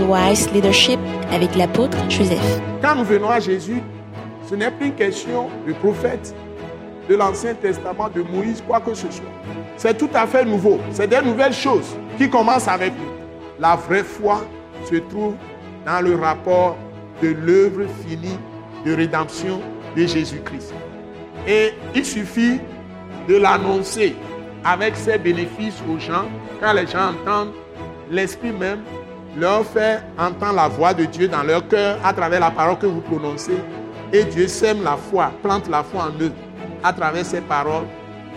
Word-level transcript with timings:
Wise 0.00 0.50
Leadership 0.52 0.98
avec 1.30 1.54
l'apôtre 1.56 1.96
Joseph. 2.08 2.60
Quand 2.80 2.94
nous 2.94 3.04
venons 3.04 3.30
à 3.30 3.40
Jésus, 3.40 3.82
ce 4.48 4.54
n'est 4.54 4.70
plus 4.70 4.86
une 4.86 4.94
question 4.94 5.48
de 5.66 5.72
prophète, 5.72 6.34
de 7.08 7.14
l'Ancien 7.14 7.54
Testament, 7.54 8.08
de 8.14 8.22
Moïse, 8.22 8.62
quoi 8.66 8.80
que 8.80 8.94
ce 8.94 9.10
soit. 9.10 9.24
C'est 9.76 9.96
tout 9.96 10.10
à 10.14 10.26
fait 10.26 10.44
nouveau. 10.44 10.78
C'est 10.92 11.08
des 11.08 11.20
nouvelles 11.20 11.52
choses 11.52 11.96
qui 12.18 12.28
commencent 12.28 12.68
avec 12.68 12.92
nous. 12.92 13.12
La 13.58 13.76
vraie 13.76 14.04
foi 14.04 14.44
se 14.84 14.96
trouve 14.96 15.34
dans 15.86 16.00
le 16.00 16.16
rapport 16.16 16.76
de 17.22 17.28
l'œuvre 17.28 17.86
finie 18.06 18.38
de 18.84 18.94
rédemption 18.94 19.60
de 19.96 20.06
Jésus-Christ. 20.06 20.74
Et 21.46 21.72
il 21.94 22.04
suffit 22.04 22.60
de 23.28 23.36
l'annoncer 23.36 24.14
avec 24.64 24.96
ses 24.96 25.18
bénéfices 25.18 25.82
aux 25.92 25.98
gens. 25.98 26.24
Quand 26.60 26.72
les 26.72 26.86
gens 26.86 27.10
entendent, 27.10 27.52
l'Esprit 28.10 28.52
même 28.52 28.80
leur 29.36 29.64
fait 29.64 30.00
entendre 30.18 30.56
la 30.56 30.68
voix 30.68 30.94
de 30.94 31.04
Dieu 31.04 31.28
dans 31.28 31.42
leur 31.42 31.66
cœur 31.68 31.98
à 32.04 32.12
travers 32.12 32.40
la 32.40 32.50
parole 32.50 32.78
que 32.78 32.86
vous 32.86 33.00
prononcez. 33.00 33.56
Et 34.12 34.24
Dieu 34.24 34.46
sème 34.46 34.82
la 34.82 34.96
foi, 34.96 35.32
plante 35.42 35.68
la 35.68 35.82
foi 35.82 36.04
en 36.04 36.22
eux 36.22 36.32
à 36.84 36.92
travers 36.92 37.24
ces 37.24 37.40
paroles 37.40 37.84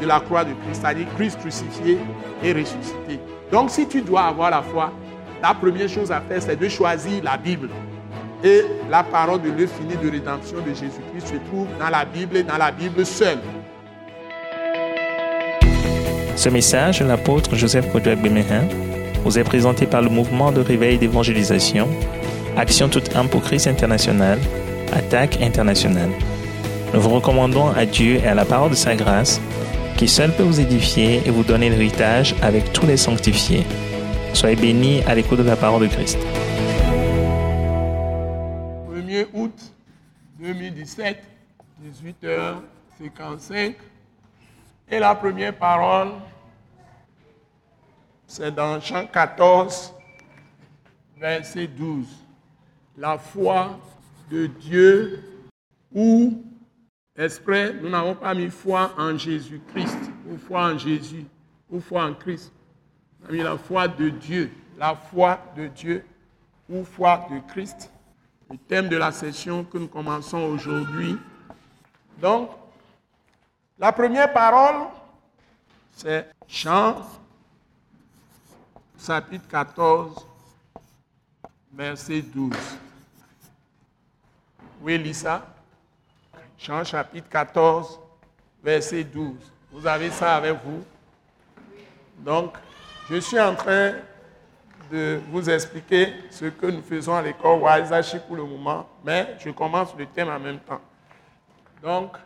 de 0.02 0.06
la 0.06 0.20
croix 0.20 0.44
de 0.44 0.52
Christ, 0.66 0.82
c'est-à-dire 0.82 1.08
Christ 1.16 1.40
crucifié 1.40 1.98
et 2.44 2.54
ressuscité. 2.54 3.20
Donc 3.52 3.70
si 3.70 3.88
tu 3.88 4.02
dois 4.02 4.24
avoir 4.24 4.52
la 4.52 4.62
foi, 4.62 4.92
la 5.42 5.54
première 5.54 5.90
chose 5.90 6.12
à 6.12 6.22
faire, 6.22 6.42
c'est 6.42 6.56
de 6.56 6.70
choisir 6.70 7.24
la 7.24 7.38
Bible. 7.38 7.70
Et 8.44 8.62
la 8.90 9.04
parole 9.04 9.42
de 9.42 9.50
finie 9.66 9.98
de 10.02 10.10
rédemption 10.10 10.58
de 10.58 10.70
Jésus-Christ 10.70 11.28
se 11.28 11.36
trouve 11.50 11.68
dans 11.80 11.90
la 11.90 12.06
Bible 12.06 12.38
et 12.38 12.44
dans 12.44 12.58
la 12.58 12.72
Bible 12.72 13.06
seule. 13.06 13.40
Ce 16.36 16.50
message 16.50 17.02
l'apôtre 17.02 17.56
Joseph 17.56 17.92
Kodouak 17.92 18.22
Bemehin 18.22 18.68
vous 19.26 19.40
est 19.40 19.44
présenté 19.44 19.88
par 19.88 20.04
le 20.04 20.10
mouvement 20.10 20.52
de 20.52 20.62
réveil 20.62 21.00
d'évangélisation, 21.00 21.90
Action 22.56 22.88
toute 22.88 23.10
Christ 23.44 23.68
international, 23.68 24.40
Attaque 24.94 25.42
internationale. 25.42 26.12
Nous 26.94 27.02
vous 27.02 27.10
recommandons 27.10 27.70
à 27.72 27.86
Dieu 27.86 28.18
et 28.24 28.28
à 28.28 28.36
la 28.36 28.46
parole 28.46 28.70
de 28.70 28.76
sa 28.76 28.96
grâce, 28.96 29.42
qui 29.98 30.08
seul 30.08 30.32
peut 30.32 30.44
vous 30.44 30.60
édifier 30.60 31.24
et 31.26 31.32
vous 31.32 31.44
donner 31.44 31.72
l'héritage 31.72 32.36
avec 32.44 32.72
tous 32.72 32.86
les 32.86 32.98
sanctifiés. 32.98 33.66
Soyez 34.34 34.56
bénis 34.56 35.02
à 35.08 35.16
l'écoute 35.16 35.40
de 35.40 35.44
la 35.44 35.56
parole 35.56 35.82
de 35.82 35.88
Christ. 35.88 36.20
1er 38.92 39.26
août 39.34 39.60
2017, 40.40 41.18
18h55. 42.24 43.74
Et 44.92 45.00
la 45.00 45.16
première 45.16 45.56
parole, 45.56 46.10
c'est 48.28 48.54
dans 48.54 48.80
Jean 48.80 49.08
14, 49.08 49.94
verset 51.18 51.68
12. 51.68 52.08
La 52.98 53.18
foi 53.18 53.80
de 54.30 54.48
Dieu 54.48 55.24
ou 55.94 56.44
exprès, 57.16 57.74
nous 57.74 57.90
n'avons 57.90 58.16
pas 58.16 58.34
mis 58.34 58.50
foi 58.50 58.92
en 58.98 59.18
Jésus-Christ, 59.18 60.12
ou 60.30 60.38
foi 60.38 60.66
en 60.66 60.78
Jésus, 60.78 61.26
ou 61.70 61.80
foi 61.80 62.04
en 62.04 62.14
Christ. 62.14 62.52
On 63.24 63.30
a 63.30 63.32
mis 63.32 63.44
la 63.44 63.58
foi 63.58 63.88
de 63.88 64.10
Dieu, 64.10 64.52
la 64.78 64.96
foi 64.96 65.40
de 65.56 65.68
Dieu, 65.68 66.06
ou 66.70 66.84
foi 66.84 67.28
de 67.30 67.40
Christ. 67.52 67.92
Le 68.50 68.58
thème 68.58 68.90
de 68.90 68.98
la 68.98 69.12
session 69.12 69.64
que 69.64 69.78
nous 69.78 69.88
commençons 69.88 70.44
aujourd'hui. 70.44 71.18
Donc, 72.22 72.52
la 73.80 73.92
première 73.92 74.32
parole, 74.32 74.88
c'est 75.92 76.30
Jean, 76.48 76.98
chapitre 79.06 79.48
14, 79.48 80.26
verset 81.72 82.22
12. 82.22 82.54
Oui, 84.82 84.98
Lisa. 84.98 85.46
Jean 86.58 86.84
chapitre 86.84 87.30
14, 87.30 88.00
verset 88.64 89.04
12. 89.04 89.36
Vous 89.72 89.86
avez 89.86 90.10
ça 90.10 90.36
avec 90.36 90.58
vous? 90.64 90.84
Donc, 92.18 92.56
je 93.10 93.18
suis 93.18 93.40
en 93.40 93.54
train 93.54 93.94
de 94.92 95.22
vous 95.30 95.50
expliquer 95.50 96.14
ce 96.32 96.46
que 96.46 96.66
nous 96.68 96.82
faisons 96.82 97.14
à 97.16 97.22
l'école 97.22 97.60
Waisashi 97.60 98.18
pour 98.26 98.38
le 98.38 98.44
moment, 98.44 98.88
mais 99.04 99.36
je 99.40 99.52
commence 99.52 99.96
le 99.96 100.08
thème 100.08 100.30
en 100.30 100.40
même 100.40 100.60
temps. 100.60 100.82
Donc, 101.84 102.18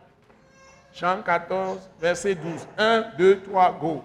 Jean 0.94 1.20
14, 1.22 1.78
verset 2.00 2.34
12. 2.34 2.66
1, 2.78 3.04
2, 3.18 3.42
3, 3.42 3.72
go. 3.80 4.04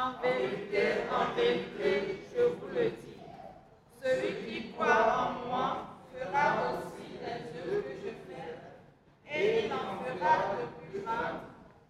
En 0.00 0.12
vérité, 0.22 0.98
en 1.10 1.34
vérité, 1.34 2.22
je 2.32 2.42
vous 2.42 2.68
le 2.72 2.84
dis, 2.84 3.18
celui 4.00 4.44
qui 4.44 4.70
croit 4.70 4.86
en 4.86 5.48
moi 5.48 5.76
fera 6.14 6.54
aussi 6.70 7.18
les 7.20 7.60
œuvres 7.60 7.82
que 7.82 7.94
je 8.04 8.12
fais, 8.28 9.36
et 9.36 9.64
il 9.64 9.72
en 9.72 9.98
fera 10.04 10.36
de 10.54 10.88
plus 10.88 11.00
grandes, 11.00 11.40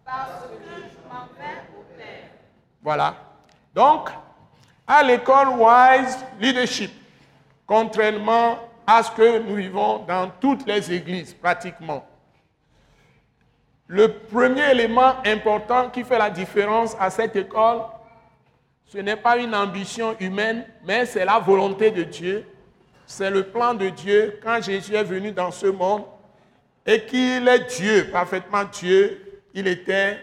parce 0.03 0.41
que 0.41 0.55
je 0.65 1.07
m'en 1.07 1.25
vais 1.37 1.61
au 1.77 1.83
Père. 1.95 2.31
Voilà. 2.81 3.13
Donc, 3.75 4.09
à 4.87 5.03
l'école 5.03 5.49
Wise 5.49 6.25
Leadership, 6.39 6.91
contrairement 7.67 8.57
à 8.87 9.03
ce 9.03 9.11
que 9.11 9.37
nous 9.37 9.53
vivons 9.53 9.99
dans 9.99 10.31
toutes 10.41 10.65
les 10.65 10.91
églises 10.91 11.35
pratiquement, 11.35 12.03
le 13.85 14.11
premier 14.13 14.71
élément 14.71 15.13
important 15.23 15.91
qui 15.91 16.03
fait 16.03 16.17
la 16.17 16.31
différence 16.31 16.95
à 16.99 17.11
cette 17.11 17.35
école, 17.35 17.81
ce 18.91 18.97
n'est 18.97 19.15
pas 19.15 19.37
une 19.37 19.53
ambition 19.53 20.15
humaine, 20.19 20.65
mais 20.83 21.05
c'est 21.05 21.23
la 21.23 21.37
volonté 21.37 21.91
de 21.91 22.01
Dieu. 22.01 22.43
C'est 23.05 23.29
le 23.29 23.43
plan 23.43 23.75
de 23.75 23.89
Dieu 23.89 24.39
quand 24.41 24.59
Jésus 24.61 24.95
est 24.95 25.03
venu 25.03 25.31
dans 25.31 25.51
ce 25.51 25.67
monde 25.67 26.05
et 26.87 27.05
qu'il 27.05 27.47
est 27.47 27.77
Dieu, 27.77 28.09
parfaitement 28.11 28.63
Dieu. 28.63 29.41
Il 29.53 29.67
était 29.67 30.17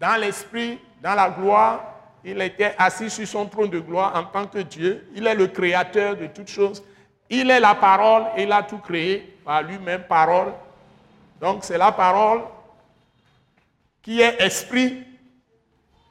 dans 0.00 0.20
l'esprit, 0.20 0.80
dans 1.00 1.14
la 1.14 1.30
gloire. 1.30 1.94
Il 2.24 2.42
était 2.42 2.74
assis 2.76 3.08
sur 3.08 3.26
son 3.28 3.46
trône 3.46 3.70
de 3.70 3.78
gloire 3.78 4.16
en 4.16 4.24
tant 4.24 4.46
que 4.48 4.58
Dieu. 4.58 5.06
Il 5.14 5.24
est 5.24 5.34
le 5.36 5.46
créateur 5.46 6.16
de 6.16 6.26
toutes 6.26 6.48
choses. 6.48 6.82
Il 7.30 7.50
est 7.52 7.60
la 7.60 7.76
parole 7.76 8.24
et 8.36 8.42
il 8.42 8.52
a 8.52 8.64
tout 8.64 8.78
créé 8.78 9.36
par 9.44 9.62
lui-même, 9.62 10.02
parole. 10.08 10.52
Donc 11.40 11.62
c'est 11.62 11.78
la 11.78 11.92
parole 11.92 12.40
qui 14.02 14.20
est 14.20 14.42
esprit, 14.42 15.04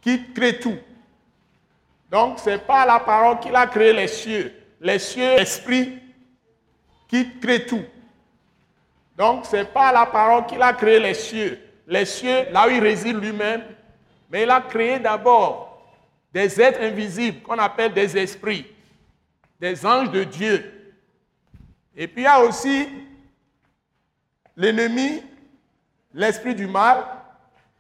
qui 0.02 0.32
crée 0.34 0.58
tout. 0.58 0.78
Donc 2.14 2.38
ce 2.38 2.52
n'est 2.52 2.60
pas 2.60 2.86
la 2.86 3.00
parole 3.00 3.40
qui 3.40 3.50
a 3.50 3.66
créé 3.66 3.92
les 3.92 4.08
cieux. 4.08 4.54
Les 4.80 5.00
cieux, 5.00 5.34
esprit, 5.40 5.98
qui 7.08 7.40
crée 7.40 7.66
tout. 7.66 7.82
Donc 9.18 9.48
ce 9.48 9.56
n'est 9.56 9.66
pas 9.66 9.92
la 9.92 10.06
parole 10.06 10.46
qui 10.46 10.62
a 10.62 10.74
créé 10.74 11.00
les 11.00 11.16
cieux. 11.16 11.60
Les 11.88 12.06
cieux, 12.06 12.52
là 12.52 12.68
où 12.68 12.70
il 12.70 12.80
réside 12.80 13.20
lui-même, 13.20 13.64
mais 14.30 14.44
il 14.44 14.52
a 14.52 14.62
créé 14.62 15.00
d'abord 15.00 15.92
des 16.32 16.62
êtres 16.62 16.82
invisibles 16.82 17.42
qu'on 17.42 17.58
appelle 17.58 17.94
des 17.94 18.16
esprits, 18.16 18.68
des 19.60 19.84
anges 19.84 20.12
de 20.12 20.24
Dieu. 20.24 20.94
Et 21.96 22.08
puis 22.08 22.22
il 22.22 22.26
y 22.26 22.28
a 22.28 22.42
aussi 22.42 22.90
l'ennemi, 24.56 25.24
l'esprit 26.14 26.54
du 26.54 26.68
mal. 26.68 27.04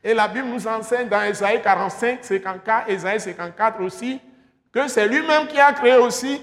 Et 0.03 0.13
la 0.13 0.27
Bible 0.27 0.47
nous 0.47 0.67
enseigne 0.67 1.07
dans 1.07 1.21
Ésaïe 1.23 1.61
45, 1.61 2.23
54, 2.23 2.89
Ésaïe 2.89 3.19
54 3.19 3.81
aussi, 3.81 4.19
que 4.71 4.87
c'est 4.87 5.07
lui-même 5.07 5.47
qui 5.47 5.59
a 5.59 5.71
créé 5.71 5.95
aussi 5.95 6.41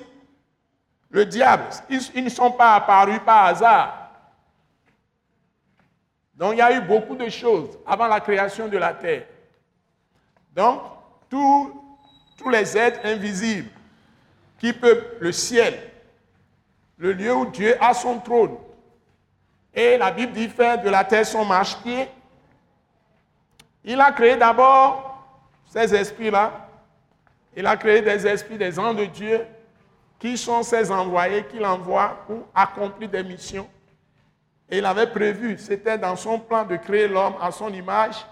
le 1.11 1.27
diable. 1.27 1.65
Ils, 1.91 2.25
ne 2.25 2.31
sont 2.31 2.53
pas 2.53 2.75
apparus 2.77 3.21
par 3.25 3.47
hasard. 3.47 4.11
Donc 6.35 6.53
il 6.55 6.59
y 6.59 6.63
a 6.63 6.73
eu 6.73 6.81
beaucoup 6.81 7.17
de 7.17 7.29
choses 7.29 7.79
avant 7.87 8.07
la 8.07 8.21
création 8.21 8.67
de 8.67 8.79
la 8.79 8.95
terre. 8.95 9.27
Donc 10.55 10.81
tous, 11.29 11.73
tous 12.39 12.49
les 12.49 12.77
êtres 12.79 13.01
invisibles 13.05 13.69
qui 14.59 14.73
peuplent 14.73 15.17
le 15.21 15.33
ciel, 15.33 15.79
le 16.97 17.13
lieu 17.13 17.35
où 17.35 17.47
Dieu 17.47 17.77
a 17.83 17.93
son 17.93 18.19
trône, 18.21 18.57
et 19.75 19.99
la 19.99 20.11
Bible 20.11 20.33
dit 20.33 20.49
faire 20.49 20.83
de 20.83 20.89
la 20.89 21.05
terre 21.05 21.27
son 21.27 21.45
marche-pied. 21.45 22.09
Il 23.85 24.01
a 24.01 24.13
créé 24.13 24.37
d'abord 24.37 25.25
ces 25.67 25.95
esprits-là. 25.95 26.69
Il 27.57 27.67
a 27.67 27.77
créé 27.77 28.03
des 28.03 28.27
esprits, 28.27 28.59
des 28.59 28.79
anges 28.79 28.97
de 28.97 29.05
Dieu, 29.07 29.47
qui 30.19 30.37
sont 30.37 30.63
ses 30.63 30.91
envoyés 30.91 31.45
qu'il 31.47 31.65
envoie 31.65 32.25
pour 32.27 32.47
accomplir 32.55 33.09
des 33.09 33.23
missions. 33.23 33.69
Et 34.69 34.79
il 34.79 34.85
avait 34.85 35.09
prévu, 35.09 35.59
c'était 35.59 35.99
dans 35.99 36.15
son 36.15 36.39
plan 36.39 36.65
de 36.65 36.77
créer 36.77 37.09
l'homme 37.09 37.35
à 37.41 37.51
son 37.51 37.73
image. 37.73 38.25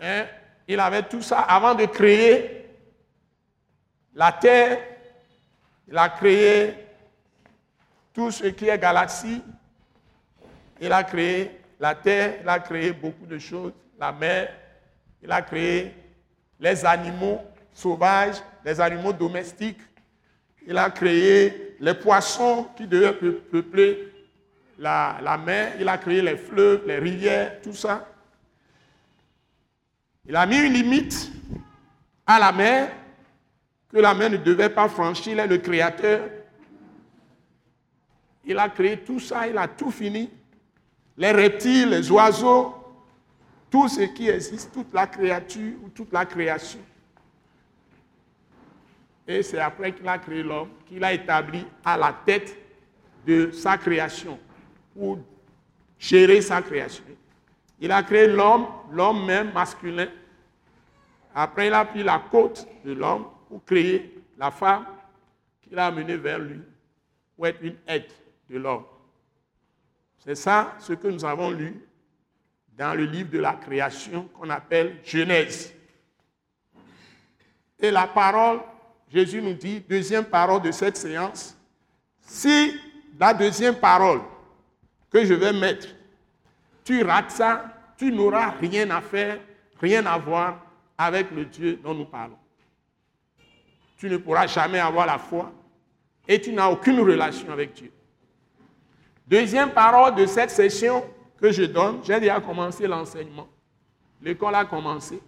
Hein? 0.00 0.24
Il 0.66 0.80
avait 0.80 1.04
tout 1.04 1.22
ça 1.22 1.40
avant 1.40 1.74
de 1.74 1.84
créer 1.86 2.66
la 4.14 4.32
terre. 4.32 4.78
Il 5.86 5.96
a 5.96 6.08
créé 6.08 6.74
tout 8.12 8.30
ce 8.32 8.46
qui 8.46 8.68
est 8.68 8.78
galaxie, 8.78 9.42
il 10.80 10.92
a 10.92 11.04
créé 11.04 11.60
la 11.78 11.94
terre, 11.94 12.38
il 12.42 12.48
a 12.48 12.58
créé 12.58 12.92
beaucoup 12.92 13.26
de 13.26 13.38
choses, 13.38 13.72
la 13.98 14.12
mer, 14.12 14.48
il 15.22 15.30
a 15.32 15.42
créé 15.42 15.94
les 16.60 16.84
animaux 16.84 17.40
sauvages, 17.72 18.36
les 18.64 18.80
animaux 18.80 19.12
domestiques, 19.12 19.80
Il 20.66 20.76
a 20.76 20.90
créé 20.90 21.76
les 21.80 21.94
poissons 21.94 22.68
qui 22.76 22.86
devaient 22.86 23.14
peu- 23.14 23.36
peupler 23.50 24.12
la, 24.78 25.18
la 25.22 25.38
mer. 25.38 25.72
Il 25.80 25.88
a 25.88 25.96
créé 25.96 26.20
les 26.20 26.36
fleuves, 26.36 26.82
les 26.86 26.98
rivières, 26.98 27.62
tout 27.62 27.72
ça. 27.72 28.06
Il 30.26 30.36
a 30.36 30.44
mis 30.44 30.58
une 30.58 30.74
limite 30.74 31.30
à 32.26 32.38
la 32.38 32.52
mer 32.52 32.90
que 33.90 33.96
la 33.96 34.12
mer 34.12 34.28
ne 34.28 34.36
devait 34.36 34.68
pas 34.68 34.90
franchir. 34.90 35.32
Il 35.32 35.38
est 35.38 35.46
le 35.46 35.56
créateur. 35.56 36.20
Il 38.44 38.58
a 38.58 38.68
créé 38.68 38.98
tout 38.98 39.20
ça, 39.20 39.46
il 39.48 39.56
a 39.56 39.66
tout 39.68 39.90
fini. 39.90 40.28
Les 41.16 41.30
reptiles, 41.32 41.88
les 41.90 42.10
oiseaux, 42.10 42.74
tout 43.70 43.88
ce 43.88 44.02
qui 44.02 44.28
existe, 44.28 44.72
toute 44.72 44.92
la 44.92 45.06
créature 45.06 45.74
ou 45.82 45.88
toute 45.90 46.12
la 46.12 46.24
création. 46.24 46.80
Et 49.26 49.42
c'est 49.42 49.58
après 49.58 49.92
qu'il 49.92 50.08
a 50.08 50.18
créé 50.18 50.42
l'homme 50.42 50.70
qu'il 50.86 51.04
a 51.04 51.12
établi 51.12 51.66
à 51.84 51.96
la 51.98 52.12
tête 52.24 52.56
de 53.26 53.50
sa 53.50 53.76
création 53.76 54.38
pour 54.94 55.18
gérer 55.98 56.40
sa 56.40 56.62
création. 56.62 57.04
Il 57.78 57.92
a 57.92 58.02
créé 58.02 58.26
l'homme, 58.26 58.66
l'homme 58.90 59.26
même 59.26 59.52
masculin. 59.52 60.08
Après, 61.34 61.66
il 61.68 61.74
a 61.74 61.84
pris 61.84 62.02
la 62.02 62.18
côte 62.30 62.66
de 62.84 62.92
l'homme 62.92 63.26
pour 63.48 63.62
créer 63.64 64.18
la 64.38 64.50
femme 64.50 64.86
qu'il 65.60 65.78
a 65.78 65.86
amenée 65.86 66.16
vers 66.16 66.38
lui 66.38 66.60
pour 67.36 67.46
être 67.46 67.62
une 67.62 67.76
aide 67.86 68.10
de 68.48 68.58
l'homme. 68.58 68.84
C'est 70.18 70.34
ça 70.34 70.74
ce 70.80 70.94
que 70.94 71.08
nous 71.08 71.24
avons 71.24 71.50
lu 71.50 71.87
dans 72.78 72.94
le 72.94 73.04
livre 73.04 73.30
de 73.30 73.40
la 73.40 73.54
création 73.54 74.28
qu'on 74.28 74.48
appelle 74.50 75.00
Genèse. 75.04 75.74
Et 77.80 77.90
la 77.90 78.06
parole, 78.06 78.60
Jésus 79.12 79.42
nous 79.42 79.54
dit, 79.54 79.80
deuxième 79.80 80.24
parole 80.24 80.62
de 80.62 80.70
cette 80.70 80.96
séance, 80.96 81.56
si 82.20 82.78
la 83.18 83.34
deuxième 83.34 83.74
parole 83.74 84.20
que 85.10 85.24
je 85.24 85.34
vais 85.34 85.52
mettre, 85.52 85.88
tu 86.84 87.02
rates 87.02 87.32
ça, 87.32 87.64
tu 87.96 88.12
n'auras 88.12 88.50
rien 88.50 88.88
à 88.90 89.00
faire, 89.00 89.40
rien 89.80 90.06
à 90.06 90.16
voir 90.16 90.64
avec 90.96 91.32
le 91.32 91.46
Dieu 91.46 91.80
dont 91.82 91.94
nous 91.94 92.04
parlons. 92.04 92.38
Tu 93.96 94.08
ne 94.08 94.18
pourras 94.18 94.46
jamais 94.46 94.78
avoir 94.78 95.06
la 95.06 95.18
foi 95.18 95.52
et 96.28 96.40
tu 96.40 96.52
n'as 96.52 96.68
aucune 96.68 97.00
relation 97.00 97.50
avec 97.50 97.72
Dieu. 97.74 97.90
Deuxième 99.26 99.70
parole 99.70 100.14
de 100.14 100.26
cette 100.26 100.50
session 100.50 101.04
que 101.40 101.52
je 101.52 101.64
donne, 101.64 102.00
j'ai 102.04 102.18
déjà 102.20 102.40
commencé 102.40 102.86
l'enseignement. 102.86 103.48
L'école 104.20 104.54
a 104.54 104.64
commencé. 104.64 105.20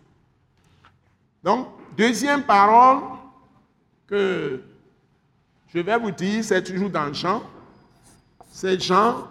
Donc, 1.42 1.68
deuxième 1.96 2.42
parole 2.42 3.02
que 4.06 4.62
je 5.68 5.78
vais 5.78 5.98
vous 5.98 6.10
dire, 6.10 6.44
c'est 6.44 6.62
toujours 6.62 6.90
dans 6.90 7.12
Jean. 7.12 7.42
C'est 8.50 8.80
Jean, 8.80 9.28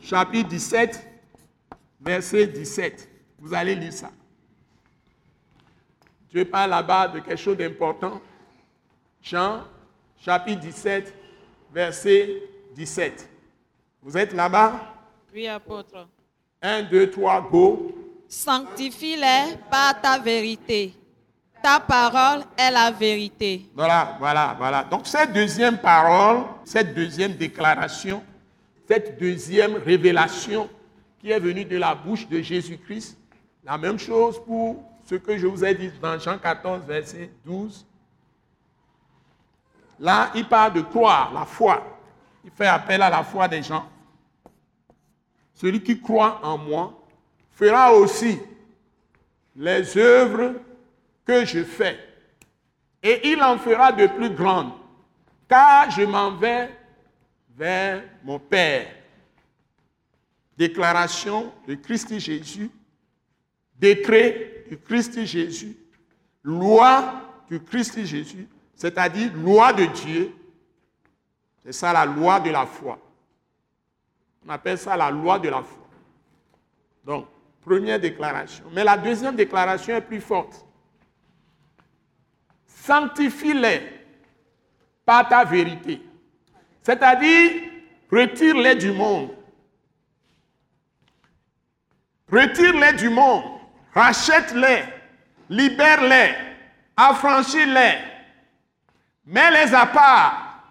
chapitre 0.00 0.48
17, 0.48 1.06
verset 2.00 2.46
17. 2.48 3.08
Vous 3.38 3.54
allez 3.54 3.76
lire 3.76 3.92
ça. 3.92 4.10
Dieu 6.30 6.44
parle 6.44 6.70
là-bas 6.70 7.08
de 7.08 7.20
quelque 7.20 7.38
chose 7.38 7.56
d'important. 7.56 8.20
Jean, 9.22 9.64
chapitre 10.18 10.60
17, 10.60 11.14
verset 11.72 12.42
17. 12.74 13.28
Vous 14.02 14.16
êtes 14.16 14.32
là-bas? 14.32 14.99
Oui, 15.32 15.46
apôtre. 15.46 16.08
1, 16.62 16.82
2, 16.82 17.10
3, 17.10 17.48
go. 17.50 17.92
Sanctifie-les 18.28 19.56
par 19.70 20.00
ta 20.00 20.18
vérité. 20.18 20.94
Ta 21.62 21.78
parole 21.78 22.44
est 22.56 22.70
la 22.70 22.90
vérité. 22.90 23.70
Voilà, 23.74 24.16
voilà, 24.18 24.54
voilà. 24.58 24.84
Donc 24.84 25.06
cette 25.06 25.32
deuxième 25.32 25.78
parole, 25.78 26.44
cette 26.64 26.94
deuxième 26.94 27.34
déclaration, 27.34 28.22
cette 28.88 29.20
deuxième 29.20 29.76
révélation 29.76 30.68
qui 31.20 31.30
est 31.30 31.38
venue 31.38 31.64
de 31.64 31.76
la 31.76 31.94
bouche 31.94 32.26
de 32.28 32.40
Jésus-Christ, 32.40 33.18
la 33.62 33.76
même 33.76 33.98
chose 33.98 34.42
pour 34.44 34.82
ce 35.04 35.16
que 35.16 35.36
je 35.36 35.46
vous 35.46 35.64
ai 35.64 35.74
dit 35.74 35.90
dans 36.00 36.18
Jean 36.18 36.38
14, 36.38 36.84
verset 36.86 37.30
12. 37.44 37.86
Là, 39.98 40.30
il 40.34 40.48
parle 40.48 40.72
de 40.72 40.80
croire, 40.80 41.30
la 41.32 41.44
foi. 41.44 41.98
Il 42.42 42.50
fait 42.50 42.66
appel 42.66 43.02
à 43.02 43.10
la 43.10 43.22
foi 43.22 43.46
des 43.46 43.62
gens. 43.62 43.84
Celui 45.60 45.82
qui 45.82 46.00
croit 46.00 46.40
en 46.42 46.56
moi 46.56 46.98
fera 47.52 47.92
aussi 47.92 48.38
les 49.54 49.98
œuvres 49.98 50.54
que 51.22 51.44
je 51.44 51.62
fais. 51.62 51.98
Et 53.02 53.28
il 53.28 53.42
en 53.42 53.58
fera 53.58 53.92
de 53.92 54.06
plus 54.06 54.30
grandes, 54.30 54.72
car 55.46 55.90
je 55.90 56.00
m'en 56.00 56.34
vais 56.34 56.70
vers 57.54 58.02
mon 58.24 58.38
Père. 58.38 58.86
Déclaration 60.56 61.52
de 61.68 61.74
Christ 61.74 62.18
Jésus, 62.18 62.70
décret 63.78 64.64
de 64.70 64.76
Christ 64.76 65.26
Jésus, 65.26 65.76
loi 66.42 67.44
de 67.50 67.58
Christ 67.58 68.02
Jésus, 68.06 68.48
c'est-à-dire 68.74 69.30
loi 69.34 69.74
de 69.74 69.84
Dieu. 69.84 70.34
C'est 71.62 71.72
ça 71.72 71.92
la 71.92 72.06
loi 72.06 72.40
de 72.40 72.48
la 72.48 72.64
foi. 72.64 72.98
On 74.46 74.48
appelle 74.50 74.78
ça 74.78 74.96
la 74.96 75.10
loi 75.10 75.38
de 75.38 75.48
la 75.48 75.62
foi. 75.62 75.86
Donc, 77.04 77.26
première 77.60 78.00
déclaration. 78.00 78.64
Mais 78.72 78.84
la 78.84 78.96
deuxième 78.96 79.36
déclaration 79.36 79.96
est 79.96 80.00
plus 80.00 80.20
forte. 80.20 80.64
Sanctifie-les 82.66 83.82
par 85.04 85.28
ta 85.28 85.44
vérité. 85.44 86.00
C'est-à-dire, 86.82 87.52
retire-les 88.10 88.74
du 88.76 88.92
monde. 88.92 89.30
Retire-les 92.30 92.94
du 92.94 93.10
monde. 93.10 93.44
Rachète-les. 93.92 94.84
Libère-les. 95.48 96.34
Affranchis-les. 96.96 97.98
Mets-les 99.26 99.74
à 99.74 99.86
part. 99.86 100.62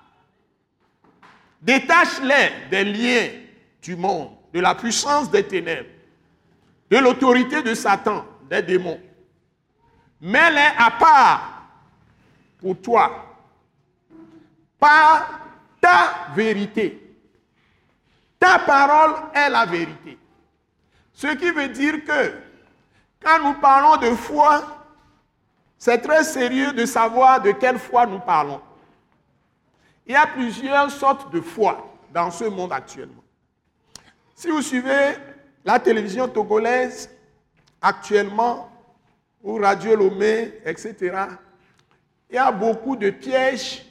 Détache-les 1.61 2.69
des 2.71 2.83
liens 2.85 3.29
du 3.81 3.95
monde, 3.95 4.31
de 4.53 4.59
la 4.59 4.75
puissance 4.75 5.29
des 5.29 5.43
ténèbres, 5.43 5.89
de 6.89 6.97
l'autorité 6.97 7.61
de 7.61 7.73
Satan, 7.73 8.25
des 8.49 8.61
démons. 8.61 8.99
Mets-les 10.21 10.71
à 10.77 10.91
part 10.91 11.63
pour 12.59 12.79
toi, 12.81 13.37
par 14.79 15.39
ta 15.79 16.33
vérité. 16.35 17.15
Ta 18.39 18.59
parole 18.59 19.15
est 19.33 19.49
la 19.49 19.65
vérité. 19.65 20.17
Ce 21.13 21.27
qui 21.27 21.51
veut 21.51 21.69
dire 21.69 22.03
que 22.05 22.33
quand 23.21 23.43
nous 23.43 23.59
parlons 23.59 23.97
de 23.97 24.15
foi, 24.15 24.63
c'est 25.77 25.99
très 25.99 26.23
sérieux 26.23 26.73
de 26.73 26.85
savoir 26.85 27.41
de 27.41 27.51
quelle 27.51 27.79
foi 27.79 28.05
nous 28.05 28.19
parlons. 28.19 28.61
Il 30.05 30.13
y 30.13 30.15
a 30.15 30.27
plusieurs 30.27 30.89
sortes 30.91 31.31
de 31.31 31.41
foi 31.41 31.95
dans 32.11 32.31
ce 32.31 32.45
monde 32.45 32.73
actuellement. 32.73 33.23
Si 34.39 34.47
vous 34.47 34.61
suivez 34.61 35.15
la 35.65 35.79
télévision 35.81 36.25
togolaise 36.25 37.09
actuellement, 37.81 38.71
ou 39.43 39.55
Radio 39.55 39.97
Lomé, 39.97 40.61
etc., 40.63 40.95
il 42.29 42.35
y 42.37 42.37
a 42.37 42.49
beaucoup 42.49 42.95
de 42.95 43.09
pièges 43.09 43.85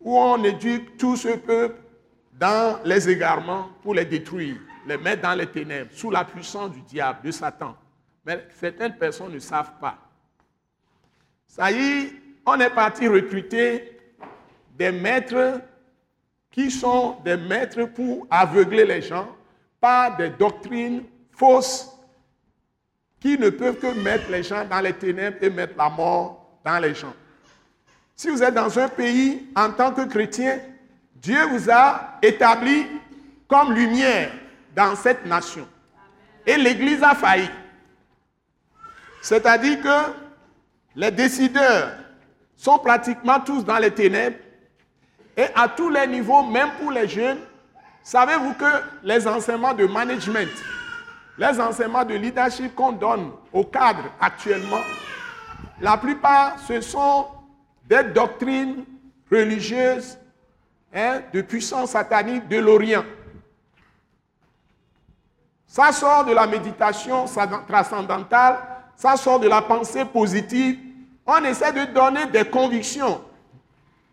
où 0.00 0.16
on 0.16 0.44
éduque 0.44 0.96
tout 0.96 1.16
ce 1.16 1.30
peuple 1.30 1.80
dans 2.38 2.78
les 2.84 3.08
égarements 3.08 3.70
pour 3.82 3.94
les 3.94 4.04
détruire, 4.04 4.58
les 4.86 4.96
mettre 4.96 5.22
dans 5.22 5.34
les 5.34 5.48
ténèbres, 5.48 5.90
sous 5.92 6.12
la 6.12 6.24
puissance 6.24 6.70
du 6.70 6.82
diable, 6.82 7.18
de 7.24 7.32
Satan. 7.32 7.76
Mais 8.24 8.46
certaines 8.60 8.94
personnes 8.96 9.32
ne 9.32 9.40
savent 9.40 9.72
pas. 9.80 9.98
Ça 11.48 11.72
y 11.72 11.74
est, 11.74 12.12
on 12.46 12.60
est 12.60 12.70
parti 12.70 13.08
recruter 13.08 13.98
des 14.78 14.92
maîtres 14.92 15.60
qui 16.48 16.70
sont 16.70 17.16
des 17.24 17.36
maîtres 17.36 17.86
pour 17.86 18.28
aveugler 18.30 18.84
les 18.84 19.02
gens 19.02 19.34
par 19.80 20.16
des 20.16 20.30
doctrines 20.30 21.04
fausses 21.32 21.88
qui 23.20 23.38
ne 23.38 23.50
peuvent 23.50 23.78
que 23.78 23.92
mettre 24.02 24.30
les 24.30 24.42
gens 24.42 24.64
dans 24.64 24.80
les 24.80 24.92
ténèbres 24.92 25.38
et 25.40 25.50
mettre 25.50 25.76
la 25.76 25.88
mort 25.88 26.58
dans 26.64 26.78
les 26.78 26.94
gens. 26.94 27.14
Si 28.16 28.28
vous 28.28 28.42
êtes 28.42 28.54
dans 28.54 28.78
un 28.78 28.88
pays 28.88 29.48
en 29.56 29.70
tant 29.72 29.92
que 29.92 30.02
chrétien, 30.06 30.58
Dieu 31.16 31.42
vous 31.46 31.70
a 31.70 32.18
établi 32.22 32.86
comme 33.48 33.72
lumière 33.72 34.30
dans 34.74 34.94
cette 34.94 35.26
nation. 35.26 35.66
Et 36.46 36.56
l'Église 36.56 37.02
a 37.02 37.14
failli. 37.14 37.48
C'est-à-dire 39.22 39.80
que 39.82 40.12
les 40.96 41.10
décideurs 41.10 41.92
sont 42.56 42.78
pratiquement 42.78 43.40
tous 43.40 43.64
dans 43.64 43.78
les 43.78 43.90
ténèbres 43.90 44.36
et 45.36 45.46
à 45.54 45.68
tous 45.68 45.90
les 45.90 46.06
niveaux, 46.06 46.42
même 46.42 46.70
pour 46.80 46.90
les 46.90 47.08
jeunes, 47.08 47.38
savez-vous 48.02 48.54
que 48.54 48.82
les 49.02 49.26
enseignements 49.26 49.74
de 49.74 49.86
management, 49.86 50.50
les 51.38 51.60
enseignements 51.60 52.04
de 52.04 52.14
leadership 52.14 52.74
qu'on 52.74 52.92
donne 52.92 53.30
aux 53.52 53.64
cadres 53.64 54.10
actuellement, 54.20 54.80
la 55.80 55.96
plupart, 55.96 56.58
ce 56.66 56.80
sont 56.80 57.26
des 57.88 58.04
doctrines 58.04 58.84
religieuse 59.30 60.18
hein, 60.94 61.22
de 61.32 61.40
puissance 61.40 61.90
satanique 61.90 62.48
de 62.48 62.58
l'Orient. 62.58 63.04
Ça 65.66 65.92
sort 65.92 66.24
de 66.24 66.32
la 66.32 66.46
méditation 66.46 67.26
transcendantale, 67.66 68.58
ça 68.96 69.16
sort 69.16 69.38
de 69.38 69.48
la 69.48 69.62
pensée 69.62 70.04
positive. 70.04 70.78
On 71.24 71.42
essaie 71.44 71.72
de 71.72 71.92
donner 71.92 72.26
des 72.26 72.44
convictions, 72.44 73.22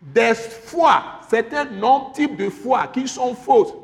des 0.00 0.34
foi, 0.34 1.17
certains 1.28 1.64
noms 1.64 2.10
types 2.12 2.36
de 2.36 2.48
foi 2.48 2.86
qui 2.92 3.06
sont 3.06 3.34
fausses, 3.34 3.74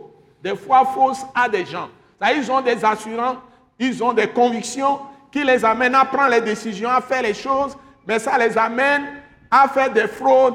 des 0.43 0.57
foi 0.57 0.85
fausses 0.85 1.25
à 1.35 1.49
des 1.49 1.65
gens. 1.65 1.89
Ils 2.35 2.51
ont 2.51 2.61
des 2.61 2.85
assurances, 2.85 3.37
ils 3.79 4.03
ont 4.03 4.13
des 4.13 4.29
convictions 4.29 5.01
qui 5.31 5.45
les 5.45 5.65
amènent 5.65 5.95
à 5.95 6.05
prendre 6.05 6.31
les 6.31 6.41
décisions, 6.41 6.89
à 6.89 7.01
faire 7.01 7.23
les 7.23 7.35
choses, 7.35 7.77
mais 8.07 8.19
ça 8.19 8.39
les 8.39 8.57
amène 8.57 9.05
à 9.51 9.69
faire 9.69 9.93
des 9.93 10.07
fraudes, 10.07 10.55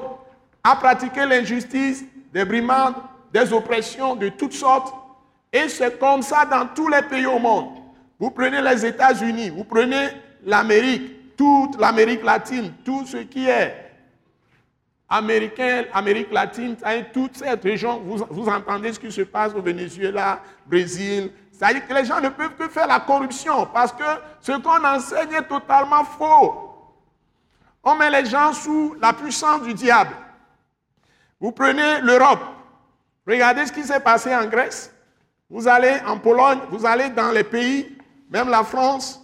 à 0.63 0.75
pratiquer 0.75 1.25
l'injustice, 1.25 2.03
des 2.33 2.45
brimades, 2.45 2.95
des 3.31 3.51
oppressions 3.53 4.15
de 4.15 4.29
toutes 4.29 4.53
sortes. 4.53 4.93
Et 5.51 5.67
c'est 5.67 5.99
comme 5.99 6.21
ça 6.21 6.45
dans 6.45 6.67
tous 6.67 6.87
les 6.87 7.01
pays 7.01 7.25
au 7.25 7.39
monde. 7.39 7.69
Vous 8.19 8.31
prenez 8.31 8.61
les 8.61 8.85
États-Unis, 8.85 9.49
vous 9.49 9.63
prenez 9.63 10.09
l'Amérique, 10.45 11.35
toute 11.35 11.79
l'Amérique 11.79 12.23
latine, 12.23 12.73
tout 12.83 13.05
ce 13.05 13.17
qui 13.17 13.47
est 13.47 13.88
américain, 15.09 15.85
Amérique 15.93 16.31
latine, 16.31 16.75
toute 17.11 17.37
cette 17.37 17.63
région, 17.63 17.99
vous, 17.99 18.23
vous 18.29 18.47
entendez 18.47 18.93
ce 18.93 18.99
qui 18.99 19.11
se 19.11 19.21
passe 19.21 19.53
au 19.55 19.61
Venezuela, 19.61 20.39
Brésil. 20.65 21.31
C'est-à-dire 21.51 21.87
que 21.87 21.93
les 21.93 22.05
gens 22.05 22.21
ne 22.21 22.29
peuvent 22.29 22.55
que 22.55 22.67
faire 22.69 22.87
la 22.87 22.99
corruption 22.99 23.65
parce 23.73 23.91
que 23.91 24.03
ce 24.39 24.51
qu'on 24.53 24.85
enseigne 24.85 25.33
est 25.33 25.47
totalement 25.47 26.03
faux. 26.05 26.65
On 27.83 27.95
met 27.95 28.09
les 28.09 28.25
gens 28.25 28.53
sous 28.53 28.95
la 29.01 29.13
puissance 29.13 29.63
du 29.63 29.73
diable. 29.73 30.11
Vous 31.39 31.51
prenez 31.51 32.01
l'Europe. 32.01 32.43
Regardez 33.27 33.65
ce 33.65 33.71
qui 33.71 33.83
s'est 33.83 33.99
passé 33.99 34.33
en 34.35 34.45
Grèce. 34.45 34.93
Vous 35.49 35.67
allez 35.67 35.97
en 36.05 36.17
Pologne, 36.17 36.59
vous 36.69 36.85
allez 36.85 37.09
dans 37.09 37.31
les 37.31 37.43
pays, 37.43 37.97
même 38.29 38.49
la 38.49 38.63
France. 38.63 39.19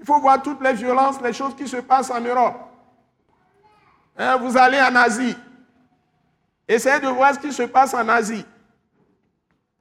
Il 0.00 0.06
faut 0.06 0.18
voir 0.20 0.42
toutes 0.42 0.60
les 0.62 0.72
violences, 0.72 1.20
les 1.22 1.32
choses 1.32 1.54
qui 1.54 1.68
se 1.68 1.76
passent 1.76 2.10
en 2.10 2.20
Europe. 2.20 2.67
Hein, 4.18 4.36
vous 4.36 4.56
allez 4.56 4.80
en 4.80 4.94
Asie. 4.96 5.36
Essayez 6.66 7.00
de 7.00 7.06
voir 7.06 7.34
ce 7.34 7.38
qui 7.38 7.52
se 7.52 7.62
passe 7.62 7.94
en 7.94 8.08
Asie. 8.08 8.44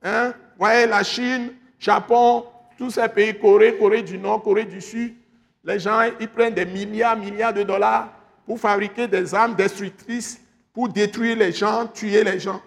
Hein? 0.04 0.34
Voyez 0.58 0.86
la 0.86 1.04
Chine, 1.04 1.54
Japon, 1.80 2.46
tous 2.78 2.92
ces 2.92 3.08
pays, 3.10 3.38
Corée, 3.38 3.76
Corée 3.78 4.04
du 4.04 4.18
Nord, 4.20 4.44
Corée 4.44 4.66
du 4.66 4.80
Sud. 4.80 5.16
Les 5.64 5.80
gens, 5.80 6.02
ils 6.20 6.30
prennent 6.30 6.54
des 6.54 6.66
milliards, 6.66 7.18
milliards 7.18 7.54
de 7.54 7.64
dollars 7.64 8.10
pour 8.46 8.60
fabriquer 8.60 9.08
des 9.08 9.34
armes 9.34 9.56
destructrices, 9.56 10.40
pour 10.72 10.88
détruire 10.88 11.36
les 11.36 11.52
gens, 11.52 11.88
tuer 11.88 12.24
les 12.24 12.40
gens. 12.40 12.62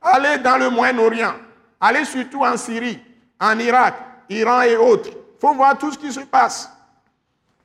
Allez 0.00 0.38
dans 0.42 0.56
le 0.56 0.70
Moyen-Orient. 0.70 1.34
Allez 1.78 2.06
surtout 2.06 2.42
en 2.42 2.56
Syrie, 2.56 2.98
en 3.38 3.58
Irak, 3.58 3.94
Iran 4.30 4.62
et 4.62 4.76
autres. 4.76 5.10
Il 5.10 5.40
faut 5.40 5.54
voir 5.54 5.76
tout 5.76 5.92
ce 5.92 5.98
qui 5.98 6.10
se 6.10 6.20
passe. 6.20 6.70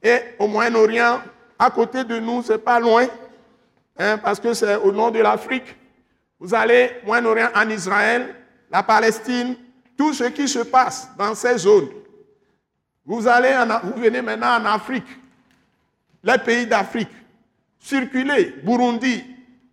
Et 0.03 0.19
au 0.37 0.47
Moyen-Orient, 0.47 1.21
à 1.57 1.69
côté 1.69 2.03
de 2.03 2.19
nous, 2.19 2.43
ce 2.43 2.53
n'est 2.53 2.57
pas 2.59 2.79
loin, 2.79 3.07
hein, 3.97 4.17
parce 4.17 4.39
que 4.39 4.53
c'est 4.53 4.75
au 4.75 4.91
nord 4.91 5.11
de 5.11 5.19
l'Afrique. 5.19 5.75
Vous 6.39 6.53
allez 6.53 6.91
Moyen-Orient, 7.05 7.49
en 7.55 7.69
Israël, 7.69 8.35
la 8.69 8.83
Palestine, 8.83 9.55
tout 9.97 10.13
ce 10.13 10.25
qui 10.25 10.47
se 10.47 10.59
passe 10.59 11.09
dans 11.17 11.33
ces 11.35 11.57
zones. 11.59 11.87
Vous, 13.05 13.27
allez 13.27 13.53
vous 13.83 14.01
venez 14.01 14.21
maintenant 14.21 14.59
en 14.59 14.65
Afrique, 14.65 15.05
les 16.23 16.37
pays 16.39 16.65
d'Afrique. 16.65 17.09
Circulez, 17.79 18.55
Burundi, 18.63 19.23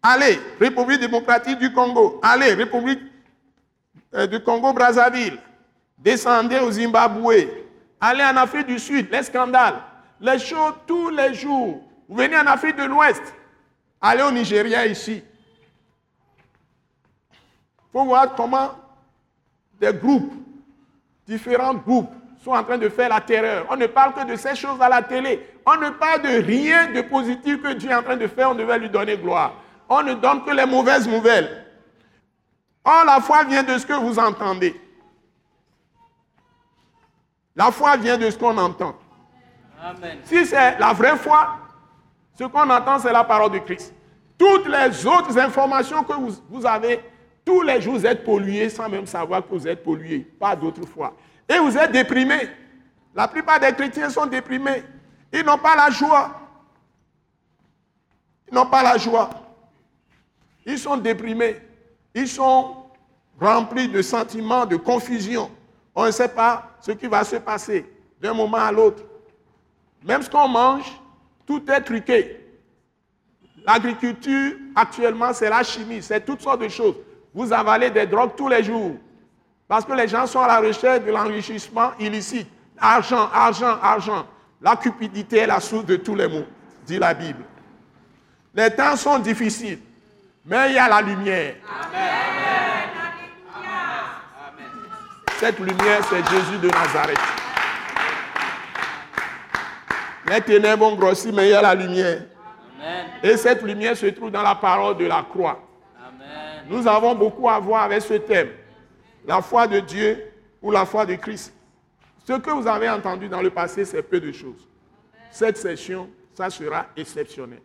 allez, 0.03 0.39
République 0.61 1.01
démocratique 1.01 1.59
du 1.59 1.73
Congo, 1.73 2.21
allez, 2.23 2.53
République 2.53 3.01
euh, 4.15 4.27
du 4.27 4.41
Congo-Brazzaville, 4.41 5.39
descendez 5.97 6.59
au 6.59 6.71
Zimbabwe, 6.71 7.49
allez 7.99 8.23
en 8.25 8.37
Afrique 8.37 8.67
du 8.67 8.79
Sud, 8.79 9.09
les 9.11 9.23
scandales, 9.23 9.77
les 10.23 10.39
choses 10.39 10.75
tous 10.87 11.11
les 11.11 11.35
jours. 11.35 11.83
Vous 12.09 12.17
venez 12.17 12.37
en 12.39 12.47
Afrique 12.47 12.77
de 12.77 12.85
l'Ouest, 12.85 13.23
allez 14.01 14.23
au 14.23 14.31
Nigeria 14.31 14.87
ici. 14.87 15.23
Il 17.33 17.93
faut 17.93 18.05
voir 18.05 18.35
comment 18.35 18.71
des 19.81 19.93
groupes, 19.93 20.33
différents 21.27 21.75
groupes, 21.75 22.13
sont 22.43 22.53
en 22.53 22.65
train 22.65 22.79
de 22.79 22.89
faire 22.89 23.09
la 23.09 23.21
terreur. 23.21 23.67
On 23.71 23.77
ne 23.77 23.87
parle 23.87 24.15
que 24.15 24.25
de 24.25 24.37
ces 24.37 24.55
choses 24.55 24.81
à 24.81 24.89
la 24.89 25.03
télé. 25.03 25.47
On 25.67 25.77
ne 25.77 25.91
parle 25.91 26.23
de 26.23 26.43
rien 26.45 26.91
de 26.93 27.03
positif 27.03 27.63
que 27.63 27.73
Dieu 27.75 27.91
est 27.91 27.95
en 27.95 28.03
train 28.03 28.17
de 28.17 28.27
faire. 28.27 28.51
On 28.51 28.55
devait 28.55 28.79
lui 28.79 28.91
donner 28.91 29.17
gloire. 29.17 29.55
On 29.89 30.03
ne 30.03 30.15
donne 30.15 30.45
que 30.45 30.51
les 30.51 30.67
mauvaises 30.67 31.07
nouvelles. 31.07 31.67
Or, 32.85 33.05
la 33.05 33.21
foi 33.21 33.45
vient 33.45 33.63
de 33.63 33.79
ce 33.79 33.87
que 33.87 33.93
vous 33.93 34.19
entendez. 34.19 34.81
La 37.55 37.71
foi 37.71 37.97
vient 37.97 38.19
de 38.19 38.29
ce 38.29 38.37
qu'on 38.37 38.57
entend. 38.59 38.97
Si 40.25 40.47
c'est 40.47 40.79
la 40.79 40.93
vraie 40.93 41.17
foi, 41.17 41.59
ce 42.39 42.45
qu'on 42.45 42.69
entend, 42.71 42.99
c'est 42.99 43.13
la 43.13 43.25
parole 43.25 43.53
de 43.53 43.59
Christ. 43.59 43.95
Toutes 44.39 44.67
les 44.67 45.07
autres 45.07 45.39
informations 45.39 46.03
que 46.03 46.15
vous, 46.15 46.31
vous, 46.49 46.67
avez, 46.67 47.01
tous 47.45 47.63
les 47.63 47.81
jours, 47.81 47.95
vous 47.95 48.07
êtes 48.07 48.25
pollués 48.25 48.69
sans 48.69 48.89
même 48.89 49.07
savoir 49.07 49.43
que 49.47 49.55
vous 49.55 49.69
êtes 49.69 49.83
pollués. 49.83 50.21
Pas 50.21 50.57
d'autre 50.57 50.87
foi. 50.87 51.15
Et 51.49 51.59
vous 51.59 51.77
êtes 51.77 51.93
déprimés. 51.93 52.49
La 53.15 53.29
plupart 53.29 53.61
des 53.61 53.73
chrétiens 53.73 54.09
sont 54.09 54.27
déprimés. 54.27 54.83
Ils 55.33 55.45
n'ont 55.45 55.59
pas 55.59 55.77
la 55.77 55.91
joie. 55.91 56.41
Ils 58.49 58.55
n'ont 58.55 58.67
pas 58.67 58.83
la 58.83 58.97
joie. 58.97 59.31
Ils 60.65 60.79
sont 60.79 60.97
déprimés. 60.97 61.61
Ils 62.15 62.29
sont 62.29 62.77
remplis 63.41 63.89
de 63.89 64.01
sentiments, 64.03 64.67
de 64.67 64.77
confusion. 64.77 65.51
On 65.95 66.07
ne 66.07 66.11
sait 66.11 66.29
pas 66.29 66.71
ce 66.81 66.93
qui 66.93 67.07
va 67.07 67.25
se 67.25 67.37
passer 67.37 67.87
d'un 68.21 68.33
moment 68.33 68.59
à 68.59 68.73
l'autre. 68.73 69.03
Même 70.05 70.23
ce 70.23 70.31
qu'on 70.31 70.49
mange, 70.49 71.01
tout 71.47 71.63
est 71.71 71.81
truqué. 71.81 72.39
L'agriculture, 73.65 74.55
actuellement, 74.75 75.33
c'est 75.33 75.49
la 75.49 75.63
chimie, 75.63 76.03
c'est 76.03 76.25
toutes 76.25 76.41
sortes 76.41 76.61
de 76.61 76.69
choses. 76.69 76.97
Vous 77.33 77.53
avalez 77.53 77.91
des 77.91 78.07
drogues 78.07 78.35
tous 78.37 78.49
les 78.49 78.63
jours. 78.63 78.97
Parce 79.69 79.85
que 79.85 79.93
les 79.93 80.09
gens 80.09 80.27
sont 80.27 80.41
à 80.41 80.49
la 80.49 80.61
recherche 80.61 81.05
de 81.05 81.11
l'enrichissement 81.11 81.93
illicite. 81.99 82.49
Argent, 82.79 83.29
argent, 83.33 83.79
argent. 83.81 84.27
La 84.61 84.77
cupidité 84.77 85.39
est 85.39 85.47
la 85.47 85.61
source 85.61 85.87
de 85.87 85.97
tous 85.97 86.15
les 86.15 86.29
maux, 86.29 86.45
dit 86.85 86.99
la 86.99 87.15
Bible. 87.15 87.45
Les 88.55 88.71
temps 88.71 88.97
sont 88.97 89.19
difficiles, 89.19 89.79
mais 90.45 90.71
il 90.71 90.75
y 90.75 90.79
a 90.79 90.89
la 90.89 91.01
lumière. 91.01 91.55
Amen. 91.67 92.23
Cette 95.39 95.59
lumière, 95.59 96.05
c'est 96.09 96.25
Jésus 96.31 96.59
de 96.59 96.69
Nazareth. 96.69 97.42
Les 100.29 100.41
ténèbres 100.41 100.87
ont 100.87 100.97
grossi, 100.97 101.33
mais 101.33 101.49
il 101.49 101.51
y 101.51 101.55
a 101.55 101.63
la 101.63 101.75
lumière. 101.75 102.23
Et 103.23 103.37
cette 103.37 103.63
lumière 103.63 103.97
se 103.97 104.07
trouve 104.07 104.31
dans 104.31 104.43
la 104.43 104.55
parole 104.55 104.97
de 104.97 105.07
la 105.07 105.23
croix. 105.23 105.61
Nous 106.67 106.87
avons 106.87 107.15
beaucoup 107.15 107.49
à 107.49 107.59
voir 107.59 107.83
avec 107.83 108.03
ce 108.03 108.15
thème. 108.15 108.51
La 109.27 109.41
foi 109.43 109.67
de 109.67 109.81
Dieu 109.81 110.33
ou 110.61 110.71
la 110.71 110.85
foi 110.85 111.07
de 111.07 111.15
Christ. 111.15 111.55
Ce 112.25 112.33
que 112.35 112.51
vous 112.51 112.67
avez 112.67 112.89
entendu 112.89 113.29
dans 113.29 113.41
le 113.43 113.51
passé, 113.51 113.85
c'est 113.85 114.03
peu 114.03 114.21
de 114.21 114.33
choses. 114.33 114.69
Cette 115.31 115.57
session, 115.57 116.09
ça 116.35 116.51
sera 116.51 116.87
exceptionnel. 116.97 117.63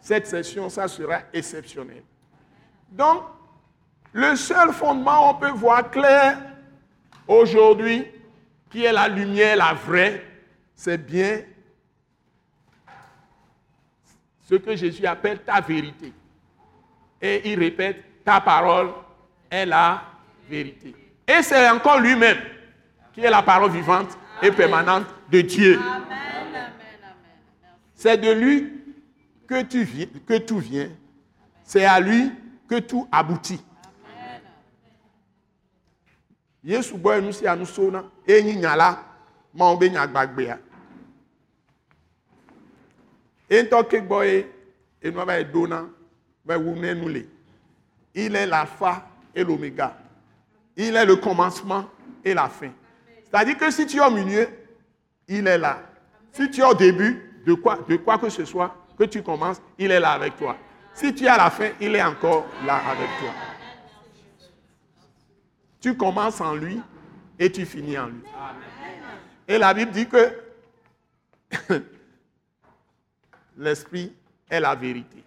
Cette 0.00 0.26
session, 0.26 0.68
ça 0.68 0.88
sera 0.88 1.20
exceptionnel. 1.32 2.02
Donc, 2.90 3.22
le 4.12 4.36
seul 4.36 4.72
fondement, 4.72 5.30
on 5.30 5.34
peut 5.34 5.50
voir 5.50 5.90
clair 5.90 6.38
aujourd'hui, 7.26 8.06
qui 8.74 8.84
est 8.84 8.92
la 8.92 9.06
lumière, 9.06 9.56
la 9.56 9.72
vraie, 9.72 10.20
c'est 10.74 10.98
bien 10.98 11.42
ce 14.40 14.56
que 14.56 14.74
Jésus 14.74 15.06
appelle 15.06 15.38
ta 15.44 15.60
vérité. 15.60 16.12
Et 17.22 17.52
il 17.52 17.58
répète, 17.60 18.02
ta 18.24 18.40
parole 18.40 18.90
est 19.48 19.64
la 19.64 20.02
vérité. 20.50 20.92
Et 21.28 21.40
c'est 21.42 21.70
encore 21.70 22.00
lui-même 22.00 22.38
qui 23.12 23.20
est 23.20 23.30
la 23.30 23.42
parole 23.42 23.70
vivante 23.70 24.18
et 24.42 24.50
permanente 24.50 25.06
de 25.30 25.40
Dieu. 25.42 25.80
C'est 27.94 28.16
de 28.16 28.32
lui 28.32 28.72
que, 29.46 29.62
tu 29.62 29.84
viens, 29.84 30.06
que 30.26 30.38
tout 30.38 30.58
vient. 30.58 30.90
C'est 31.62 31.84
à 31.84 32.00
lui 32.00 32.32
que 32.68 32.80
tout 32.80 33.06
aboutit. 33.12 33.64
La 46.46 46.58
il 48.14 48.34
est 48.36 48.46
l'alpha 48.46 49.06
et 49.34 49.44
l'oméga 49.44 49.96
il 50.76 50.96
est 50.96 51.04
le. 51.04 51.16
Commencement 51.16 51.84
et 52.24 52.34
la 52.34 52.48
fin 52.48 52.70
c'est-à-dire 53.30 53.58
que 53.58 53.70
si 53.70 53.86
tu 53.86 53.98
es 53.98 54.00
au 54.00 54.10
milieu 54.10 54.48
il 55.28 55.46
est 55.46 55.58
là. 55.58 55.82
Si 56.32 56.50
tu 56.50 56.60
es 56.60 56.64
au 56.64 56.74
début 56.74 57.42
de 57.46 57.54
quoi 57.54 57.78
de 57.88 57.96
quoi 57.96 58.18
que 58.18 58.28
ce 58.28 58.44
soit 58.44 58.74
que 58.98 59.04
tu 59.04 59.22
commences, 59.22 59.60
il 59.78 59.90
est 59.90 60.00
là 60.00 60.12
avec 60.12 60.36
toi. 60.36 60.56
Si 60.92 61.14
tu 61.14 61.24
es 61.24 61.28
à 61.28 61.36
la 61.36 61.50
fin, 61.50 61.70
il 61.80 61.94
est 61.94 62.02
encore 62.02 62.46
là 62.64 62.76
avec 62.76 63.08
toi. 63.18 63.30
Tu 65.84 65.94
commences 65.94 66.40
en 66.40 66.54
lui 66.54 66.80
et 67.38 67.52
tu 67.52 67.66
finis 67.66 67.98
en 67.98 68.06
lui. 68.06 68.22
Et 69.46 69.58
la 69.58 69.74
Bible 69.74 69.90
dit 69.90 70.08
que 70.08 70.32
l'Esprit 73.58 74.10
est 74.48 74.60
la 74.60 74.74
vérité. 74.74 75.22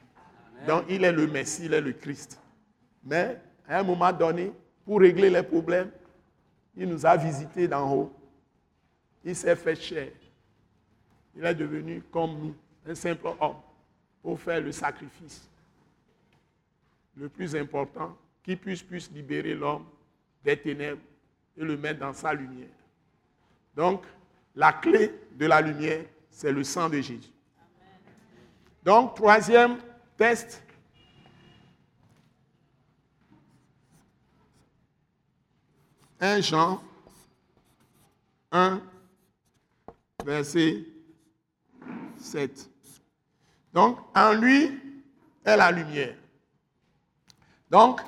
Donc 0.66 0.86
il 0.90 1.04
est 1.04 1.12
le 1.12 1.28
Messie, 1.28 1.66
il 1.66 1.76
est 1.76 1.82
le 1.82 1.94
Christ. 1.94 2.42
Mais 3.04 3.40
à 3.68 3.82
un 3.82 3.84
moment 3.84 4.12
donné, 4.12 4.52
pour 4.84 5.00
régler 5.00 5.30
les 5.30 5.44
problèmes, 5.44 5.92
il 6.76 6.90
nous 6.90 7.06
a 7.06 7.16
visités 7.16 7.68
d'en 7.68 7.94
haut. 7.94 8.14
Il 9.24 9.36
s'est 9.36 9.56
fait 9.56 9.76
chair. 9.76 10.12
Il 11.36 11.46
est 11.46 11.54
devenu 11.54 12.02
comme 12.12 12.32
nous, 12.32 12.56
un 12.88 12.96
simple 12.96 13.28
homme, 13.40 13.58
pour 14.24 14.40
faire 14.40 14.60
le 14.60 14.72
sacrifice 14.72 15.48
le 17.16 17.30
plus 17.30 17.56
important 17.56 18.18
qui 18.42 18.56
puisse, 18.56 18.82
puisse 18.82 19.12
libérer 19.12 19.54
l'homme 19.54 19.86
des 20.48 20.56
ténèbres 20.56 21.01
et 21.58 21.62
le 21.62 21.75
mettre 21.75 22.00
dans 22.00 22.13
sa 22.13 22.34
lumière. 22.34 22.70
Donc, 23.75 24.06
la 24.56 24.72
clé 24.72 25.13
de 25.34 25.46
la 25.46 25.60
lumière, 25.60 26.06
c'est 26.30 26.54
le 26.54 26.63
sang 26.63 26.88
de 26.88 27.01
Jésus. 27.01 27.30
Donc, 28.82 29.16
troisième 29.16 29.77
test. 30.16 30.63
Un 36.22 36.39
Jean 36.39 36.82
1, 38.50 38.82
verset 40.24 40.86
7. 42.18 42.70
Donc, 43.74 44.00
en 44.16 44.32
lui 44.32 44.80
est 45.44 45.58
la 45.58 45.72
lumière. 45.74 46.16
Donc, 47.70 48.00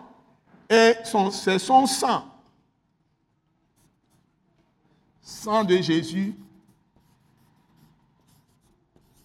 et 0.69 0.93
c'est 1.03 1.60
son 1.60 1.88
sang, 1.88 2.28
sang 5.29 5.63
de 5.63 5.77
Jésus, 5.77 6.36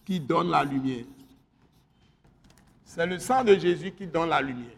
qui 0.05 0.19
donne 0.19 0.49
la 0.49 0.63
lumière. 0.63 1.05
C'est 2.83 3.07
le 3.07 3.17
sang 3.17 3.43
de 3.43 3.55
Jésus 3.55 3.91
qui 3.91 4.05
donne 4.05 4.29
la 4.29 4.39
lumière. 4.39 4.69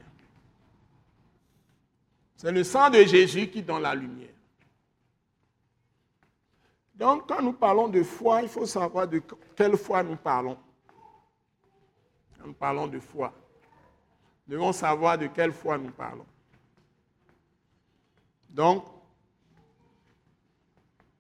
C'est 2.38 2.52
le 2.52 2.64
sang 2.64 2.90
de 2.90 3.04
Jésus 3.04 3.50
qui 3.50 3.62
donne 3.62 3.82
la 3.82 3.94
lumière. 3.94 4.30
Donc, 6.96 7.28
quand 7.28 7.42
nous 7.42 7.54
parlons 7.54 7.90
de 7.90 8.04
foi, 8.04 8.42
il 8.42 8.48
faut 8.48 8.66
savoir 8.66 9.06
de 9.08 9.22
quelle 9.56 9.76
foi 9.76 10.02
nous 10.04 10.16
parlons. 10.16 10.58
Quand 12.40 12.48
nous 12.48 12.54
parlons 12.54 12.88
de 12.88 13.00
foi, 13.00 13.34
nous 14.48 14.54
devons 14.54 14.72
savoir 14.72 15.18
de 15.18 15.28
quelle 15.28 15.52
foi 15.52 15.78
nous 15.78 15.92
parlons. 15.92 16.26
Donc, 18.50 18.86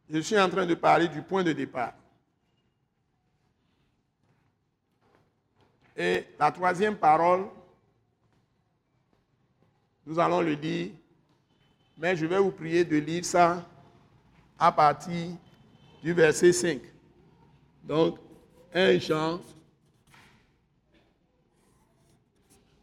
je 0.09 0.19
suis 0.19 0.39
en 0.39 0.49
train 0.49 0.65
de 0.65 0.75
parler 0.75 1.07
du 1.07 1.21
point 1.21 1.43
de 1.43 1.51
départ. 1.51 1.93
Et 5.95 6.25
la 6.39 6.51
troisième 6.51 6.95
parole, 6.95 7.47
nous 10.05 10.19
allons 10.19 10.41
le 10.41 10.55
dire, 10.55 10.91
mais 11.97 12.15
je 12.15 12.25
vais 12.25 12.37
vous 12.37 12.51
prier 12.51 12.85
de 12.85 12.97
lire 12.97 13.25
ça 13.25 13.67
à 14.57 14.71
partir 14.71 15.31
du 16.01 16.13
verset 16.13 16.53
5. 16.53 16.79
Donc, 17.83 18.19
1 18.73 18.99
Jean, 18.99 19.41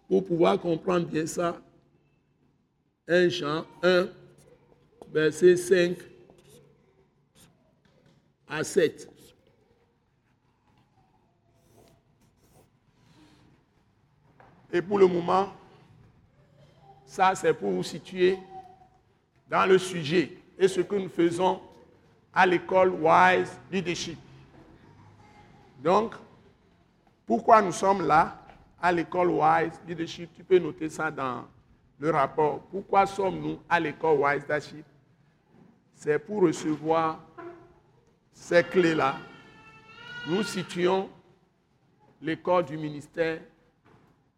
pour 0.09 0.27
pouvoir 0.27 0.61
comprendre 0.61 1.07
bien 1.07 1.27
ça, 1.27 1.61
1 3.07 3.29
Jean 3.29 3.65
1, 3.83 4.09
verset 5.13 5.57
5 5.57 5.97
à 8.55 8.63
7. 8.63 9.09
Et 14.73 14.81
pour 14.81 14.99
le 14.99 15.07
moment, 15.09 15.53
ça 17.05 17.35
c'est 17.35 17.53
pour 17.53 17.73
vous 17.73 17.83
situer 17.83 18.39
dans 19.49 19.67
le 19.67 19.77
sujet 19.79 20.37
et 20.57 20.69
ce 20.69 20.81
que 20.81 20.95
nous 20.95 21.09
faisons 21.09 21.61
à 22.33 22.47
l'école 22.47 22.91
Wise 22.91 23.59
Leadership. 23.73 24.19
Donc, 25.83 26.15
pourquoi 27.27 27.61
nous 27.61 27.73
sommes 27.73 28.07
là 28.07 28.41
à 28.81 28.93
l'école 28.93 29.31
Wise 29.31 29.81
Leadership? 29.87 30.31
Tu 30.35 30.45
peux 30.45 30.59
noter 30.59 30.89
ça 30.89 31.11
dans 31.11 31.45
le 31.99 32.11
rapport. 32.11 32.61
Pourquoi 32.71 33.05
sommes-nous 33.07 33.59
à 33.69 33.81
l'école 33.81 34.19
Wise 34.19 34.43
Leadership? 34.43 34.85
C'est 35.95 36.19
pour 36.19 36.43
recevoir 36.43 37.21
ces 38.35 38.65
clés-là. 38.65 39.17
Nous 40.27 40.43
situons 40.43 41.09
l'école 42.21 42.65
du 42.65 42.77
ministère 42.77 43.41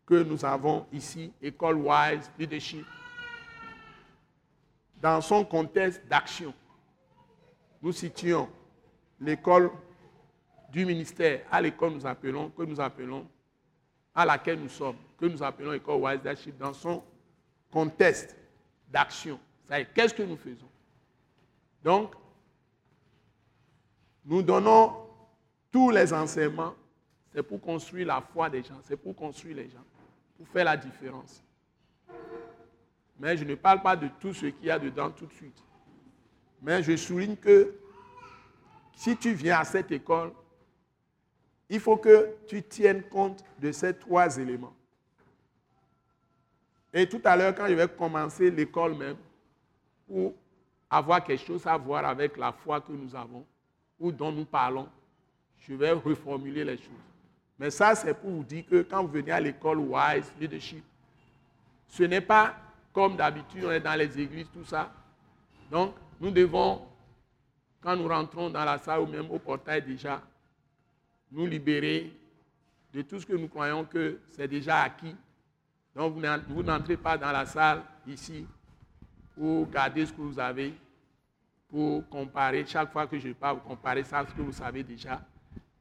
que 0.05 0.23
nous 0.23 0.45
avons 0.45 0.87
ici, 0.93 1.33
École 1.43 1.77
Wise 1.77 2.31
Leadership, 2.39 2.87
dans 5.01 5.21
son 5.21 5.45
contexte 5.45 6.07
d'action. 6.07 6.55
Nous 7.83 7.93
situons 7.93 8.49
l'école 9.21 9.71
du 10.71 10.85
ministère 10.85 11.41
à 11.51 11.61
l'école 11.61 11.93
nous 11.93 12.07
appelons, 12.07 12.51
que 12.51 12.63
nous 12.63 12.81
appelons, 12.81 13.27
à 14.15 14.25
laquelle 14.25 14.61
nous 14.61 14.69
sommes, 14.69 14.97
que 15.19 15.27
nous 15.27 15.43
appelons 15.43 15.73
École 15.73 16.01
Wise 16.01 16.19
Leadership, 16.19 16.57
dans 16.59 16.73
son 16.73 17.03
contexte 17.71 18.37
d'action. 18.89 19.41
Qu'est-ce 19.95 20.15
que 20.15 20.23
nous 20.23 20.37
faisons? 20.37 20.69
Donc, 21.83 22.15
nous 24.27 24.43
donnons 24.43 24.93
tous 25.71 25.91
les 25.91 26.13
enseignements, 26.13 26.75
c'est 27.33 27.43
pour 27.43 27.61
construire 27.61 28.09
la 28.09 28.21
foi 28.21 28.51
des 28.51 28.63
gens, 28.63 28.79
c'est 28.83 28.97
pour 28.97 29.15
construire 29.15 29.57
les 29.57 29.69
gens 29.71 29.85
pour 30.37 30.47
faire 30.49 30.65
la 30.65 30.77
différence. 30.77 31.43
Mais 33.19 33.37
je 33.37 33.45
ne 33.45 33.55
parle 33.55 33.83
pas 33.83 33.97
de 33.97 34.09
tout 34.21 34.35
ce 34.35 34.47
qu'il 34.47 34.67
y 34.67 34.71
a 34.71 34.79
dedans 34.79 35.11
tout 35.11 35.27
de 35.27 35.33
suite. 35.33 35.63
Mais 36.61 36.83
je 36.83 36.97
souligne 36.97 37.37
que 37.37 37.75
si 38.95 39.17
tu 39.17 39.33
viens 39.33 39.59
à 39.59 39.65
cette 39.65 39.91
école, 39.91 40.33
il 41.69 41.81
faut 41.81 41.97
que 41.97 42.37
tu 42.47 42.63
tiennes 42.63 43.03
compte 43.05 43.43
de 43.59 43.73
ces 43.73 43.95
trois 43.95 44.37
éléments. 44.37 44.75
Et 46.93 47.09
tout 47.09 47.21
à 47.25 47.37
l'heure, 47.37 47.55
quand 47.55 47.67
je 47.67 47.75
vais 47.75 47.89
commencer 47.89 48.51
l'école 48.51 48.95
même, 48.95 49.17
pour 50.07 50.35
avoir 50.89 51.25
quelque 51.25 51.45
chose 51.45 51.67
à 51.67 51.77
voir 51.77 52.05
avec 52.05 52.37
la 52.37 52.53
foi 52.53 52.81
que 52.81 52.93
nous 52.93 53.15
avons, 53.15 53.45
ou 53.99 54.13
dont 54.13 54.33
nous 54.33 54.45
parlons, 54.45 54.89
je 55.59 55.75
vais 55.75 55.93
reformuler 55.93 56.65
les 56.65 56.77
choses. 56.77 56.91
Mais 57.59 57.71
ça, 57.71 57.95
c'est 57.95 58.15
pour 58.15 58.31
vous 58.31 58.45
dire 58.45 58.65
que 58.67 58.83
quand 58.83 59.03
vous 59.03 59.13
venez 59.13 59.33
à 59.33 59.41
l'école 59.41 59.79
Wise 59.79 60.31
Leadership, 60.39 60.85
ce 61.89 62.03
n'est 62.03 62.21
pas 62.21 62.55
comme 62.93 63.17
d'habitude, 63.17 63.65
on 63.65 63.71
est 63.71 63.81
dans 63.81 63.95
les 63.95 64.19
églises, 64.21 64.49
tout 64.53 64.65
ça. 64.65 64.93
Donc, 65.71 65.95
nous 66.21 66.31
devons, 66.31 66.83
quand 67.81 67.97
nous 67.97 68.09
rentrons 68.09 68.51
dans 68.51 68.65
la 68.65 68.79
salle 68.79 69.01
ou 69.01 69.07
même 69.07 69.31
au 69.31 69.39
portail 69.39 69.83
déjà, 69.83 70.23
nous 71.31 71.47
libérer 71.47 72.13
de 72.93 73.03
tout 73.03 73.21
ce 73.21 73.27
que 73.27 73.35
nous 73.35 73.49
croyons 73.49 73.85
que 73.85 74.19
c'est 74.31 74.49
déjà 74.49 74.83
acquis. 74.83 75.15
Donc, 75.95 76.15
vous 76.49 76.63
n'entrez 76.63 76.97
pas 76.97 77.17
dans 77.17 77.33
la 77.33 77.47
salle 77.47 77.83
ici 78.07 78.47
pour 79.35 79.69
garder 79.69 80.07
ce 80.07 80.13
que 80.13 80.21
vous 80.21 80.39
avez, 80.39 80.75
pour 81.69 82.09
comparer. 82.09 82.65
Chaque 82.67 82.93
fois 82.93 83.07
que 83.07 83.19
je 83.19 83.31
parle, 83.31 83.57
vous 83.57 83.69
comparez 83.69 84.05
ça 84.05 84.21
à 84.21 84.27
ce 84.27 84.33
que 84.33 84.43
vous 84.43 84.53
savez 84.53 84.83
déjà 84.83 85.21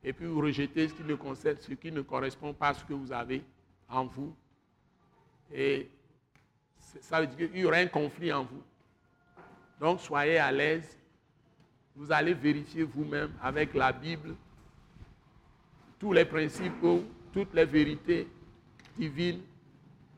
et 0.05 0.13
puis 0.13 0.27
vous 0.27 0.39
rejetez 0.39 0.87
ce 0.87 0.93
qui 0.93 1.03
ne, 1.03 1.15
concerne, 1.15 1.57
ce 1.59 1.73
qui 1.73 1.91
ne 1.91 2.01
correspond 2.01 2.53
pas 2.53 2.69
à 2.69 2.73
ce 2.75 2.85
que 2.85 2.93
vous 2.93 3.11
avez 3.11 3.43
en 3.89 4.05
vous. 4.05 4.35
Et 5.51 5.89
ça 7.01 7.19
veut 7.19 7.27
dire 7.27 7.49
qu'il 7.49 7.61
y 7.61 7.65
aura 7.65 7.77
un 7.77 7.87
conflit 7.87 8.31
en 8.31 8.43
vous. 8.43 8.61
Donc 9.79 9.99
soyez 9.99 10.37
à 10.37 10.51
l'aise. 10.51 10.95
Vous 11.95 12.11
allez 12.11 12.35
vérifier 12.35 12.83
vous-même 12.83 13.31
avec 13.41 13.73
la 13.73 13.91
Bible 13.91 14.35
tous 15.97 16.13
les 16.13 16.25
principes 16.25 16.83
ou 16.83 17.03
toutes 17.33 17.53
les 17.55 17.65
vérités 17.65 18.27
divines, 18.95 19.41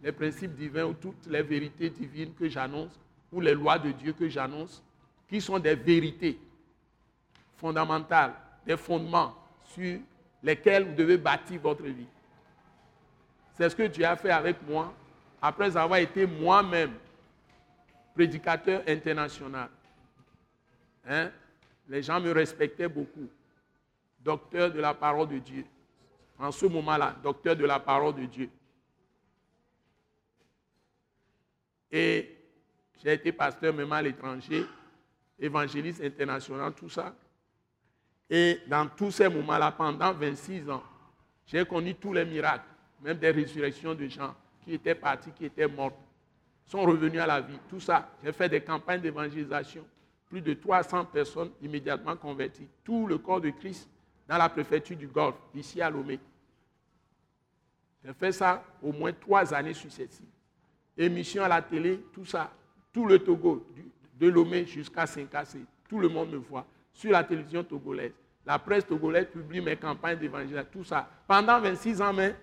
les 0.03 0.11
principes 0.11 0.53
divins 0.53 0.85
ou 0.85 0.93
toutes 0.93 1.27
les 1.27 1.43
vérités 1.43 1.89
divines 1.89 2.33
que 2.33 2.49
j'annonce, 2.49 2.99
ou 3.31 3.39
les 3.39 3.53
lois 3.53 3.79
de 3.79 3.91
Dieu 3.91 4.11
que 4.11 4.27
j'annonce, 4.27 4.83
qui 5.27 5.41
sont 5.41 5.59
des 5.59 5.75
vérités 5.75 6.39
fondamentales, 7.57 8.33
des 8.65 8.77
fondements 8.77 9.35
sur 9.65 9.99
lesquels 10.41 10.85
vous 10.85 10.95
devez 10.95 11.17
bâtir 11.17 11.59
votre 11.61 11.83
vie. 11.83 12.07
C'est 13.53 13.69
ce 13.69 13.75
que 13.75 13.83
Dieu 13.83 14.05
a 14.05 14.15
fait 14.15 14.29
avec 14.29 14.57
moi 14.67 14.93
après 15.41 15.75
avoir 15.75 15.99
été 15.99 16.25
moi-même 16.25 16.93
prédicateur 18.13 18.83
international. 18.87 19.69
Hein? 21.07 21.31
Les 21.87 22.03
gens 22.03 22.19
me 22.19 22.31
respectaient 22.31 22.87
beaucoup. 22.87 23.27
Docteur 24.19 24.71
de 24.71 24.79
la 24.79 24.93
parole 24.93 25.29
de 25.29 25.37
Dieu. 25.39 25.65
en 26.39 26.51
ce 26.51 26.65
moment-là, 26.65 27.15
docteur 27.23 27.55
de 27.55 27.65
la 27.65 27.79
parole 27.79 28.15
de 28.15 28.25
Dieu. 28.25 28.49
Et 31.91 32.35
j'ai 33.01 33.13
été 33.13 33.31
pasteur 33.31 33.73
même 33.73 33.91
à 33.91 34.01
l'étranger, 34.01 34.65
évangéliste 35.39 36.01
international, 36.03 36.73
tout 36.73 36.89
ça. 36.89 37.15
Et 38.29 38.59
dans 38.67 38.87
tous 38.87 39.11
ces 39.11 39.29
moments-là, 39.29 39.71
pendant 39.71 40.13
26 40.13 40.69
ans, 40.69 40.83
j'ai 41.45 41.65
connu 41.65 41.95
tous 41.95 42.13
les 42.13 42.25
miracles, 42.25 42.65
même 43.01 43.17
des 43.17 43.31
résurrections 43.31 43.93
de 43.93 44.07
gens 44.07 44.35
qui 44.61 44.73
étaient 44.73 44.95
partis, 44.95 45.31
qui 45.31 45.45
étaient 45.45 45.67
morts, 45.67 45.97
sont 46.65 46.81
revenus 46.81 47.21
à 47.21 47.25
la 47.25 47.39
vie. 47.39 47.57
Tout 47.69 47.79
ça, 47.79 48.09
j'ai 48.23 48.33
fait 48.33 48.49
des 48.49 48.61
campagnes 48.61 49.01
d'évangélisation. 49.01 49.85
Plus 50.29 50.41
de 50.41 50.53
300 50.53 51.05
personnes 51.05 51.51
immédiatement 51.61 52.17
converties. 52.17 52.67
Tout 52.83 53.07
le 53.07 53.17
corps 53.17 53.39
de 53.39 53.49
Christ 53.51 53.87
dans 54.27 54.37
la 54.37 54.49
préfecture 54.49 54.97
du 54.97 55.07
Golfe, 55.07 55.37
ici 55.55 55.81
à 55.81 55.89
Lomé. 55.89 56.19
J'ai 58.03 58.13
fait 58.13 58.33
ça 58.33 58.61
au 58.83 58.91
moins 58.91 59.13
trois 59.13 59.53
années 59.53 59.73
successives. 59.73 60.25
Émission 60.97 61.43
à 61.43 61.47
la 61.47 61.61
télé, 61.61 62.03
tout 62.11 62.25
ça, 62.25 62.51
tout 62.91 63.05
le 63.05 63.19
Togo, 63.19 63.65
de 64.19 64.27
Lomé 64.27 64.65
jusqu'à 64.65 65.05
Saint-Cassé, 65.05 65.59
tout 65.87 65.99
le 65.99 66.09
monde 66.09 66.31
me 66.31 66.37
voit 66.37 66.65
sur 66.93 67.11
la 67.11 67.23
télévision 67.23 67.63
togolaise. 67.63 68.13
La 68.45 68.57
presse 68.57 68.85
togolaise 68.85 69.27
publie 69.31 69.61
mes 69.61 69.75
campagnes 69.75 70.17
d'évangélisation, 70.17 70.69
tout 70.71 70.83
ça. 70.83 71.07
Pendant 71.27 71.59
26 71.59 72.01
ans, 72.01 72.13
mais 72.13 72.35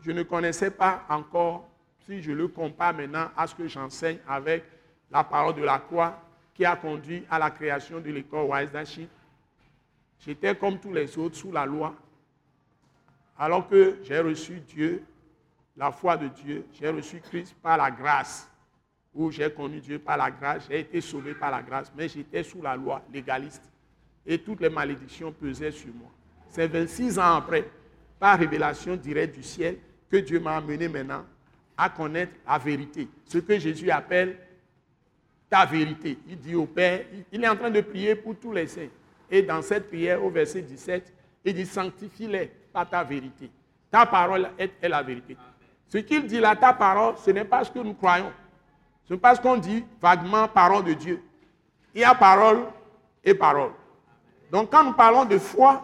je 0.00 0.12
ne 0.12 0.22
connaissais 0.22 0.70
pas 0.70 1.04
encore, 1.08 1.68
si 2.06 2.22
je 2.22 2.32
le 2.32 2.48
compare 2.48 2.94
maintenant 2.94 3.28
à 3.36 3.46
ce 3.46 3.54
que 3.54 3.68
j'enseigne 3.68 4.18
avec 4.26 4.64
la 5.10 5.24
parole 5.24 5.56
de 5.56 5.62
la 5.62 5.78
croix 5.78 6.22
qui 6.54 6.64
a 6.64 6.76
conduit 6.76 7.24
à 7.30 7.38
la 7.38 7.50
création 7.50 8.00
de 8.00 8.10
l'école 8.10 8.48
Wise 8.50 9.08
J'étais 10.20 10.56
comme 10.56 10.78
tous 10.78 10.92
les 10.92 11.16
autres 11.16 11.36
sous 11.36 11.52
la 11.52 11.64
loi. 11.64 11.94
Alors 13.38 13.68
que 13.68 13.98
j'ai 14.02 14.18
reçu 14.18 14.60
Dieu, 14.60 15.04
la 15.76 15.92
foi 15.92 16.16
de 16.16 16.26
Dieu, 16.28 16.66
j'ai 16.72 16.88
reçu 16.88 17.20
Christ 17.20 17.54
par 17.62 17.76
la 17.76 17.90
grâce, 17.90 18.47
où 19.18 19.32
j'ai 19.32 19.50
connu 19.50 19.80
Dieu 19.80 19.98
par 19.98 20.16
la 20.16 20.30
grâce, 20.30 20.68
j'ai 20.70 20.78
été 20.80 21.00
sauvé 21.00 21.34
par 21.34 21.50
la 21.50 21.60
grâce, 21.60 21.92
mais 21.96 22.08
j'étais 22.08 22.44
sous 22.44 22.62
la 22.62 22.76
loi 22.76 23.02
légaliste. 23.12 23.64
Et 24.24 24.38
toutes 24.38 24.60
les 24.60 24.70
malédictions 24.70 25.32
pesaient 25.32 25.72
sur 25.72 25.92
moi. 25.92 26.10
C'est 26.48 26.68
26 26.68 27.18
ans 27.18 27.34
après, 27.36 27.68
par 28.20 28.38
révélation 28.38 28.94
directe 28.94 29.34
du 29.34 29.42
ciel, 29.42 29.78
que 30.08 30.18
Dieu 30.18 30.38
m'a 30.38 30.56
amené 30.56 30.88
maintenant 30.88 31.24
à 31.76 31.88
connaître 31.90 32.32
la 32.46 32.58
vérité. 32.58 33.08
Ce 33.24 33.38
que 33.38 33.58
Jésus 33.58 33.90
appelle 33.90 34.38
ta 35.50 35.66
vérité. 35.66 36.18
Il 36.28 36.38
dit 36.38 36.54
au 36.54 36.66
Père, 36.66 37.04
il 37.32 37.42
est 37.42 37.48
en 37.48 37.56
train 37.56 37.70
de 37.70 37.80
prier 37.80 38.14
pour 38.14 38.36
tous 38.36 38.52
les 38.52 38.68
saints. 38.68 38.88
Et 39.30 39.42
dans 39.42 39.62
cette 39.62 39.88
prière, 39.88 40.24
au 40.24 40.30
verset 40.30 40.62
17, 40.62 41.12
il 41.44 41.54
dit 41.54 41.66
Sanctifie-les 41.66 42.50
par 42.72 42.88
ta 42.88 43.02
vérité. 43.02 43.50
Ta 43.90 44.06
parole 44.06 44.50
est, 44.58 44.70
la 44.88 45.02
vérité. 45.02 45.36
Ce 45.88 45.98
qu'il 45.98 46.26
dit 46.26 46.38
là, 46.38 46.54
ta 46.54 46.72
parole, 46.72 47.14
ce 47.18 47.30
n'est 47.30 47.44
pas 47.44 47.64
ce 47.64 47.70
que 47.70 47.78
nous 47.78 47.94
croyons. 47.94 48.30
Ce 49.08 49.14
n'est 49.14 49.20
pas 49.20 49.34
ce 49.34 49.40
qu'on 49.40 49.56
dit 49.56 49.84
vaguement 50.00 50.46
parole 50.46 50.84
de 50.84 50.92
Dieu. 50.92 51.22
Il 51.94 52.02
y 52.02 52.04
a 52.04 52.14
parole 52.14 52.66
et 53.24 53.34
parole. 53.34 53.72
Donc 54.52 54.70
quand 54.70 54.84
nous 54.84 54.92
parlons 54.92 55.24
de 55.24 55.38
foi, 55.38 55.82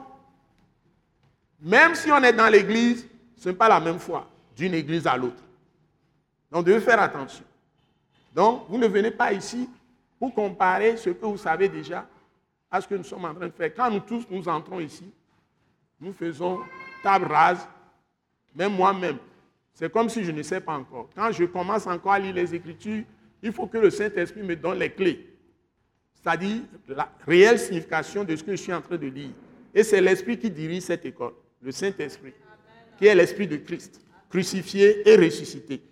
même 1.61 1.95
si 1.95 2.13
on 2.13 2.23
est 2.23 2.35
dans 2.35 2.49
l'église, 2.49 3.09
ce 3.39 3.49
n'est 3.49 3.55
pas 3.55 3.69
la 3.69 3.81
même 3.81 3.99
foi 3.99 4.29
d'une 4.55 4.75
église 4.75 5.07
à 5.07 5.17
l'autre. 5.17 5.43
Donc, 6.51 6.67
vous 6.67 6.73
devez 6.73 6.81
faire 6.81 7.01
attention. 7.01 7.45
Donc, 8.35 8.67
vous 8.69 8.79
ne 8.79 8.87
venez 8.87 9.11
pas 9.11 9.33
ici 9.33 9.69
pour 10.19 10.35
comparer 10.35 10.97
ce 10.97 11.11
que 11.11 11.25
vous 11.25 11.39
savez 11.39 11.69
déjà 11.69 12.07
à 12.71 12.81
ce 12.81 12.87
que 12.87 12.95
nous 12.95 13.05
sommes 13.05 13.25
en 13.25 13.35
train 13.35 13.47
de 13.47 13.53
faire. 13.53 13.75
Quand 13.75 13.91
nous 13.91 14.01
tous 14.01 14.25
nous 14.31 14.49
entrons 14.49 14.79
ici, 14.79 15.11
nous 16.01 16.13
faisons 16.13 16.61
table 17.03 17.27
rase, 17.33 17.67
même 18.55 18.75
moi-même. 18.75 19.19
C'est 19.75 19.93
comme 19.93 20.09
si 20.09 20.25
je 20.25 20.31
ne 20.31 20.43
sais 20.43 20.61
pas 20.61 20.75
encore. 20.75 21.11
Quand 21.15 21.33
je 21.33 21.45
commence 21.45 21.87
encore 21.87 22.13
à 22.13 22.19
lire 22.19 22.35
les 22.35 22.55
Écritures, 22.55 23.03
il 23.43 23.53
faut 23.53 23.67
que 23.67 23.77
le 23.77 23.91
Saint-Esprit 23.91 24.43
me 24.43 24.55
donne 24.55 24.79
les 24.79 24.91
clés. 24.91 25.29
C'est-à-dire 26.15 26.63
la 26.89 27.11
réelle 27.27 27.59
signification 27.59 28.25
de 28.25 28.35
ce 28.37 28.43
que 28.43 28.53
je 28.53 28.63
suis 28.63 28.73
en 28.73 28.81
train 28.81 28.97
de 28.97 29.07
lire. 29.07 29.31
Et 29.75 29.83
c'est 29.83 30.01
l'Esprit 30.01 30.39
qui 30.39 30.51
dirige 30.51 30.85
cette 30.85 31.05
école, 31.05 31.35
le 31.61 31.73
Saint-Esprit, 31.73 32.33
qui 32.97 33.07
est 33.07 33.15
l'Esprit 33.15 33.49
de 33.49 33.57
Christ, 33.57 34.01
crucifié 34.31 35.07
et 35.09 35.17
ressuscité. 35.17 35.83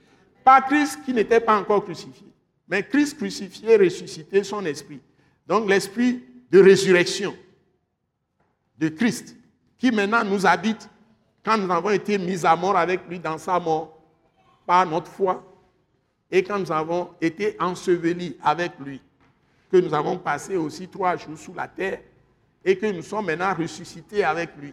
Pas 0.45 0.63
Christ 0.63 1.01
qui 1.05 1.13
n'était 1.13 1.41
pas 1.41 1.59
encore 1.59 1.85
crucifié, 1.85 2.29
mais 2.69 2.83
Christ 2.85 3.17
crucifié 3.17 3.73
et 3.73 3.77
ressuscité, 3.77 4.45
son 4.45 4.65
Esprit. 4.65 5.01
Donc 5.47 5.69
l'Esprit 5.69 6.23
de 6.51 6.61
résurrection 6.61 7.35
de 8.79 8.89
Christ, 8.89 9.37
qui 9.77 9.91
maintenant 9.91 10.25
nous 10.25 10.47
habite 10.47 10.89
quand 11.45 11.59
nous 11.59 11.71
avons 11.73 11.91
été 11.91 12.19
mis 12.19 12.45
à 12.47 12.55
mort 12.57 12.77
avec 12.77 13.01
lui 13.09 13.19
dans 13.19 13.39
sa 13.39 13.59
mort 13.59 13.99
par 14.67 14.87
notre 14.87 15.11
foi, 15.11 15.43
et 16.31 16.43
quand 16.43 16.59
nous 16.59 16.73
avons 16.73 17.11
été 17.21 17.57
ensevelis 17.61 18.37
avec 18.43 18.73
lui, 18.81 19.01
que 19.71 19.77
nous 19.77 19.93
avons 19.93 20.19
passé 20.19 20.57
aussi 20.57 20.89
trois 20.89 21.17
jours 21.17 21.37
sous 21.37 21.55
la 21.55 21.69
terre, 21.69 22.01
et 22.65 22.77
que 22.77 22.87
nous 22.87 23.03
sommes 23.03 23.27
maintenant 23.27 23.55
ressuscités 23.55 24.23
avec 24.25 24.51
lui, 24.59 24.73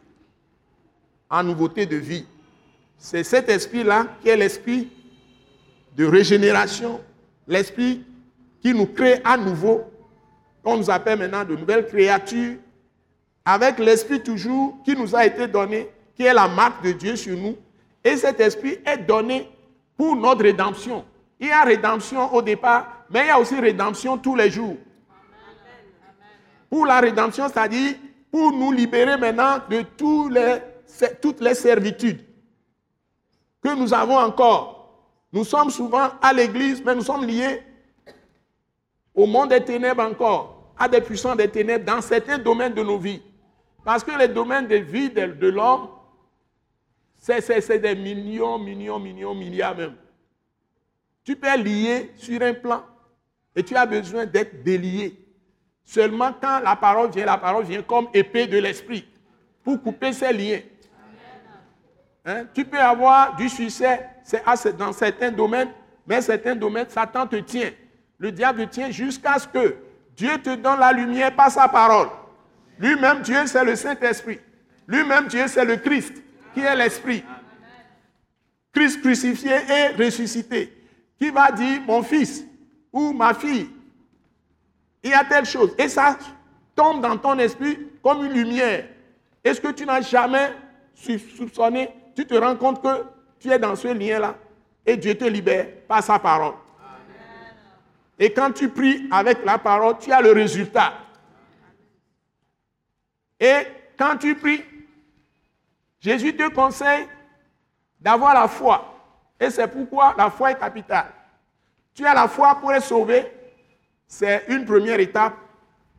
en 1.30 1.44
nouveauté 1.44 1.86
de 1.86 1.98
vie. 1.98 2.26
C'est 2.98 3.24
cet 3.24 3.50
esprit-là 3.50 4.06
qui 4.22 4.30
est 4.30 4.38
l'esprit 4.38 4.90
de 5.96 6.06
régénération, 6.06 7.02
l'esprit 7.48 8.06
qui 8.62 8.74
nous 8.74 8.86
crée 8.86 9.22
à 9.24 9.38
nouveau 9.38 9.86
on 10.64 10.78
nous 10.78 10.90
appelle 10.90 11.20
maintenant 11.20 11.46
de 11.46 11.56
nouvelles 11.56 11.88
créatures, 11.88 12.58
avec 13.46 13.80
l'esprit 13.80 14.22
toujours 14.22 14.78
qui 14.84 14.96
nous 14.96 15.16
a 15.16 15.26
été 15.26 15.48
donné, 15.48 15.90
qui 16.20 16.26
est 16.26 16.34
la 16.34 16.50
marque 16.50 16.84
de 16.84 16.92
Dieu 16.92 17.16
sur 17.16 17.38
nous. 17.38 17.56
Et 18.04 18.18
cet 18.18 18.42
esprit 18.42 18.78
est 18.86 18.98
donné 18.98 19.50
pour 19.96 20.18
notre 20.18 20.42
rédemption. 20.44 21.06
Il 21.40 21.48
y 21.48 21.52
a 21.52 21.64
rédemption 21.64 22.34
au 22.34 22.42
départ, 22.42 23.06
mais 23.10 23.22
il 23.22 23.28
y 23.28 23.30
a 23.30 23.40
aussi 23.40 23.58
rédemption 23.58 24.18
tous 24.18 24.36
les 24.36 24.52
jours. 24.52 24.76
Pour 26.70 26.86
la 26.86 27.00
rédemption, 27.00 27.48
c'est-à-dire 27.48 27.96
pour 28.30 28.52
nous 28.52 28.74
libérer 28.74 29.16
maintenant 29.16 29.60
de 29.70 29.84
toutes 31.22 31.40
les 31.40 31.56
servitudes 31.56 32.20
que 33.64 33.74
nous 33.74 33.94
avons 33.94 34.18
encore. 34.18 35.00
Nous 35.32 35.46
sommes 35.46 35.70
souvent 35.70 36.10
à 36.22 36.34
l'église, 36.34 36.84
mais 36.84 36.96
nous 36.96 37.02
sommes 37.02 37.26
liés 37.26 37.64
au 39.16 39.26
monde 39.26 39.52
des 39.52 39.64
ténèbres 39.64 40.04
encore, 40.04 40.74
à 40.78 40.90
des 40.90 41.00
puissants 41.00 41.36
des 41.36 41.48
ténèbres 41.48 41.86
dans 41.86 42.02
certains 42.02 42.38
domaines 42.38 42.74
de 42.74 42.84
nos 42.84 42.98
vies. 42.98 43.22
Parce 43.86 44.04
que 44.04 44.12
les 44.12 44.28
domaines 44.28 44.68
de 44.68 44.76
vie 44.76 45.10
de, 45.10 45.48
l'homme, 45.48 45.88
c'est 47.20 47.80
des 47.80 47.96
millions, 47.96 48.58
millions, 48.58 49.00
millions, 49.00 49.36
milliards 49.36 49.76
même. 49.76 49.96
Tu 51.24 51.36
peux 51.36 51.58
lié 51.58 52.12
sur 52.16 52.42
un 52.42 52.54
plan 52.54 52.84
et 53.56 53.64
tu 53.64 53.76
as 53.76 53.86
besoin 53.86 54.26
d'être 54.26 54.64
délié. 54.64 55.20
Seulement 55.84 56.32
quand 56.40 56.60
la 56.60 56.76
parole 56.76 57.12
vient, 57.12 57.26
la 57.26 57.38
parole 57.38 57.66
vient 57.66 57.82
comme 57.82 58.08
épée 58.14 58.48
de 58.48 58.58
l'esprit 58.58 59.06
pour 59.64 59.82
couper 59.82 60.14
ces 60.14 60.32
liens. 60.32 60.62
Hein? 62.26 62.46
Tu 62.54 62.64
peux 62.64 62.80
avoir 62.80 63.36
du 63.36 63.50
succès 63.50 64.08
dans 64.78 64.94
certains 64.94 65.32
domaines, 65.32 65.70
mais 66.06 66.22
certains 66.22 66.56
domaines, 66.56 66.90
Satan 66.90 67.28
te 67.28 67.38
tient. 67.38 67.72
Le 68.18 68.32
diable 68.32 68.68
tient 68.70 68.92
jusqu'à 68.92 69.40
ce 69.40 69.48
que 69.48 69.76
Dieu 70.16 70.38
te 70.42 70.56
donne 70.56 70.80
la 70.80 70.92
lumière 70.92 71.36
par 71.36 71.50
sa 71.50 71.68
parole. 71.68 72.10
Lui-même, 72.78 73.22
Dieu, 73.22 73.46
c'est 73.46 73.64
le 73.64 73.76
Saint-Esprit. 73.76 74.40
Lui-même, 74.88 75.28
Dieu, 75.28 75.48
c'est 75.48 75.66
le 75.66 75.78
Christ, 75.78 76.14
qui 76.54 76.62
est 76.62 76.76
l'Esprit. 76.76 77.24
Christ 78.74 79.02
crucifié 79.02 79.52
et 79.52 80.04
ressuscité. 80.04 80.74
Qui 81.18 81.32
va 81.32 81.52
dire, 81.52 81.82
mon 81.82 82.02
fils 82.04 82.46
ou 82.94 83.12
ma 83.14 83.34
fille, 83.34 83.70
il 85.04 85.12
y 85.12 85.14
a 85.14 85.24
telle 85.24 85.46
chose. 85.46 85.74
Et 85.78 85.90
ça 85.90 86.18
tombe 86.76 87.02
dans 87.02 87.18
ton 87.18 87.38
esprit 87.40 87.78
comme 88.02 88.26
une 88.26 88.34
lumière. 88.34 88.88
Est-ce 89.44 89.60
que 89.60 89.72
tu 89.72 89.86
n'as 89.86 90.02
jamais 90.02 90.54
soupçonné, 90.94 91.90
tu 92.16 92.26
te 92.26 92.36
rends 92.36 92.56
compte 92.56 92.82
que 92.82 93.04
tu 93.40 93.50
es 93.50 93.60
dans 93.60 93.76
ce 93.76 93.88
lien-là 93.88 94.36
et 94.86 94.98
Dieu 94.98 95.16
te 95.16 95.26
libère 95.26 95.68
par 95.88 96.04
sa 96.04 96.20
parole. 96.20 96.56
Et 98.18 98.34
quand 98.34 98.52
tu 98.52 98.68
pries 98.70 99.08
avec 99.12 99.46
la 99.46 99.58
parole, 99.58 99.96
tu 100.00 100.12
as 100.12 100.22
le 100.22 100.34
résultat. 100.34 100.94
Et 103.40 103.60
quand 103.98 104.18
tu 104.18 104.36
pries, 104.36 104.64
Jésus 106.00 106.36
te 106.36 106.48
conseille 106.50 107.08
d'avoir 108.00 108.34
la 108.34 108.48
foi. 108.48 108.96
Et 109.40 109.50
c'est 109.50 109.68
pourquoi 109.68 110.14
la 110.18 110.30
foi 110.30 110.52
est 110.52 110.60
capitale. 110.60 111.08
Tu 111.94 112.06
as 112.06 112.14
la 112.14 112.28
foi 112.28 112.56
pour 112.56 112.72
être 112.72 112.84
sauvé, 112.84 113.32
c'est 114.08 114.46
une 114.48 114.66
première 114.66 115.00
étape. 115.00 115.34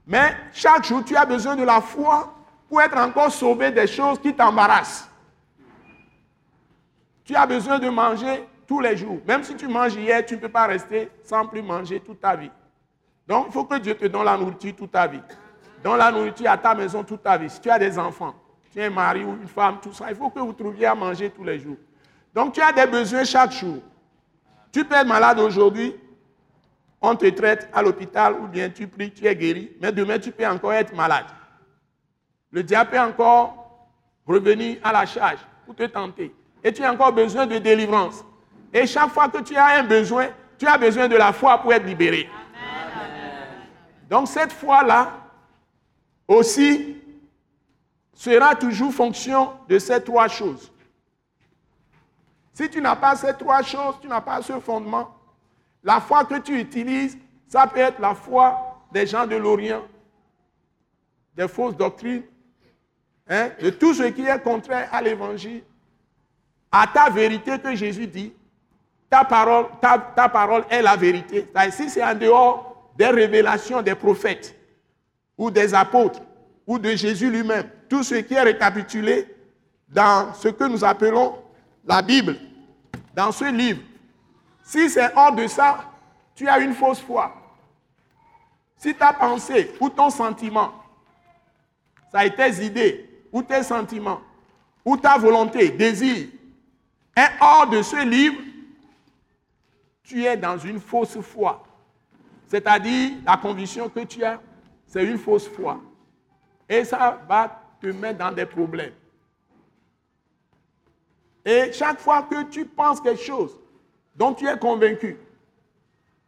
Mais 0.07 0.35
chaque 0.53 0.85
jour, 0.85 1.05
tu 1.05 1.17
as 1.17 1.25
besoin 1.25 1.57
de 1.57 1.63
la 1.63 1.81
foi 1.81 2.35
pour 2.69 2.81
être 2.81 2.97
encore 2.97 3.31
sauvé 3.31 3.71
des 3.71 3.87
choses 3.87 4.19
qui 4.19 4.35
t'embarrassent. 4.35 5.09
Tu 7.25 7.35
as 7.35 7.47
besoin 7.47 7.79
de 7.79 7.89
manger 7.89 8.45
tous 8.67 8.81
les 8.81 8.97
jours. 8.97 9.19
Même 9.27 9.45
si 9.45 9.55
tu 9.55 9.69
manges 9.69 9.95
hier, 9.95 10.25
tu 10.25 10.35
ne 10.35 10.41
peux 10.41 10.49
pas 10.49 10.67
rester 10.67 11.11
sans 11.23 11.47
plus 11.47 11.63
manger 11.63 12.01
toute 12.01 12.21
ta 12.21 12.35
vie. 12.37 12.51
Donc, 13.27 13.47
il 13.49 13.53
faut 13.53 13.65
que 13.65 13.79
Dieu 13.79 13.95
te 13.95 14.07
donne 14.07 14.25
la 14.25 14.37
nourriture 14.37 14.75
toute 14.75 14.93
ta 14.93 15.07
vie. 15.07 15.21
Donne 15.85 15.99
la 15.99 16.11
nourriture 16.11 16.51
à 16.51 16.59
ta 16.59 16.75
maison 16.75 17.05
toute 17.05 17.23
ta 17.23 17.37
vie. 17.39 17.51
Si 17.51 17.61
tu 17.61 17.71
as 17.71 17.79
des 17.79 17.99
enfants, 17.99 18.35
tu 18.73 18.79
es 18.79 18.87
un 18.87 18.91
mari 18.91 19.25
ou 19.25 19.37
une 19.41 19.49
femme, 19.49 19.79
tout 19.83 19.93
ça, 19.93 20.11
il 20.11 20.17
faut 20.17 20.31
que 20.31 20.39
vous 20.39 20.53
trouviez 20.53 20.87
à 20.87 20.95
manger 20.95 21.31
tous 21.31 21.45
les 21.45 21.59
jours. 21.59 21.77
Donc 22.35 22.55
tu 22.55 22.61
as 22.61 22.73
des 22.73 22.87
besoins 22.87 23.25
chaque 23.25 23.53
jour. 23.53 23.79
Tu 24.73 24.85
peux 24.85 24.95
être 24.95 25.07
malade 25.07 25.41
aujourd'hui, 25.41 25.95
on 27.03 27.17
te 27.17 27.27
traite 27.31 27.69
à 27.73 27.83
l'hôpital 27.83 28.35
ou 28.35 28.47
bien 28.47 28.71
tu 28.71 28.87
pries, 28.87 29.11
tu 29.11 29.27
es 29.27 29.35
guéri, 29.35 29.73
mais 29.81 29.91
demain 29.91 30.19
tu 30.19 30.31
peux 30.31 30.47
encore 30.47 30.73
être 30.73 30.95
malade. 30.95 31.27
Le 32.53 32.63
diable 32.63 32.91
peut 32.91 33.01
encore 33.01 33.89
revenir 34.27 34.79
à 34.83 34.93
la 34.93 35.07
charge 35.07 35.41
pour 35.67 35.75
te 35.75 35.85
tenter. 35.85 36.33
Et 36.63 36.73
tu 36.73 36.85
as 36.85 36.93
encore 36.93 37.13
besoin 37.13 37.47
de 37.47 37.59
délivrance. 37.59 38.25
Et 38.73 38.87
chaque 38.87 39.11
fois 39.11 39.29
que 39.29 39.39
tu 39.39 39.57
as 39.57 39.81
un 39.81 39.83
besoin, 39.83 40.29
tu 40.59 40.67
as 40.67 40.79
besoin 40.79 41.09
de 41.09 41.17
la 41.17 41.33
foi 41.33 41.59
pour 41.59 41.73
être 41.73 41.87
libéré. 41.87 42.29
Donc 44.09 44.29
cette 44.29 44.53
foi-là 44.53 45.13
aussi 46.29 47.00
sera 48.21 48.55
toujours 48.55 48.93
fonction 48.93 49.51
de 49.67 49.79
ces 49.79 49.99
trois 50.05 50.29
choses. 50.29 50.71
Si 52.53 52.69
tu 52.69 52.83
n'as 52.83 52.95
pas 52.95 53.17
ces 53.17 53.33
trois 53.33 53.63
choses, 53.63 53.95
tu 54.03 54.09
n'as 54.09 54.21
pas 54.21 54.43
ce 54.43 54.61
fondement, 54.61 55.17
la 55.83 56.03
foi 56.03 56.27
que 56.27 56.39
tu 56.39 56.61
utilises, 56.61 57.17
ça 57.49 57.67
peut 57.67 57.81
être 57.81 57.99
la 57.99 58.15
foi 58.15 58.85
des 58.93 59.07
gens 59.07 59.27
de 59.27 59.37
l'Orient, 59.37 59.81
des 61.35 61.49
fausses 61.49 61.75
doctrines, 61.75 62.25
hein, 63.27 63.53
de 63.59 63.71
tout 63.71 63.95
ce 63.95 64.03
qui 64.03 64.27
est 64.27 64.43
contraire 64.43 64.91
à 64.93 65.01
l'évangile, 65.01 65.63
à 66.71 66.87
ta 66.89 67.09
vérité 67.09 67.59
que 67.59 67.75
Jésus 67.75 68.07
dit. 68.07 68.35
Ta 69.09 69.25
parole, 69.25 69.67
ta, 69.81 70.29
parole 70.29 70.65
est 70.69 70.83
la 70.83 70.95
vérité. 70.95 71.51
Si 71.71 71.89
c'est 71.89 72.05
en 72.05 72.15
dehors 72.15 72.93
des 72.99 73.09
révélations 73.09 73.81
des 73.81 73.95
prophètes 73.95 74.55
ou 75.39 75.51
des 75.51 75.73
apôtres 75.73 76.21
ou 76.67 76.79
de 76.79 76.91
Jésus 76.91 77.31
lui-même, 77.31 77.69
tout 77.91 78.05
ce 78.05 78.15
qui 78.15 78.35
est 78.35 78.43
récapitulé 78.43 79.27
dans 79.89 80.33
ce 80.33 80.49
que 80.49 80.65
nous 80.65 80.85
appelons 80.85 81.35
la 81.85 82.01
Bible, 82.01 82.37
dans 83.15 83.33
ce 83.33 83.45
livre, 83.53 83.81
si 84.63 84.89
c'est 84.89 85.13
hors 85.17 85.35
de 85.35 85.49
ça, 85.49 85.91
tu 86.37 86.49
as 86.49 86.61
une 86.61 86.73
fausse 86.73 87.01
foi. 87.01 87.35
Si 88.77 88.95
ta 88.95 89.13
pensée 89.13 89.75
ou 89.81 89.91
ton 89.91 90.09
sentiment, 90.09 90.73
ça 92.13 92.25
est 92.25 92.37
tes 92.37 92.65
idées 92.65 93.27
ou 93.33 93.43
tes 93.43 93.65
sentiments, 93.65 94.21
ou 94.85 94.97
ta 94.97 95.19
volonté, 95.19 95.71
désir, 95.71 96.29
est 97.17 97.31
hors 97.41 97.67
de 97.67 97.83
ce 97.83 98.05
livre, 98.05 98.41
tu 100.05 100.25
es 100.25 100.37
dans 100.37 100.59
une 100.59 100.81
fausse 100.81 101.21
foi. 101.21 101.65
C'est-à-dire, 102.47 103.19
la 103.27 103.37
conviction 103.37 103.89
que 103.89 104.01
tu 104.01 104.25
as, 104.25 104.41
c'est 104.87 105.05
une 105.05 105.19
fausse 105.19 105.49
foi. 105.49 105.81
Et 106.69 106.85
ça 106.85 107.21
va 107.29 107.61
te 107.81 107.87
mettre 107.89 108.19
dans 108.19 108.33
des 108.33 108.47
problèmes. 108.47 108.93
Et 111.45 111.73
chaque 111.73 112.01
fois 112.01 112.23
que 112.23 112.45
tu 112.45 112.65
penses 112.67 113.01
quelque 113.01 113.23
chose, 113.23 113.59
dont 114.15 114.35
tu 114.35 114.47
es 114.47 114.59
convaincu, 114.59 115.17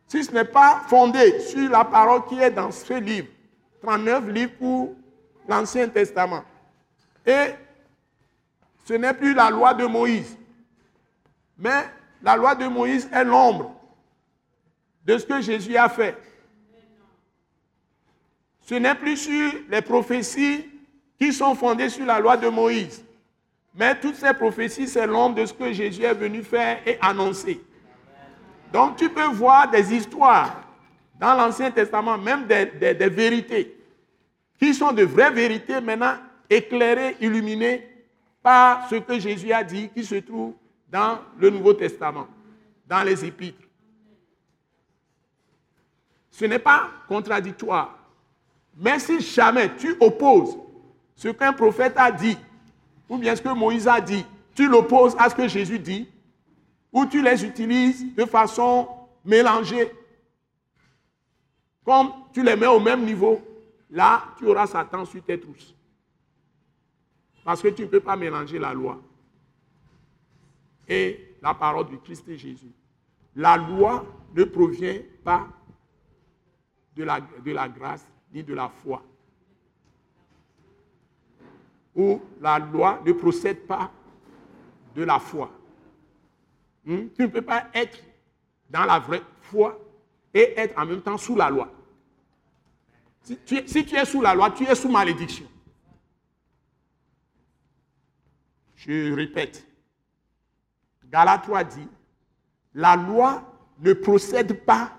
si 0.08 0.24
ce 0.24 0.32
n'est 0.32 0.44
pas 0.44 0.82
fondé 0.88 1.40
sur 1.40 1.70
la 1.70 1.84
parole 1.84 2.24
qui 2.26 2.38
est 2.38 2.50
dans 2.50 2.70
ce 2.70 2.94
livre, 2.94 3.28
39 3.82 4.28
livres 4.28 4.52
pour 4.58 4.94
l'Ancien 5.48 5.88
Testament, 5.88 6.44
et 7.26 7.54
ce 8.84 8.94
n'est 8.94 9.14
plus 9.14 9.34
la 9.34 9.50
loi 9.50 9.74
de 9.74 9.86
Moïse, 9.86 10.36
mais 11.58 11.84
la 12.22 12.36
loi 12.36 12.54
de 12.54 12.66
Moïse 12.66 13.08
est 13.12 13.24
l'ombre 13.24 13.74
de 15.04 15.18
ce 15.18 15.26
que 15.26 15.40
Jésus 15.40 15.76
a 15.76 15.88
fait. 15.88 16.16
Ce 18.62 18.74
n'est 18.74 18.94
plus 18.94 19.16
sur 19.16 19.52
les 19.68 19.82
prophéties 19.82 20.71
qui 21.22 21.32
sont 21.32 21.54
fondées 21.54 21.88
sur 21.88 22.04
la 22.04 22.18
loi 22.18 22.36
de 22.36 22.48
Moïse. 22.48 23.04
Mais 23.76 23.94
toutes 24.00 24.16
ces 24.16 24.34
prophéties, 24.34 24.88
c'est 24.88 25.06
l'ombre 25.06 25.36
de 25.36 25.46
ce 25.46 25.52
que 25.52 25.72
Jésus 25.72 26.02
est 26.02 26.14
venu 26.14 26.42
faire 26.42 26.80
et 26.84 26.98
annoncer. 27.00 27.62
Donc 28.72 28.96
tu 28.96 29.08
peux 29.08 29.28
voir 29.28 29.70
des 29.70 29.94
histoires 29.94 30.64
dans 31.20 31.34
l'Ancien 31.34 31.70
Testament, 31.70 32.18
même 32.18 32.48
des, 32.48 33.08
vérités, 33.08 33.72
qui 34.58 34.74
sont 34.74 34.90
de 34.90 35.04
vraies 35.04 35.30
vérités 35.30 35.80
maintenant 35.80 36.16
éclairées, 36.50 37.16
illuminées 37.20 37.86
par 38.42 38.88
ce 38.90 38.96
que 38.96 39.20
Jésus 39.20 39.52
a 39.52 39.62
dit, 39.62 39.90
qui 39.90 40.04
se 40.04 40.16
trouve 40.16 40.54
dans 40.90 41.20
le 41.38 41.50
Nouveau 41.50 41.74
Testament, 41.74 42.26
dans 42.88 43.04
les 43.04 43.24
Épîtres. 43.24 43.68
Ce 46.32 46.46
n'est 46.46 46.58
pas 46.58 46.88
contradictoire. 47.06 47.96
Mais 48.76 48.98
si 48.98 49.20
jamais 49.20 49.70
tu 49.76 49.94
opposes 50.00 50.56
ce 51.22 51.28
qu'un 51.28 51.52
prophète 51.52 51.92
a 51.98 52.10
dit, 52.10 52.36
ou 53.08 53.16
bien 53.16 53.36
ce 53.36 53.42
que 53.42 53.48
Moïse 53.48 53.86
a 53.86 54.00
dit, 54.00 54.26
tu 54.56 54.68
l'opposes 54.68 55.14
à 55.16 55.30
ce 55.30 55.36
que 55.36 55.46
Jésus 55.46 55.78
dit, 55.78 56.08
ou 56.92 57.06
tu 57.06 57.22
les 57.22 57.44
utilises 57.44 58.12
de 58.16 58.24
façon 58.24 58.88
mélangée, 59.24 59.88
comme 61.84 62.10
tu 62.32 62.42
les 62.42 62.56
mets 62.56 62.66
au 62.66 62.80
même 62.80 63.04
niveau, 63.04 63.40
là, 63.88 64.24
tu 64.36 64.48
auras 64.48 64.66
Satan 64.66 65.04
sur 65.04 65.22
tes 65.22 65.38
trousses. 65.38 65.76
Parce 67.44 67.62
que 67.62 67.68
tu 67.68 67.82
ne 67.82 67.86
peux 67.86 68.00
pas 68.00 68.16
mélanger 68.16 68.58
la 68.58 68.74
loi 68.74 69.00
et 70.88 71.36
la 71.40 71.54
parole 71.54 71.86
du 71.86 71.98
Christ 71.98 72.28
et 72.30 72.36
Jésus. 72.36 72.72
La 73.36 73.56
loi 73.56 74.04
ne 74.34 74.42
provient 74.42 74.98
pas 75.22 75.46
de 76.96 77.04
la, 77.04 77.20
de 77.20 77.52
la 77.52 77.68
grâce 77.68 78.04
ni 78.34 78.42
de 78.42 78.54
la 78.54 78.68
foi. 78.68 79.04
Ou 81.94 82.20
la 82.40 82.58
loi 82.58 83.02
ne 83.04 83.12
procède 83.12 83.66
pas 83.66 83.90
de 84.94 85.02
la 85.02 85.18
foi. 85.18 85.50
Hmm? 86.84 87.08
Tu 87.14 87.22
ne 87.22 87.26
peux 87.26 87.42
pas 87.42 87.66
être 87.74 88.02
dans 88.70 88.84
la 88.84 88.98
vraie 88.98 89.22
foi 89.42 89.78
et 90.32 90.54
être 90.56 90.78
en 90.78 90.86
même 90.86 91.02
temps 91.02 91.18
sous 91.18 91.36
la 91.36 91.50
loi. 91.50 91.70
Si 93.22 93.38
tu, 93.44 93.56
es, 93.56 94.04
sous 94.04 94.20
la 94.20 94.34
loi, 94.34 94.50
tu 94.50 94.64
es 94.64 94.74
sous 94.74 94.88
malédiction. 94.88 95.46
Je 98.74 99.12
répète. 99.12 99.64
Galate 101.04 101.42
3 101.42 101.64
dit, 101.64 101.88
la 102.74 102.96
loi 102.96 103.44
ne 103.78 103.92
procède 103.92 104.64
pas 104.64 104.92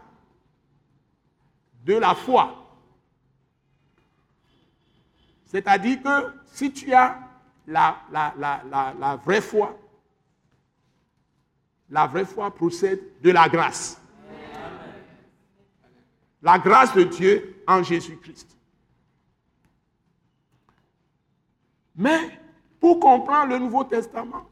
de 1.83 1.95
la 1.95 2.15
foi. 2.15 2.62
C'est-à-dire 5.53 6.01
que 6.01 6.33
si 6.47 6.73
tu 6.73 6.91
as 6.93 7.19
la, 7.67 7.95
la 8.11 9.15
vraie 9.23 9.39
foi, 9.39 9.77
la 11.91 12.07
vraie 12.07 12.25
foi 12.25 12.49
procède 12.49 12.99
de 13.21 13.29
la 13.29 13.47
grâce. 13.47 14.01
La 16.41 16.57
grâce 16.57 16.93
de 16.95 17.03
Dieu 17.03 17.63
en 17.67 17.83
Jésus-Christ. 17.83 18.57
Mais 21.95 22.39
pour 22.79 22.99
comprendre 22.99 23.49
le 23.49 23.59
Nouveau 23.59 23.83
Testament, 23.83 24.47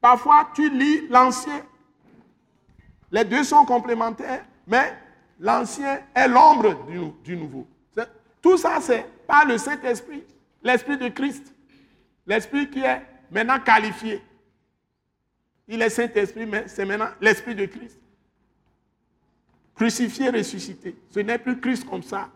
parfois 0.00 0.48
tu 0.54 0.70
lis 0.70 1.06
l'Ancien. 1.08 1.62
Les 3.12 3.24
deux 3.24 3.44
sont 3.44 3.66
complémentaires, 3.66 4.46
mais 4.66 4.96
l'Ancien 5.38 6.00
est 6.14 6.28
l'ombre 6.28 6.86
du, 7.22 7.36
Nouveau. 7.36 7.66
Tout 8.40 8.56
ça, 8.56 8.80
c'est 8.80 9.06
par 9.30 9.46
le 9.46 9.58
Saint-Esprit, 9.58 10.24
l'Esprit 10.60 10.98
de 10.98 11.06
Christ, 11.06 11.54
l'Esprit 12.26 12.68
qui 12.68 12.80
est 12.80 13.00
maintenant 13.30 13.60
qualifié. 13.60 14.20
Il 15.68 15.80
est 15.80 15.88
Saint-Esprit, 15.88 16.46
mais 16.46 16.64
c'est 16.66 16.84
maintenant 16.84 17.10
l'Esprit 17.20 17.54
de 17.54 17.64
Christ. 17.66 17.96
Crucifié, 19.76 20.30
ressuscité. 20.30 20.96
Ce 21.10 21.20
n'est 21.20 21.38
plus 21.38 21.60
Christ 21.60 21.88
comme 21.88 22.02
ça, 22.02 22.28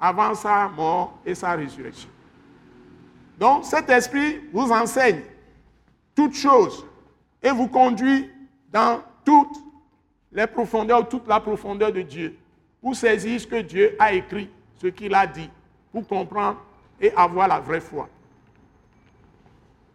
avant 0.00 0.34
sa 0.34 0.68
mort 0.70 1.20
et 1.24 1.36
sa 1.36 1.52
résurrection. 1.52 2.10
Donc 3.38 3.64
cet 3.64 3.88
esprit 3.88 4.40
vous 4.52 4.72
enseigne 4.72 5.22
toutes 6.16 6.34
choses 6.34 6.84
et 7.40 7.50
vous 7.50 7.68
conduit 7.68 8.28
dans 8.72 9.04
toutes 9.24 9.56
les 10.32 10.48
profondeurs, 10.48 11.08
toute 11.08 11.28
la 11.28 11.38
profondeur 11.38 11.92
de 11.92 12.02
Dieu, 12.02 12.36
pour 12.80 12.96
saisir 12.96 13.40
ce 13.40 13.46
que 13.46 13.62
Dieu 13.62 13.94
a 14.00 14.12
écrit, 14.12 14.50
ce 14.80 14.88
qu'il 14.88 15.14
a 15.14 15.28
dit, 15.28 15.48
pour 15.92 16.06
comprendre 16.08 16.58
et 17.00 17.12
avoir 17.14 17.46
la 17.46 17.60
vraie 17.60 17.80
foi. 17.80 18.08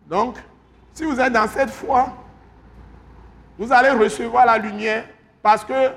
Donc, 0.08 0.38
si 0.94 1.04
vous 1.04 1.20
êtes 1.20 1.34
dans 1.34 1.48
cette 1.48 1.70
foi, 1.72 2.14
vous 3.58 3.72
allez 3.72 3.90
recevoir 3.90 4.46
la 4.46 4.58
lumière 4.58 5.08
parce 5.42 5.66
que 5.66 5.92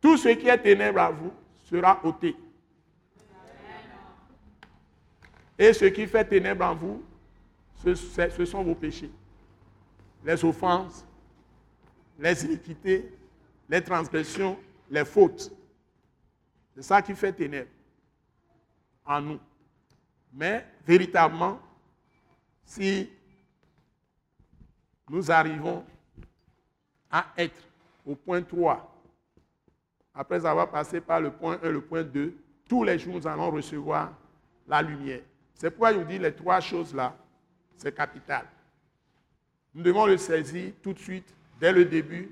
tout 0.00 0.16
ce 0.16 0.28
qui 0.30 0.48
est 0.48 0.58
ténèbre 0.58 1.00
à 1.00 1.10
vous 1.10 1.32
sera 1.64 2.00
ôté. 2.02 2.36
Et 5.58 5.72
ce 5.72 5.86
qui 5.86 6.06
fait 6.06 6.24
ténèbre 6.24 6.64
en 6.64 6.74
vous, 6.74 7.02
ce, 7.84 8.44
sont 8.44 8.62
vos 8.62 8.74
péchés. 8.74 9.10
Les 10.24 10.44
offenses, 10.44 11.04
les 12.18 12.44
iniquités, 12.44 13.12
les 13.68 13.82
transgressions, 13.82 14.56
les 14.90 15.04
fautes. 15.04 15.52
C'est 16.74 16.82
ça 16.82 17.02
qui 17.02 17.14
fait 17.14 17.32
ténèbre 17.32 17.68
nous. 19.20 19.40
Mais 20.32 20.66
véritablement, 20.86 21.58
si 22.64 23.10
nous 25.08 25.30
arrivons 25.30 25.84
à 27.10 27.26
être 27.36 27.62
au 28.04 28.14
point 28.14 28.42
3, 28.42 28.94
après 30.14 30.44
avoir 30.44 30.70
passé 30.70 31.00
par 31.00 31.20
le 31.20 31.30
point 31.30 31.58
1 31.62 31.70
le 31.70 31.80
point 31.80 32.02
2, 32.02 32.34
tous 32.68 32.84
les 32.84 32.98
jours 32.98 33.14
nous 33.14 33.26
allons 33.26 33.50
recevoir 33.50 34.12
la 34.66 34.82
lumière. 34.82 35.22
C'est 35.54 35.70
pourquoi 35.70 35.92
je 35.92 35.98
vous 35.98 36.04
dis 36.04 36.18
les 36.18 36.32
trois 36.32 36.60
choses-là, 36.60 37.16
c'est 37.76 37.94
capital. 37.94 38.44
Nous 39.74 39.82
devons 39.82 40.06
le 40.06 40.16
saisir 40.16 40.72
tout 40.82 40.92
de 40.92 40.98
suite, 40.98 41.34
dès 41.58 41.72
le 41.72 41.84
début 41.84 42.30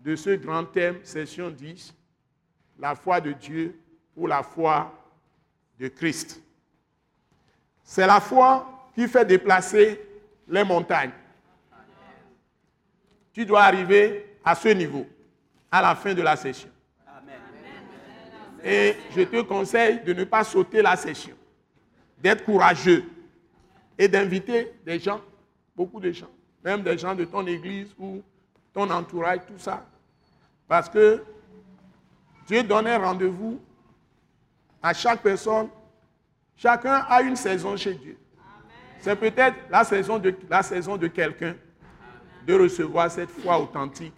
de 0.00 0.16
ce 0.16 0.30
grand 0.36 0.64
thème, 0.64 1.04
session 1.04 1.50
10, 1.50 1.94
la 2.78 2.94
foi 2.94 3.20
de 3.20 3.32
Dieu 3.32 3.78
pour 4.14 4.28
la 4.28 4.42
foi 4.42 4.92
de 5.78 5.88
Christ. 5.88 6.40
C'est 7.82 8.06
la 8.06 8.20
foi 8.20 8.88
qui 8.94 9.08
fait 9.08 9.24
déplacer 9.24 10.00
les 10.48 10.64
montagnes. 10.64 11.12
Tu 13.32 13.44
dois 13.44 13.62
arriver 13.62 14.38
à 14.44 14.54
ce 14.54 14.68
niveau 14.68 15.06
à 15.70 15.82
la 15.82 15.94
fin 15.94 16.14
de 16.14 16.22
la 16.22 16.36
session. 16.36 16.68
Et 18.62 18.96
je 19.14 19.22
te 19.22 19.42
conseille 19.42 20.00
de 20.04 20.12
ne 20.12 20.24
pas 20.24 20.44
sauter 20.44 20.80
la 20.80 20.96
session, 20.96 21.34
d'être 22.18 22.44
courageux 22.44 23.04
et 23.98 24.08
d'inviter 24.08 24.72
des 24.86 24.98
gens, 24.98 25.20
beaucoup 25.76 26.00
de 26.00 26.10
gens, 26.12 26.30
même 26.64 26.82
des 26.82 26.96
gens 26.96 27.14
de 27.14 27.24
ton 27.24 27.46
église 27.46 27.94
ou 27.98 28.22
ton 28.72 28.88
entourage, 28.90 29.40
tout 29.46 29.58
ça. 29.58 29.84
Parce 30.66 30.88
que 30.88 31.22
Dieu 32.46 32.62
donne 32.62 32.86
un 32.86 32.98
rendez-vous 32.98 33.60
à 34.84 34.92
chaque 34.92 35.22
personne. 35.22 35.68
Chacun 36.54 37.06
a 37.08 37.22
une 37.22 37.36
saison 37.36 37.74
chez 37.74 37.94
Dieu. 37.94 38.18
C'est 39.00 39.16
peut-être 39.16 39.56
la 39.70 39.82
saison 39.82 40.18
de, 40.18 40.34
la 40.48 40.62
saison 40.62 40.98
de 40.98 41.06
quelqu'un 41.08 41.56
de 42.46 42.54
recevoir 42.54 43.10
cette 43.10 43.30
foi 43.30 43.58
authentique 43.58 44.14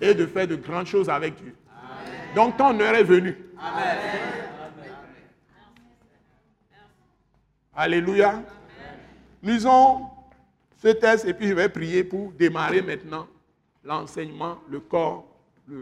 et 0.00 0.14
de 0.14 0.24
faire 0.26 0.46
de 0.46 0.54
grandes 0.54 0.86
choses 0.86 1.10
avec 1.10 1.34
Dieu. 1.34 1.54
Donc 2.36 2.56
ton 2.56 2.78
heure 2.78 2.94
est 2.94 3.02
venue. 3.04 3.36
Alléluia. 7.74 8.42
Lisons 9.42 10.06
ce 10.76 10.88
texte 10.88 11.24
et 11.24 11.34
puis 11.34 11.48
je 11.48 11.54
vais 11.54 11.68
prier 11.68 12.04
pour 12.04 12.30
démarrer 12.32 12.80
maintenant 12.80 13.26
l'enseignement, 13.82 14.58
le 14.68 14.78
corps, 14.78 15.26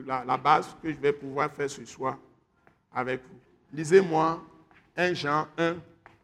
la, 0.06 0.36
base 0.38 0.74
que 0.82 0.90
je 0.90 0.96
vais 0.98 1.12
pouvoir 1.12 1.52
faire 1.52 1.68
ce 1.68 1.84
soir 1.84 2.16
avec 2.94 3.20
vous. 3.22 3.47
Lisez-moi 3.72 4.42
1 4.96 5.14
Jean 5.14 5.46
1, 5.58 5.76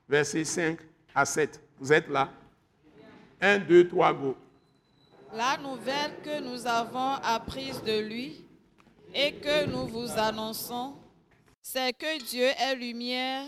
verset 0.09 0.45
5 0.45 0.79
à 1.15 1.25
7. 1.25 1.61
Vous 1.79 1.93
êtes 1.93 2.09
là? 2.09 2.31
1, 3.41 3.59
2, 3.59 3.89
3, 3.89 4.13
go. 4.15 4.37
La 5.35 5.59
nouvelle 5.59 6.13
que 6.23 6.41
nous 6.41 6.67
avons 6.67 7.15
apprise 7.23 7.83
de 7.83 8.01
lui 8.01 8.45
et 9.13 9.35
que 9.35 9.67
nous 9.67 9.87
vous 9.87 10.11
annonçons, 10.17 10.95
c'est 11.61 11.93
que 11.93 12.25
Dieu 12.25 12.47
est 12.47 12.77
lumière 12.77 13.45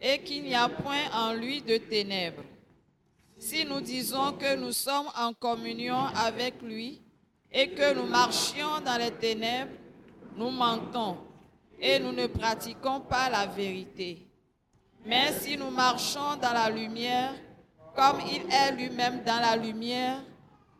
et 0.00 0.22
qu'il 0.22 0.44
n'y 0.44 0.54
a 0.54 0.68
point 0.68 1.10
en 1.12 1.34
lui 1.34 1.60
de 1.60 1.76
ténèbres. 1.76 2.44
Si 3.38 3.64
nous 3.66 3.80
disons 3.80 4.32
que 4.32 4.56
nous 4.56 4.72
sommes 4.72 5.08
en 5.16 5.32
communion 5.34 6.06
avec 6.16 6.62
lui 6.62 7.02
et 7.52 7.68
que 7.70 7.94
nous 7.94 8.06
marchions 8.06 8.80
dans 8.84 8.98
les 8.98 9.10
ténèbres, 9.10 9.72
nous 10.36 10.50
mentons 10.50 11.18
et 11.80 11.98
nous 11.98 12.12
ne 12.12 12.26
pratiquons 12.26 13.00
pas 13.00 13.28
la 13.30 13.46
vérité. 13.46 14.26
Mais 15.04 15.32
si 15.32 15.56
nous 15.56 15.70
marchons 15.70 16.36
dans 16.40 16.52
la 16.52 16.70
lumière, 16.70 17.34
comme 17.94 18.20
il 18.26 18.42
est 18.52 18.72
lui-même 18.72 19.22
dans 19.24 19.40
la 19.40 19.56
lumière, 19.56 20.22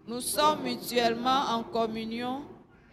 nous 0.06 0.20
sommes 0.20 0.62
mutuellement 0.62 1.48
en 1.50 1.62
communion 1.62 2.42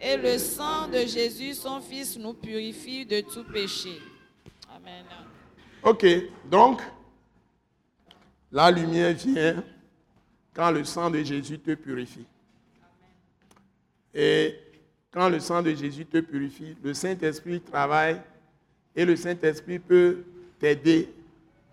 et 0.00 0.16
le 0.16 0.36
sang 0.38 0.88
de 0.88 0.98
Jésus, 0.98 1.54
son 1.54 1.80
Fils, 1.80 2.18
nous 2.18 2.34
purifie 2.34 3.06
de 3.06 3.20
tout 3.20 3.44
péché. 3.44 4.00
Amen. 4.74 5.04
Ok, 5.82 6.06
donc 6.50 6.82
la 8.50 8.70
lumière 8.70 9.14
vient 9.14 9.62
quand 10.52 10.70
le 10.70 10.84
sang 10.84 11.10
de 11.10 11.22
Jésus 11.22 11.58
te 11.58 11.74
purifie. 11.74 12.26
Et 14.12 14.58
quand 15.12 15.28
le 15.28 15.38
sang 15.38 15.62
de 15.62 15.72
Jésus 15.74 16.06
te 16.06 16.18
purifie, 16.18 16.74
le 16.82 16.94
Saint-Esprit 16.94 17.60
travaille 17.60 18.20
et 18.96 19.04
le 19.04 19.14
Saint-Esprit 19.14 19.78
peut 19.78 20.24
t'aider 20.58 21.12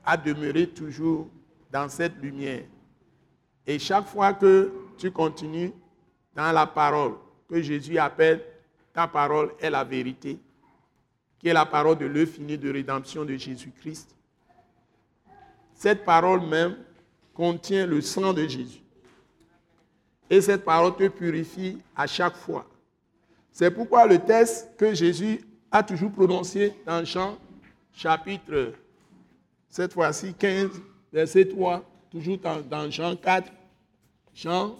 à 0.06 0.18
demeurer 0.18 0.68
toujours 0.68 1.28
dans 1.72 1.88
cette 1.88 2.22
lumière. 2.22 2.64
Et 3.66 3.80
chaque 3.80 4.08
fois 4.08 4.34
que 4.34 4.72
tu 4.98 5.10
continues 5.12 5.72
dans 6.36 6.52
la 6.52 6.68
parole 6.68 7.14
que 7.50 7.62
Jésus 7.62 7.98
appelle 7.98 8.44
ta 8.94 9.08
parole 9.08 9.54
est 9.60 9.70
la 9.70 9.84
vérité, 9.84 10.38
qui 11.40 11.48
est 11.48 11.54
la 11.54 11.66
parole 11.66 11.98
de 11.98 12.06
l'œuvre 12.06 12.32
finie 12.32 12.58
de 12.58 12.72
rédemption 12.72 13.24
de 13.24 13.36
Jésus-Christ, 13.36 14.16
cette 15.74 16.04
parole 16.04 16.42
même 16.42 16.76
contient 17.34 17.86
le 17.86 18.02
sang 18.02 18.34
de 18.34 18.46
Jésus. 18.46 18.82
Et 20.30 20.42
cette 20.42 20.66
parole 20.66 20.96
te 20.96 21.08
purifie 21.08 21.78
à 21.96 22.06
chaque 22.06 22.36
fois. 22.36 22.69
C'est 23.52 23.72
pourquoi 23.72 24.08
le 24.08 24.20
texte 24.20 24.70
que 24.78 24.94
Jésus 24.94 25.42
a 25.72 25.84
toujours 25.84 26.12
prononcé 26.12 26.74
dans 26.86 27.04
Jean 27.04 27.38
chapitre, 27.94 28.74
cette 29.70 29.94
fois-ci 29.94 30.34
15, 30.34 30.70
verset 31.12 31.46
3, 31.46 31.84
toujours 32.10 32.38
dans, 32.38 32.90
Jean 32.90 33.16
4, 33.16 33.52
Jean 34.34 34.76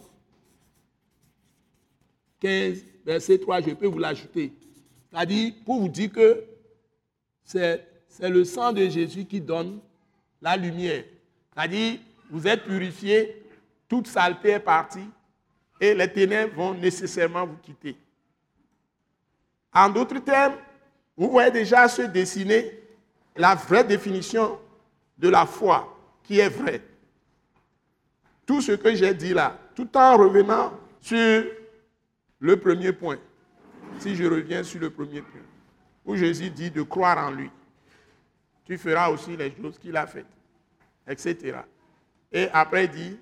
15, 2.40 2.86
verset 3.06 3.38
3, 3.40 3.62
je 3.62 3.72
peux 3.72 3.88
vous 3.88 4.00
l'ajouter. 4.00 4.54
C'est-à-dire, 5.12 5.54
pour 5.66 5.82
vous 5.82 5.90
dire 5.90 6.12
que 6.12 6.44
c'est 7.44 7.86
le 8.22 8.44
sang 8.44 8.72
de 8.72 8.88
Jésus 8.88 9.26
qui 9.26 9.42
donne 9.42 9.80
la 10.42 10.56
lumière. 10.56 11.04
C'est-à-dire, 11.54 12.00
vous 12.30 12.48
êtes 12.48 12.64
purifiés, 12.64 13.44
toute 13.88 14.08
saleté 14.08 14.50
est 14.50 14.60
partie, 14.60 15.10
et 15.82 15.94
les 15.94 16.12
ténèbres 16.12 16.56
vont 16.56 16.74
nécessairement 16.74 17.46
vous 17.46 17.58
quitter. 17.58 17.96
En 19.74 19.90
d'autres 19.90 20.20
termes, 20.20 20.56
vous 21.16 21.30
voyez 21.30 21.52
déjà 21.52 21.88
se 21.88 22.04
dessiner 22.04 22.80
la 23.36 23.56
vraie 23.56 23.84
définition 23.84 24.60
de 25.18 25.30
la 25.30 25.46
foi 25.46 25.98
qui 26.24 26.40
est 26.40 26.50
vraie. 26.50 26.82
Tout 28.46 28.62
ce 28.62 28.72
que 28.72 28.96
j'ai 28.96 29.14
dit 29.14 29.34
là, 29.34 29.58
tout 29.76 29.96
en 29.96 30.18
revenant 30.18 30.74
sur 31.00 31.44
le 32.40 32.60
premier 32.60 32.94
point, 32.94 33.18
si 34.00 34.16
je 34.16 34.24
reviens 34.24 34.64
sur 34.64 34.80
le 34.80 34.90
premier 34.90 35.22
point, 35.22 35.42
où 36.06 36.16
Jésus 36.16 36.50
dit 36.50 36.72
de 36.72 36.82
croire 36.82 37.18
en 37.18 37.32
lui, 37.32 37.52
tu 38.66 38.78
feras 38.78 39.10
aussi 39.10 39.36
les 39.36 39.54
choses 39.56 39.78
qu'il 39.78 39.96
a 39.98 40.08
faites, 40.08 40.26
etc. 41.08 41.60
Et 42.32 42.48
après 42.54 42.86
il 42.86 42.92
dit, 42.92 43.20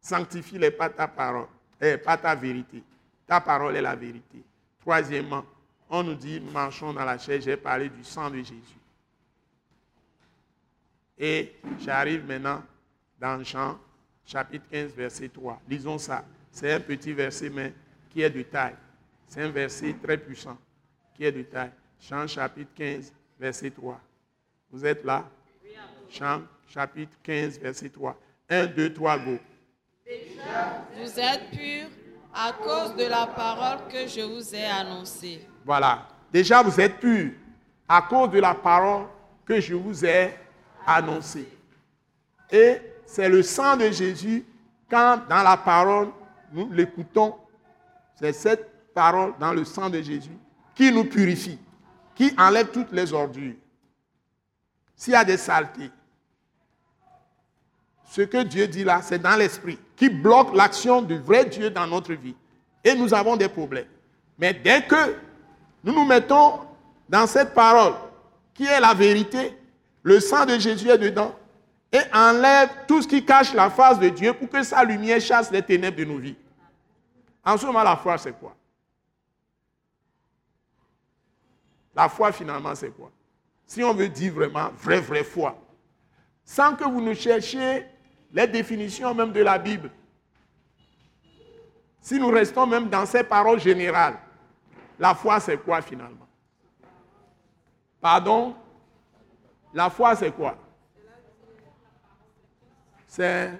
sanctifie-les 0.00 0.70
pas 0.70 0.88
ta 0.88 1.08
parole, 1.08 1.46
et 1.80 1.96
pas 1.96 2.16
ta 2.16 2.34
vérité. 2.34 2.82
Ta 3.26 3.40
parole 3.40 3.76
est 3.76 3.82
la 3.82 3.94
vérité. 3.94 4.42
Troisièmement, 4.80 5.44
on 5.90 6.04
nous 6.04 6.14
dit, 6.14 6.40
marchons 6.40 6.92
dans 6.92 7.04
la 7.04 7.18
chair, 7.18 7.40
j'ai 7.40 7.56
parlé 7.56 7.88
du 7.88 8.04
sang 8.04 8.30
de 8.30 8.36
Jésus. 8.36 8.78
Et 11.18 11.52
j'arrive 11.80 12.24
maintenant 12.24 12.62
dans 13.18 13.42
Jean 13.42 13.78
chapitre 14.24 14.64
15, 14.70 14.94
verset 14.94 15.28
3. 15.28 15.60
Lisons 15.68 15.98
ça. 15.98 16.24
C'est 16.52 16.72
un 16.72 16.80
petit 16.80 17.12
verset, 17.12 17.50
mais 17.50 17.74
qui 18.08 18.22
est 18.22 18.30
de 18.30 18.42
taille. 18.42 18.76
C'est 19.26 19.42
un 19.42 19.50
verset 19.50 19.94
très 20.02 20.16
puissant, 20.16 20.56
qui 21.14 21.24
est 21.24 21.32
de 21.32 21.42
taille. 21.42 21.72
Jean 22.00 22.26
chapitre 22.26 22.70
15, 22.74 23.12
verset 23.38 23.70
3. 23.70 24.00
Vous 24.70 24.86
êtes 24.86 25.04
là? 25.04 25.28
Jean 26.08 26.42
chapitre 26.68 27.16
15, 27.22 27.58
verset 27.58 27.88
3. 27.88 28.16
1, 28.48 28.66
2, 28.66 28.92
3, 28.94 29.18
go. 29.18 29.38
Vous 30.96 31.20
êtes 31.20 31.50
purs 31.50 31.90
à 32.32 32.52
cause 32.52 32.96
de 32.96 33.04
la 33.04 33.26
parole 33.26 33.88
que 33.88 34.06
je 34.06 34.20
vous 34.20 34.54
ai 34.54 34.64
annoncée. 34.64 35.46
Voilà. 35.64 36.06
Déjà, 36.32 36.62
vous 36.62 36.80
êtes 36.80 36.98
purs 36.98 37.32
à 37.88 38.02
cause 38.02 38.30
de 38.30 38.38
la 38.38 38.54
parole 38.54 39.06
que 39.44 39.60
je 39.60 39.74
vous 39.74 40.04
ai 40.04 40.34
annoncée. 40.86 41.48
Et 42.50 42.78
c'est 43.06 43.28
le 43.28 43.42
sang 43.42 43.76
de 43.76 43.90
Jésus, 43.90 44.44
quand 44.88 45.20
dans 45.28 45.42
la 45.42 45.56
parole, 45.56 46.08
nous 46.52 46.70
l'écoutons, 46.70 47.34
c'est 48.14 48.32
cette 48.32 48.92
parole 48.92 49.34
dans 49.38 49.52
le 49.52 49.64
sang 49.64 49.88
de 49.88 50.00
Jésus 50.00 50.36
qui 50.74 50.92
nous 50.92 51.04
purifie, 51.04 51.58
qui 52.14 52.32
enlève 52.38 52.70
toutes 52.70 52.92
les 52.92 53.12
ordures. 53.12 53.54
S'il 54.96 55.12
y 55.12 55.16
a 55.16 55.24
des 55.24 55.36
saletés, 55.36 55.90
ce 58.10 58.22
que 58.22 58.42
Dieu 58.42 58.66
dit 58.66 58.84
là, 58.84 59.00
c'est 59.02 59.20
dans 59.20 59.36
l'esprit, 59.36 59.78
qui 59.94 60.08
bloque 60.08 60.54
l'action 60.54 61.02
du 61.02 61.18
vrai 61.18 61.44
Dieu 61.44 61.70
dans 61.70 61.86
notre 61.86 62.12
vie. 62.14 62.34
Et 62.82 62.94
nous 62.94 63.14
avons 63.14 63.36
des 63.36 63.48
problèmes. 63.48 63.86
Mais 64.38 64.52
dès 64.52 64.82
que 64.82 65.16
nous 65.82 65.92
nous 65.92 66.04
mettons 66.04 66.60
dans 67.08 67.26
cette 67.26 67.54
parole, 67.54 67.94
qui 68.54 68.64
est 68.64 68.80
la 68.80 68.94
vérité, 68.94 69.56
le 70.02 70.20
sang 70.20 70.46
de 70.46 70.58
Jésus 70.58 70.88
est 70.88 70.98
dedans, 70.98 71.34
et 71.92 72.00
enlève 72.14 72.70
tout 72.86 73.02
ce 73.02 73.08
qui 73.08 73.24
cache 73.24 73.52
la 73.52 73.68
face 73.68 73.98
de 73.98 74.08
Dieu 74.08 74.32
pour 74.32 74.48
que 74.48 74.62
sa 74.62 74.84
lumière 74.84 75.20
chasse 75.20 75.50
les 75.50 75.62
ténèbres 75.62 75.96
de 75.96 76.04
nos 76.04 76.18
vies. 76.18 76.36
En 77.44 77.56
ce 77.56 77.66
moment, 77.66 77.82
la 77.82 77.96
foi, 77.96 78.16
c'est 78.18 78.38
quoi? 78.38 78.54
La 81.94 82.08
foi, 82.08 82.30
finalement, 82.30 82.74
c'est 82.74 82.90
quoi? 82.90 83.10
Si 83.66 83.82
on 83.82 83.92
veut 83.92 84.08
dire 84.08 84.32
vraiment 84.32 84.70
vraie, 84.76 85.00
vraie 85.00 85.24
foi, 85.24 85.56
sans 86.44 86.74
que 86.76 86.84
vous 86.84 87.00
ne 87.00 87.14
cherchiez 87.14 87.86
les 88.32 88.46
définitions 88.46 89.14
même 89.14 89.32
de 89.32 89.40
la 89.40 89.58
Bible, 89.58 89.90
si 92.00 92.18
nous 92.18 92.30
restons 92.30 92.66
même 92.66 92.88
dans 92.88 93.06
ces 93.06 93.24
paroles 93.24 93.60
générales, 93.60 94.18
la 95.00 95.14
foi, 95.14 95.40
c'est 95.40 95.56
quoi 95.56 95.80
finalement? 95.80 96.28
Pardon? 98.02 98.54
La 99.72 99.88
foi, 99.88 100.14
c'est 100.14 100.30
quoi? 100.30 100.56
C'est 103.06 103.58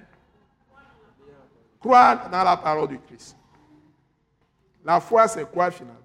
croire 1.81 2.29
dans 2.29 2.45
la 2.45 2.57
parole 2.59 2.89
du 2.89 3.01
Christ. 3.01 3.37
La 4.85 5.01
foi, 5.01 5.27
c'est 5.29 5.51
quoi 5.51 5.71
finalement? 5.71 5.99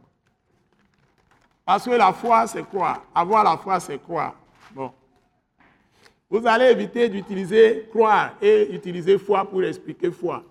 Parce 1.66 1.84
que 1.84 1.92
la 1.92 2.14
foi, 2.14 2.48
c'est 2.48 2.64
quoi? 2.64 3.04
Avoir 3.14 3.44
la 3.44 3.58
foi, 3.58 3.78
c'est 3.82 4.00
quoi? 4.00 4.36
Bon. 4.72 4.94
Vous 6.30 6.48
allez 6.48 6.68
éviter 6.68 7.10
d'utiliser 7.10 7.90
croire 7.90 8.36
et 8.42 8.74
utiliser 8.74 9.18
foi 9.18 9.44
pour 9.44 9.64
expliquer 9.64 10.12
foi. 10.12 10.44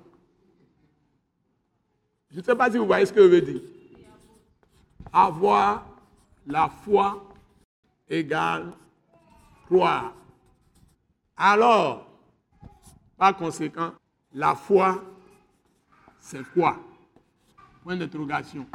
Je 2.30 2.38
ne 2.38 2.42
sais 2.42 2.54
pas 2.54 2.70
si 2.70 2.76
vous 2.76 2.86
voyez 2.86 3.06
ce 3.06 3.12
que 3.12 3.22
je 3.22 3.28
veux 3.28 3.40
dire. 3.40 3.62
Avoir 5.16 5.86
la 6.44 6.68
foi 6.68 7.24
égale 8.08 8.72
croire. 9.66 10.12
Alors, 11.36 12.06
par 13.16 13.36
conséquent, 13.36 13.92
la 14.32 14.56
foi, 14.56 15.02
c'est 16.18 16.42
quoi? 16.52 16.78
Point 17.84 17.96
d'interrogation. 17.96 18.66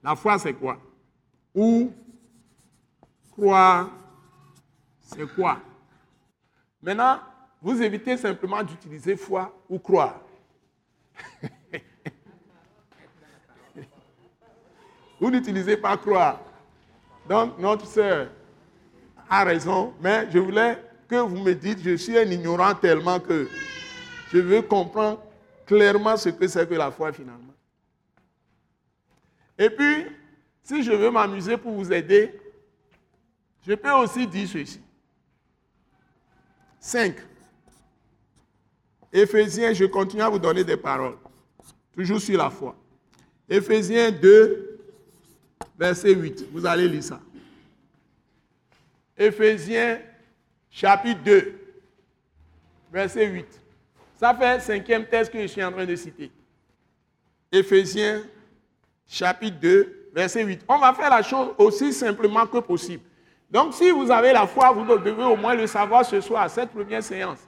La 0.00 0.14
foi, 0.14 0.38
c'est 0.38 0.54
quoi? 0.54 0.78
Ou 1.52 1.92
croire, 3.32 3.90
c'est 5.00 5.26
quoi? 5.34 5.60
Maintenant, 6.80 7.18
vous 7.60 7.82
évitez 7.82 8.16
simplement 8.16 8.62
d'utiliser 8.62 9.16
foi 9.16 9.52
ou 9.68 9.78
croire. 9.78 10.20
Vous 15.24 15.30
n'utilisez 15.30 15.78
pas 15.78 15.96
croire. 15.96 16.38
Donc, 17.26 17.58
notre 17.58 17.86
sœur 17.86 18.28
a 19.30 19.42
raison, 19.42 19.94
mais 19.98 20.30
je 20.30 20.38
voulais 20.38 20.78
que 21.08 21.16
vous 21.16 21.38
me 21.38 21.54
dites, 21.54 21.82
je 21.82 21.96
suis 21.96 22.18
un 22.18 22.30
ignorant 22.30 22.74
tellement 22.74 23.18
que 23.18 23.48
je 24.30 24.36
veux 24.36 24.60
comprendre 24.60 25.22
clairement 25.64 26.18
ce 26.18 26.28
que 26.28 26.46
c'est 26.46 26.68
que 26.68 26.74
la 26.74 26.90
foi 26.90 27.10
finalement. 27.10 27.54
Et 29.56 29.70
puis, 29.70 30.08
si 30.62 30.82
je 30.82 30.92
veux 30.92 31.10
m'amuser 31.10 31.56
pour 31.56 31.72
vous 31.72 31.90
aider, 31.90 32.38
je 33.66 33.72
peux 33.72 33.92
aussi 33.92 34.26
dire 34.26 34.46
ceci. 34.46 34.82
5. 36.80 37.16
Éphésiens, 39.10 39.72
je 39.72 39.86
continue 39.86 40.20
à 40.20 40.28
vous 40.28 40.38
donner 40.38 40.64
des 40.64 40.76
paroles, 40.76 41.16
toujours 41.94 42.20
sur 42.20 42.36
la 42.36 42.50
foi. 42.50 42.76
Éphésiens 43.48 44.10
2, 44.10 44.63
verset 45.78 46.14
8. 46.14 46.46
Vous 46.52 46.64
allez 46.66 46.88
lire 46.88 47.02
ça. 47.02 47.20
Éphésiens 49.16 50.00
chapitre 50.70 51.22
2, 51.22 51.60
verset 52.92 53.26
8. 53.26 53.46
Ça 54.16 54.34
fait 54.34 54.60
cinquième 54.60 55.06
texte 55.06 55.32
que 55.32 55.40
je 55.40 55.46
suis 55.46 55.62
en 55.62 55.70
train 55.70 55.86
de 55.86 55.96
citer. 55.96 56.30
Éphésiens 57.52 58.22
chapitre 59.06 59.58
2, 59.60 60.10
verset 60.12 60.44
8. 60.44 60.62
On 60.68 60.78
va 60.78 60.92
faire 60.94 61.10
la 61.10 61.22
chose 61.22 61.54
aussi 61.58 61.92
simplement 61.92 62.46
que 62.46 62.58
possible. 62.58 63.04
Donc 63.50 63.74
si 63.74 63.90
vous 63.90 64.10
avez 64.10 64.32
la 64.32 64.46
foi, 64.46 64.72
vous 64.72 64.84
devez 64.84 65.22
au 65.22 65.36
moins 65.36 65.54
le 65.54 65.66
savoir 65.66 66.04
ce 66.04 66.20
soir, 66.20 66.50
cette 66.50 66.70
première 66.70 67.02
séance, 67.02 67.38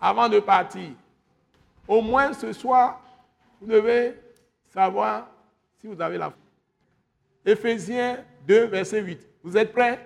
avant 0.00 0.28
de 0.28 0.40
partir. 0.40 0.90
Au 1.86 2.02
moins 2.02 2.32
ce 2.32 2.52
soir, 2.52 3.00
vous 3.60 3.68
devez 3.68 4.14
savoir 4.72 5.28
si 5.80 5.86
vous 5.86 6.00
avez 6.00 6.18
la 6.18 6.30
foi. 6.30 6.45
Éphésiens 7.46 8.18
2, 8.46 8.66
verset 8.66 9.00
8. 9.00 9.20
Vous 9.44 9.56
êtes 9.56 9.72
prêts? 9.72 10.04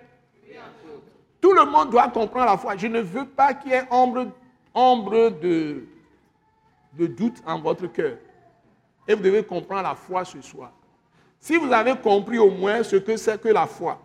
Tout 1.41 1.55
le 1.55 1.65
monde 1.65 1.91
doit 1.91 2.09
comprendre 2.09 2.45
la 2.47 2.59
foi. 2.59 2.77
Je 2.77 2.87
ne 2.87 3.01
veux 3.01 3.25
pas 3.25 3.55
qu'il 3.55 3.71
y 3.71 3.75
ait 3.75 3.89
ombre, 3.91 4.27
de, 5.41 5.85
de 6.93 7.07
doute 7.07 7.43
en 7.47 7.59
votre 7.59 7.87
cœur. 7.87 8.19
Et 9.09 9.15
vous 9.15 9.23
devez 9.23 9.43
comprendre 9.43 9.83
la 9.85 9.95
foi 9.95 10.25
ce 10.27 10.41
soir. 10.43 10.71
Si 11.39 11.57
vous 11.57 11.73
avez 11.73 11.97
compris 11.97 12.39
au 12.39 12.51
moins 12.51 12.83
ce 12.83 12.97
que 12.97 13.17
c'est 13.17 13.41
que 13.41 13.49
la 13.49 13.67
foi 13.67 13.99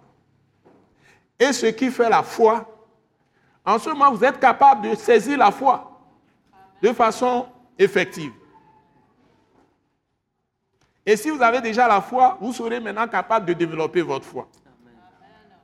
et 1.38 1.52
ce 1.52 1.66
qui 1.66 1.92
fait 1.92 2.10
la 2.10 2.24
foi, 2.24 2.66
en 3.66 3.78
ce 3.78 3.90
moment, 3.90 4.14
vous 4.14 4.24
êtes 4.24 4.40
capable 4.40 4.90
de 4.90 4.96
saisir 4.96 5.38
la 5.38 5.52
foi 5.52 5.92
de 6.82 6.94
façon 6.94 7.48
effective. 7.78 8.32
Et 11.06 11.16
si 11.16 11.30
vous 11.30 11.42
avez 11.42 11.62
déjà 11.62 11.88
la 11.88 12.02
foi, 12.02 12.38
vous 12.42 12.52
serez 12.52 12.80
maintenant 12.80 13.08
capable 13.08 13.46
de 13.46 13.54
développer 13.54 14.02
votre 14.02 14.26
foi. 14.26 14.48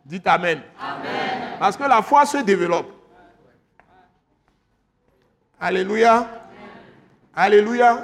Dites 0.05 0.27
Amen. 0.27 0.61
Amen. 0.79 1.57
Parce 1.59 1.75
que 1.75 1.83
la 1.83 2.01
foi 2.01 2.25
se 2.25 2.37
développe. 2.37 2.91
Alléluia. 5.59 6.27
Alléluia. 7.35 8.03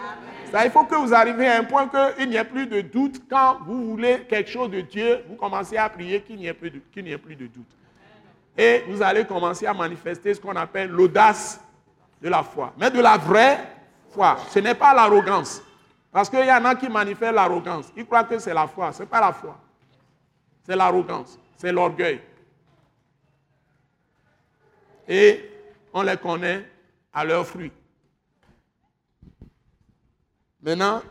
Ça, 0.51 0.65
il 0.65 0.71
faut 0.71 0.85
que 0.85 0.95
vous 0.95 1.13
arriviez 1.13 1.47
à 1.47 1.57
un 1.59 1.63
point 1.63 1.89
qu'il 1.89 2.29
n'y 2.29 2.37
ait 2.37 2.43
plus 2.43 2.67
de 2.67 2.81
doute. 2.81 3.21
Quand 3.29 3.59
vous 3.65 3.91
voulez 3.91 4.25
quelque 4.29 4.49
chose 4.49 4.71
de 4.71 4.81
Dieu, 4.81 5.23
vous 5.27 5.35
commencez 5.35 5.75
à 5.77 5.89
prier 5.89 6.21
qu'il 6.21 6.37
n'y 6.37 6.47
ait, 6.47 6.53
plus 6.53 6.71
de, 6.71 6.81
ait 6.95 7.17
plus 7.17 7.35
de 7.35 7.47
doute. 7.47 7.67
Et 8.57 8.83
vous 8.87 9.01
allez 9.01 9.25
commencer 9.25 9.65
à 9.67 9.73
manifester 9.73 10.33
ce 10.33 10.39
qu'on 10.39 10.55
appelle 10.55 10.89
l'audace 10.89 11.59
de 12.21 12.29
la 12.29 12.43
foi. 12.43 12.73
Mais 12.79 12.89
de 12.89 13.01
la 13.01 13.17
vraie 13.17 13.59
foi. 14.09 14.37
Ce 14.49 14.59
n'est 14.59 14.73
pas 14.73 14.93
l'arrogance. 14.93 15.61
Parce 16.11 16.29
qu'il 16.29 16.45
y 16.45 16.51
en 16.51 16.65
a 16.65 16.75
qui 16.75 16.89
manifestent 16.89 17.33
l'arrogance. 17.33 17.91
Ils 17.95 18.05
croient 18.05 18.23
que 18.23 18.39
c'est 18.39 18.53
la 18.53 18.67
foi. 18.67 18.91
Ce 18.91 19.03
n'est 19.03 19.09
pas 19.09 19.21
la 19.21 19.33
foi. 19.33 19.57
C'est 20.63 20.75
l'arrogance. 20.75 21.37
C'est 21.57 21.71
l'orgueil. 21.71 22.21
Et 25.07 25.49
on 25.93 26.01
les 26.01 26.17
connaît 26.17 26.65
à 27.13 27.23
leurs 27.23 27.45
fruits. 27.45 27.71
Maintenant, 30.61 31.01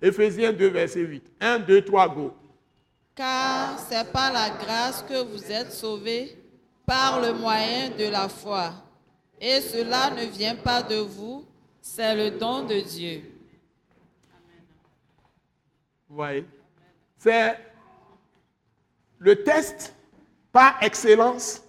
Ephésiens 0.00 0.52
2, 0.52 0.68
verset 0.68 1.00
8. 1.00 1.24
1, 1.40 1.58
2, 1.60 1.82
3, 1.82 2.08
go. 2.08 2.34
Car 3.14 3.78
c'est 3.78 4.10
par 4.10 4.32
la 4.32 4.50
grâce 4.50 5.02
que 5.02 5.22
vous 5.22 5.50
êtes 5.50 5.72
sauvés 5.72 6.36
par 6.84 7.20
le 7.20 7.32
moyen 7.32 7.90
de 7.90 8.08
la 8.08 8.28
foi. 8.28 8.72
Et 9.40 9.60
cela 9.60 10.10
ne 10.10 10.26
vient 10.26 10.56
pas 10.56 10.82
de 10.82 10.96
vous, 10.96 11.44
c'est 11.80 12.14
le 12.14 12.38
don 12.38 12.64
de 12.64 12.80
Dieu. 12.80 13.33
Vous 16.14 16.18
voyez? 16.18 16.46
C'est 17.18 17.58
le 19.18 19.42
test 19.42 19.96
par 20.52 20.80
excellence 20.80 21.60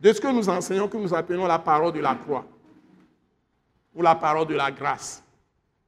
de 0.00 0.12
ce 0.12 0.20
que 0.20 0.26
nous 0.26 0.48
enseignons, 0.48 0.88
que 0.88 0.96
nous 0.96 1.14
appelons 1.14 1.46
la 1.46 1.60
parole 1.60 1.92
de 1.92 2.00
la 2.00 2.16
croix, 2.16 2.44
ou 3.94 4.02
la 4.02 4.16
parole 4.16 4.48
de 4.48 4.56
la 4.56 4.72
grâce 4.72 5.22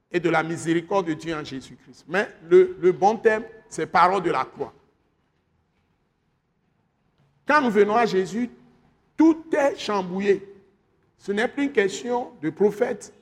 et 0.08 0.20
de 0.20 0.30
la 0.30 0.44
miséricorde 0.44 1.08
de 1.08 1.14
Dieu 1.14 1.34
en 1.34 1.42
Jésus-Christ. 1.42 2.04
Mais 2.06 2.28
le, 2.48 2.92
bon 2.92 3.16
thème, 3.16 3.42
c'est 3.68 3.86
parole 3.86 4.22
de 4.22 4.30
la 4.30 4.44
croix. 4.44 4.72
Quand 7.44 7.60
nous 7.60 7.70
venons 7.70 7.96
à 7.96 8.06
Jésus, 8.06 8.50
tout 9.16 9.46
est 9.52 9.76
chambouillé. 9.76 10.48
Ce 11.18 11.32
n'est 11.32 11.48
plus 11.48 11.64
une 11.64 11.72
question 11.72 12.30
de 12.40 12.50
prophète, 12.50 13.12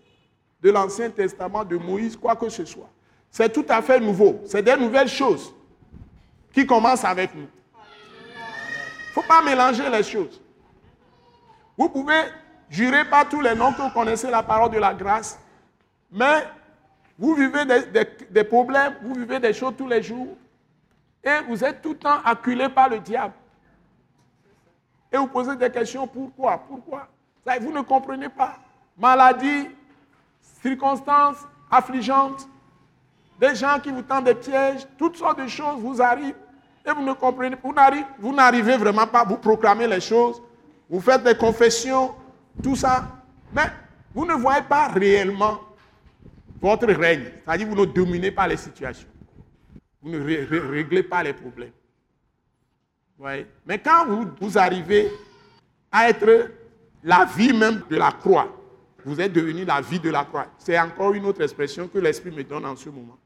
de 0.61 0.69
l'Ancien 0.69 1.09
Testament, 1.09 1.65
de 1.65 1.79
Moïse, 1.79 2.19
quoi 2.19 2.37
que 2.37 2.51
ce 2.51 2.67
soit. 2.67 2.91
C'est 3.31 3.53
tout 3.53 3.67
à 3.69 3.83
fait 3.83 4.01
nouveau. 4.01 4.41
C'est 4.47 4.63
des 4.63 4.77
nouvelles 4.77 5.09
choses 5.09 5.53
qui 6.53 6.67
commencent 6.67 7.05
avec 7.05 7.35
nous. 7.35 7.47
Il 7.47 9.09
ne 9.09 9.13
faut 9.13 9.23
pas 9.23 9.43
mélanger 9.43 9.89
les 9.91 10.03
choses. 10.03 10.41
Vous 11.77 11.89
pouvez 11.89 12.23
jurer 12.69 13.05
par 13.05 13.29
tous 13.29 13.41
les 13.41 13.55
noms 13.55 13.73
que 13.73 13.83
vous 13.83 13.91
connaissez 13.91 14.31
la 14.31 14.43
parole 14.43 14.71
de 14.71 14.79
la 14.79 14.93
grâce, 14.95 15.39
mais 16.11 16.45
vous 17.19 17.35
vivez 17.35 17.65
des, 18.31 18.45
problèmes, 18.45 18.95
vous 19.03 19.15
vivez 19.15 19.41
des 19.41 19.53
choses 19.53 19.75
tous 19.77 19.89
les 19.89 20.03
jours, 20.03 20.37
et 21.23 21.41
vous 21.49 21.65
êtes 21.65 21.83
tout 21.83 21.91
le 21.91 21.99
temps 21.99 22.21
acculé 22.25 22.69
par 22.69 22.89
le 22.89 23.01
diable. 23.01 23.35
Et 25.13 25.17
vous 25.17 25.27
posez 25.27 25.57
des 25.57 25.71
questions, 25.71 26.07
pourquoi 26.07 26.59
Pourquoi? 26.69 27.09
Vous 27.61 27.73
ne 27.73 27.81
comprenez 27.81 28.29
pas. 28.29 28.59
Maladie, 28.97 29.69
circonstances 30.63 31.39
affligeantes, 31.71 32.49
des 33.41 33.55
gens 33.55 33.79
qui 33.83 33.91
vous 33.91 34.03
tendent 34.03 34.25
des 34.25 34.35
pièges, 34.35 34.87
toutes 34.99 35.17
sortes 35.17 35.41
de 35.41 35.47
choses 35.47 35.79
vous 35.81 36.01
arrivent 36.03 36.35
et 36.87 36.93
vous 36.93 37.03
ne 37.05 37.13
comprenez 37.13 37.57
pas. 37.57 37.69
Vous 38.19 38.35
n'arrivez 38.35 38.77
vraiment 38.77 39.07
pas 39.07 39.25
vous 39.25 39.37
proclamer 39.37 39.87
les 39.87 40.01
choses 40.01 40.41
vous 40.91 41.01
faites 41.01 41.23
des 41.23 41.37
confessions, 41.37 42.15
tout 42.63 42.75
ça, 42.75 43.07
mais 43.53 43.71
vous 44.15 44.25
ne 44.25 44.33
voyez 44.35 44.63
pas 44.63 44.89
réellement 44.89 45.61
votre 46.61 46.87
règne. 46.87 47.25
C'est-à-dire 47.45 47.69
vous 47.69 47.75
ne 47.77 47.85
dominez 47.85 48.31
pas 48.31 48.49
les 48.49 48.57
situations. 48.57 49.09
Vous 50.01 50.11
ne 50.11 50.19
ré- 50.19 50.45
ré- 50.45 50.61
réglez 50.61 51.03
pas 51.03 51.23
les 51.23 51.35
problèmes. 51.35 51.73
Mais 53.67 53.79
quand 53.79 54.07
vous 54.41 54.57
arrivez 54.57 55.11
à 55.93 56.09
être 56.09 56.51
la 57.03 57.25
vie 57.27 57.53
même 57.53 57.83
de 57.91 57.97
la 57.97 58.13
croix, 58.13 58.49
vous 59.05 59.21
êtes 59.21 59.33
devenu 59.33 59.65
la 59.65 59.81
vie 59.81 60.01
de 60.01 60.11
la 60.11 60.25
croix. 60.25 60.47
C'est 60.57 60.79
encore 60.79 61.13
une 61.15 61.27
autre 61.27 61.43
expression 61.43 61.89
que 61.89 61.99
l'Esprit 61.99 62.31
me 62.31 62.45
donne 62.45 62.65
en 62.65 62.77
ce 62.77 62.89
moment. 62.89 63.19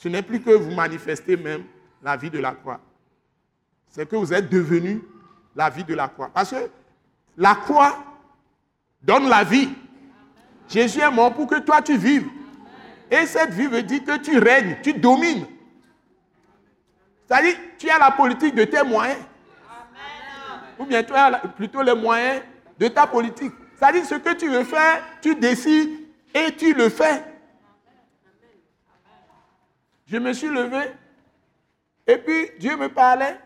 Ce 0.00 0.08
n'est 0.08 0.22
plus 0.22 0.40
que 0.40 0.48
vous 0.48 0.70
manifestez 0.70 1.36
même 1.36 1.62
la 2.02 2.16
vie 2.16 2.30
de 2.30 2.38
la 2.38 2.52
croix. 2.52 2.80
C'est 3.86 4.08
que 4.08 4.16
vous 4.16 4.32
êtes 4.32 4.48
devenu 4.48 5.02
la 5.54 5.68
vie 5.68 5.84
de 5.84 5.94
la 5.94 6.08
croix. 6.08 6.30
Parce 6.32 6.52
que 6.52 6.70
la 7.36 7.54
croix 7.54 7.98
donne 9.02 9.28
la 9.28 9.44
vie. 9.44 9.68
Jésus 10.70 11.00
est 11.00 11.10
mort 11.10 11.34
pour 11.34 11.46
que 11.46 11.58
toi 11.58 11.82
tu 11.82 11.98
vives. 11.98 12.26
Et 13.10 13.26
cette 13.26 13.50
vie 13.50 13.66
veut 13.66 13.82
dire 13.82 14.02
que 14.02 14.16
tu 14.16 14.38
règnes, 14.38 14.78
tu 14.82 14.94
domines. 14.94 15.44
C'est-à-dire, 17.26 17.56
tu 17.76 17.90
as 17.90 17.98
la 17.98 18.10
politique 18.12 18.54
de 18.54 18.64
tes 18.64 18.82
moyens. 18.82 19.18
Ou 20.78 20.86
bien 20.86 21.02
tu 21.02 21.12
as 21.12 21.30
plutôt 21.56 21.82
les 21.82 21.94
moyens 21.94 22.40
de 22.78 22.88
ta 22.88 23.06
politique. 23.06 23.52
C'est-à-dire, 23.76 24.06
ce 24.06 24.14
que 24.14 24.32
tu 24.32 24.48
veux 24.48 24.64
faire, 24.64 25.02
tu 25.20 25.34
décides 25.34 25.90
et 26.32 26.56
tu 26.56 26.72
le 26.72 26.88
fais. 26.88 27.22
Je 30.10 30.16
me 30.18 30.32
suis 30.32 30.48
levé 30.48 30.90
et 32.04 32.16
puis 32.18 32.50
Dieu 32.58 32.76
me 32.76 32.88
parlait 32.88 33.38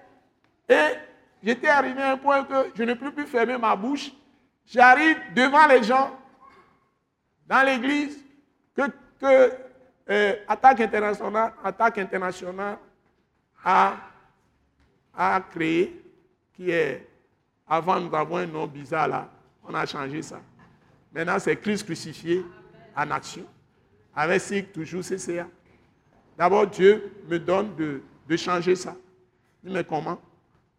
et 0.66 0.94
j'étais 1.42 1.68
arrivé 1.68 2.00
à 2.00 2.12
un 2.12 2.16
point 2.16 2.42
que 2.44 2.70
je 2.74 2.82
ne 2.84 2.94
peux 2.94 3.12
plus 3.12 3.26
fermer 3.26 3.58
ma 3.58 3.76
bouche. 3.76 4.10
J'arrive 4.66 5.18
devant 5.34 5.66
les 5.66 5.82
gens 5.82 6.18
dans 7.46 7.62
l'église 7.66 8.18
que, 8.74 8.82
que 9.20 9.52
euh, 10.08 10.36
Attaque 10.48 10.80
internationale, 10.80 12.78
a, 13.62 13.96
a 15.14 15.40
créé, 15.40 16.02
qui 16.54 16.70
est, 16.70 17.06
avant 17.68 18.00
nous 18.00 18.14
avons 18.14 18.38
un 18.38 18.46
nom 18.46 18.66
bizarre 18.66 19.08
là, 19.08 19.28
on 19.68 19.74
a 19.74 19.84
changé 19.84 20.22
ça. 20.22 20.40
Maintenant 21.12 21.38
c'est 21.38 21.56
Christ 21.56 21.84
crucifié 21.84 22.42
en 22.96 23.10
action, 23.10 23.44
avec 24.16 24.40
SIG 24.40 24.72
toujours 24.72 25.02
CCA. 25.02 25.46
D'abord 26.36 26.66
Dieu 26.66 27.12
me 27.28 27.38
donne 27.38 27.74
de, 27.76 28.36
changer 28.36 28.74
ça. 28.74 28.96
Il 29.62 29.72
me 29.72 29.82
comment 29.82 30.20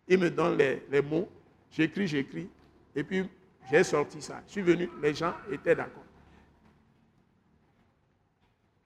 Il 0.07 0.19
me 0.19 0.29
donne 0.29 0.57
les, 0.57 0.85
les 0.89 1.01
mots, 1.01 1.29
j'écris, 1.71 2.07
j'écris, 2.07 2.49
et 2.95 3.03
puis 3.03 3.29
j'ai 3.69 3.83
sorti 3.83 4.21
ça. 4.21 4.41
Je 4.47 4.51
suis 4.51 4.61
venu, 4.61 4.89
les 5.01 5.13
gens 5.13 5.33
étaient 5.51 5.75
d'accord. 5.75 6.03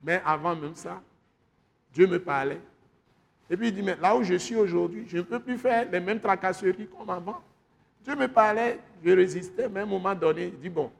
Mais 0.01 0.21
avant 0.25 0.55
même 0.55 0.75
ça, 0.75 1.01
Dieu 1.91 2.07
me 2.07 2.19
parlait. 2.19 2.61
Et 3.49 3.57
puis 3.57 3.69
il 3.69 3.75
dit, 3.75 3.81
mais 3.81 3.95
là 3.95 4.15
où 4.15 4.23
je 4.23 4.35
suis 4.35 4.55
aujourd'hui, 4.55 5.05
je 5.07 5.17
ne 5.17 5.21
peux 5.23 5.39
plus 5.39 5.57
faire 5.57 5.89
les 5.89 5.99
mêmes 5.99 6.19
tracasseries 6.19 6.87
comme 6.87 7.09
avant. 7.09 7.41
Dieu 8.03 8.15
me 8.15 8.27
parlait, 8.27 8.79
je 9.03 9.11
résistais, 9.11 9.67
mais 9.67 9.81
à 9.81 9.83
un 9.83 9.87
moment 9.87 10.15
donné, 10.15 10.47
il 10.47 10.59
dit, 10.59 10.69
bon, 10.69 10.91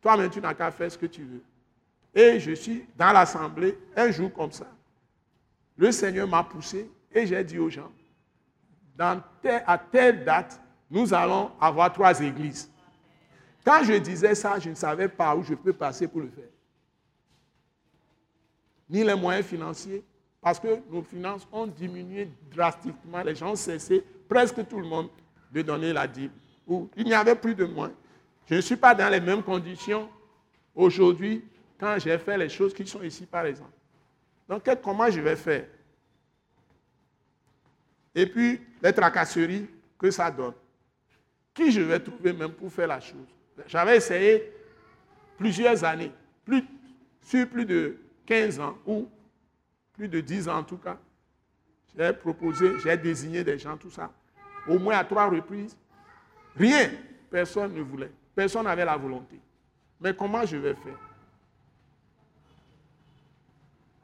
toi-même, 0.00 0.30
tu 0.30 0.40
n'as 0.40 0.54
qu'à 0.54 0.70
faire 0.70 0.90
ce 0.90 0.98
que 0.98 1.06
tu 1.06 1.22
veux. 1.22 1.42
Et 2.14 2.38
je 2.38 2.52
suis 2.52 2.86
dans 2.96 3.12
l'assemblée, 3.12 3.76
un 3.96 4.10
jour 4.10 4.32
comme 4.32 4.52
ça. 4.52 4.66
Le 5.76 5.90
Seigneur 5.90 6.28
m'a 6.28 6.44
poussé 6.44 6.88
et 7.12 7.26
j'ai 7.26 7.42
dit 7.42 7.58
aux 7.58 7.70
gens, 7.70 7.90
à 8.98 9.78
telle 9.78 10.24
date, 10.24 10.60
nous 10.90 11.12
allons 11.12 11.50
avoir 11.60 11.92
trois 11.92 12.20
églises. 12.20 12.70
Quand 13.64 13.82
je 13.82 13.94
disais 13.94 14.34
ça, 14.34 14.58
je 14.58 14.70
ne 14.70 14.74
savais 14.74 15.08
pas 15.08 15.34
où 15.34 15.42
je 15.42 15.54
peux 15.54 15.72
passer 15.72 16.06
pour 16.06 16.20
le 16.20 16.28
faire. 16.28 16.44
Ni 18.88 19.02
les 19.02 19.14
moyens 19.14 19.46
financiers, 19.46 20.04
parce 20.40 20.60
que 20.60 20.80
nos 20.90 21.02
finances 21.02 21.48
ont 21.50 21.66
diminué 21.66 22.28
drastiquement. 22.54 23.22
Les 23.22 23.34
gens 23.34 23.52
ont 23.52 23.56
cessé, 23.56 24.04
presque 24.28 24.68
tout 24.68 24.78
le 24.78 24.86
monde, 24.86 25.08
de 25.50 25.62
donner 25.62 25.92
la 25.92 26.06
dîme. 26.06 26.30
Il 26.96 27.04
n'y 27.04 27.14
avait 27.14 27.34
plus 27.34 27.54
de 27.54 27.64
moyens. 27.64 27.96
Je 28.46 28.56
ne 28.56 28.60
suis 28.60 28.76
pas 28.76 28.94
dans 28.94 29.08
les 29.08 29.20
mêmes 29.20 29.42
conditions 29.42 30.08
aujourd'hui 30.74 31.42
quand 31.78 31.98
j'ai 31.98 32.16
fait 32.18 32.38
les 32.38 32.48
choses 32.48 32.72
qui 32.72 32.86
sont 32.86 33.02
ici, 33.02 33.26
par 33.26 33.46
exemple. 33.46 33.72
Donc, 34.48 34.62
comment 34.82 35.10
je 35.10 35.20
vais 35.20 35.36
faire? 35.36 35.66
Et 38.14 38.26
puis, 38.26 38.60
les 38.82 38.92
tracasseries 38.92 39.68
que 39.98 40.10
ça 40.10 40.30
donne. 40.30 40.54
Qui 41.52 41.70
je 41.72 41.80
vais 41.80 42.00
trouver 42.00 42.32
même 42.32 42.52
pour 42.52 42.72
faire 42.72 42.88
la 42.88 43.00
chose? 43.00 43.26
J'avais 43.66 43.96
essayé 43.96 44.52
plusieurs 45.38 45.82
années, 45.84 46.12
sur 47.22 47.48
plus 47.48 47.64
de 47.64 47.96
15 48.26 48.60
ans, 48.60 48.78
ou 48.86 49.08
plus 49.94 50.08
de 50.08 50.20
10 50.20 50.48
ans 50.48 50.58
en 50.58 50.64
tout 50.64 50.76
cas. 50.76 50.98
J'ai 51.96 52.12
proposé, 52.12 52.78
j'ai 52.80 52.96
désigné 52.96 53.44
des 53.44 53.58
gens, 53.58 53.76
tout 53.76 53.90
ça. 53.90 54.10
Au 54.68 54.78
moins 54.78 54.96
à 54.96 55.04
trois 55.04 55.28
reprises. 55.28 55.76
Rien. 56.56 56.90
Personne 57.30 57.72
ne 57.74 57.82
voulait. 57.82 58.10
Personne 58.34 58.64
n'avait 58.64 58.84
la 58.84 58.96
volonté. 58.96 59.40
Mais 60.00 60.14
comment 60.14 60.44
je 60.44 60.56
vais 60.56 60.74
faire? 60.74 60.98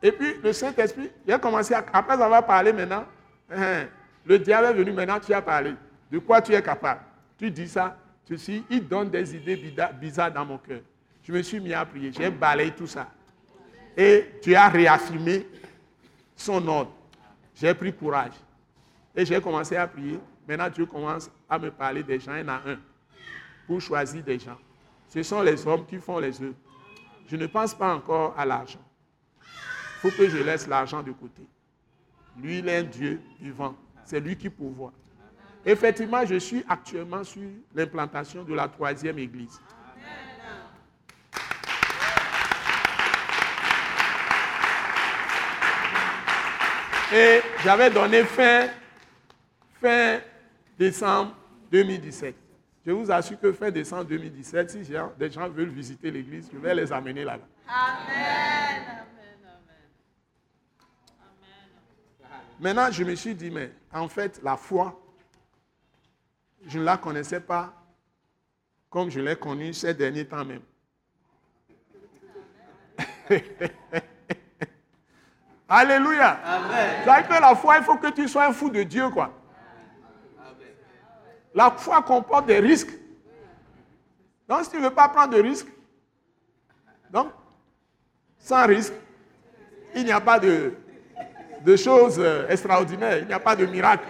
Et 0.03 0.13
puis 0.13 0.35
le 0.43 0.53
Saint-Esprit, 0.53 1.11
j'ai 1.27 1.39
commencé 1.39 1.75
à, 1.75 1.85
après 1.93 2.15
avoir 2.15 2.45
parlé 2.47 2.73
maintenant, 2.73 3.05
hein, 3.51 3.87
le 4.25 4.39
diable 4.39 4.67
est 4.69 4.75
venu 4.75 4.93
maintenant, 4.93 5.21
tu 5.21 5.33
as 5.33 5.43
parlé. 5.43 5.75
De 6.11 6.19
quoi 6.19 6.41
tu 6.41 6.53
es 6.53 6.63
capable? 6.63 7.01
Tu 7.39 7.51
dis 7.51 7.69
ça, 7.69 7.97
tu 8.27 8.39
sais, 8.39 8.63
il 8.71 8.87
donne 8.87 9.11
des 9.11 9.35
idées 9.37 9.75
bizarres 10.01 10.33
dans 10.33 10.45
mon 10.45 10.59
cœur. 10.59 10.81
Je 11.23 11.33
me 11.33 11.43
suis 11.43 11.61
mis 11.61 11.75
à 11.75 11.85
prier, 11.85 12.13
j'ai 12.13 12.31
balayé 12.31 12.71
tout 12.71 12.87
ça. 12.87 13.09
Et 13.97 14.31
tu 14.43 14.55
as 14.55 14.69
réaffirmé 14.69 15.47
son 16.35 16.67
ordre. 16.67 16.93
J'ai 17.55 17.75
pris 17.75 17.93
courage. 17.93 18.33
Et 19.15 19.27
j'ai 19.27 19.41
commencé 19.41 19.77
à 19.77 19.87
prier. 19.87 20.19
Maintenant, 20.49 20.71
Dieu 20.71 20.87
commence 20.87 21.31
à 21.49 21.59
me 21.59 21.71
parler 21.71 22.03
des 22.03 22.19
gens, 22.19 22.33
un 22.33 22.49
à 22.49 22.63
un, 22.67 22.79
pour 23.67 23.81
choisir 23.81 24.23
des 24.23 24.39
gens. 24.39 24.57
Ce 25.09 25.23
sont 25.23 25.43
les 25.43 25.67
hommes 25.67 25.85
qui 25.87 25.99
font 25.99 26.19
les 26.19 26.41
œuvres. 26.43 26.55
Je 27.27 27.37
ne 27.37 27.47
pense 27.47 27.75
pas 27.75 27.95
encore 27.95 28.35
à 28.37 28.47
l'argent. 28.47 28.81
Faut 30.01 30.11
que 30.11 30.29
je 30.31 30.39
laisse 30.39 30.67
l'argent 30.67 31.03
de 31.03 31.13
côté. 31.13 31.43
Lui, 32.39 32.61
il 32.61 32.69
est 32.69 32.79
un 32.79 32.83
Dieu 32.83 33.21
vivant. 33.39 33.77
C'est 34.05 34.19
lui 34.19 34.35
qui 34.35 34.49
pourvoit. 34.49 34.93
Effectivement, 35.65 36.25
je 36.25 36.37
suis 36.37 36.65
actuellement 36.67 37.23
sur 37.23 37.43
l'implantation 37.75 38.43
de 38.43 38.55
la 38.55 38.67
troisième 38.67 39.19
église. 39.19 39.61
Et 47.13 47.41
j'avais 47.63 47.91
donné 47.91 48.25
fin, 48.25 48.69
fin 49.83 50.21
décembre 50.79 51.35
2017. 51.71 52.35
Je 52.87 52.93
vous 52.93 53.11
assure 53.11 53.39
que 53.39 53.53
fin 53.53 53.71
décembre 53.71 54.05
2017, 54.05 54.71
si 54.71 54.79
des 55.19 55.31
gens 55.31 55.49
veulent 55.51 55.69
visiter 55.69 56.11
l'église, 56.11 56.49
je 56.51 56.59
vais 56.59 56.75
les 56.75 56.91
amener 56.91 57.25
là-bas. 57.25 57.45
Maintenant, 62.61 62.91
je 62.91 63.03
me 63.05 63.15
suis 63.15 63.35
dit, 63.35 63.51
mais 63.51 63.73
en 63.91 64.07
fait, 64.07 64.39
la 64.43 64.59
foi, 64.59 65.01
je 66.67 66.79
ne 66.79 66.85
la 66.85 66.99
connaissais 66.99 67.41
pas 67.41 67.73
comme 68.91 69.09
je 69.09 69.19
l'ai 69.19 69.35
connue 69.37 69.73
ces 69.73 69.95
derniers 69.95 70.27
temps 70.27 70.45
même. 70.45 70.61
Alléluia. 75.69 76.39
C'est-à-dire 77.03 77.29
que 77.29 77.41
la 77.41 77.55
foi, 77.55 77.79
il 77.79 77.85
faut 77.85 77.97
que 77.97 78.11
tu 78.11 78.29
sois 78.29 78.49
un 78.49 78.53
fou 78.53 78.69
de 78.69 78.83
Dieu, 78.83 79.09
quoi. 79.09 79.33
La 81.55 81.71
foi 81.71 82.03
comporte 82.03 82.47
des 82.47 82.59
risques. 82.59 82.93
Donc, 84.49 84.65
si 84.65 84.71
tu 84.71 84.77
ne 84.79 84.83
veux 84.83 84.91
pas 84.91 85.09
prendre 85.09 85.35
de 85.35 85.41
risques, 85.41 85.69
donc, 87.09 87.33
sans 88.39 88.67
risque, 88.67 88.93
il 89.95 90.05
n'y 90.05 90.13
a 90.13 90.21
pas 90.21 90.39
de, 90.39 90.75
de 91.65 91.77
choses 91.77 92.19
euh, 92.19 92.49
extraordinaires, 92.49 93.19
il 93.19 93.27
n'y 93.27 93.33
a 93.33 93.41
pas 93.41 93.55
de 93.55 93.67
miracle. 93.67 94.07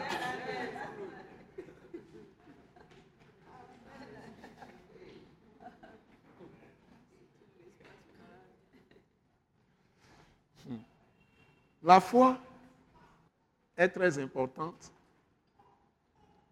Hmm. 10.67 10.77
La 11.83 12.01
foi 12.01 12.39
est 13.77 13.89
très 13.89 14.19
importante, 14.19 14.93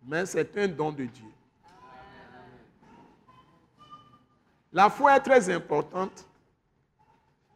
mais 0.05 0.27
c'est 0.27 0.57
un 0.59 0.69
don 0.69 0.91
de 0.91 1.05
Dieu. 1.05 1.25
La 4.73 4.91
foi 4.91 5.17
est 5.17 5.21
très 5.21 5.49
importante, 5.51 6.27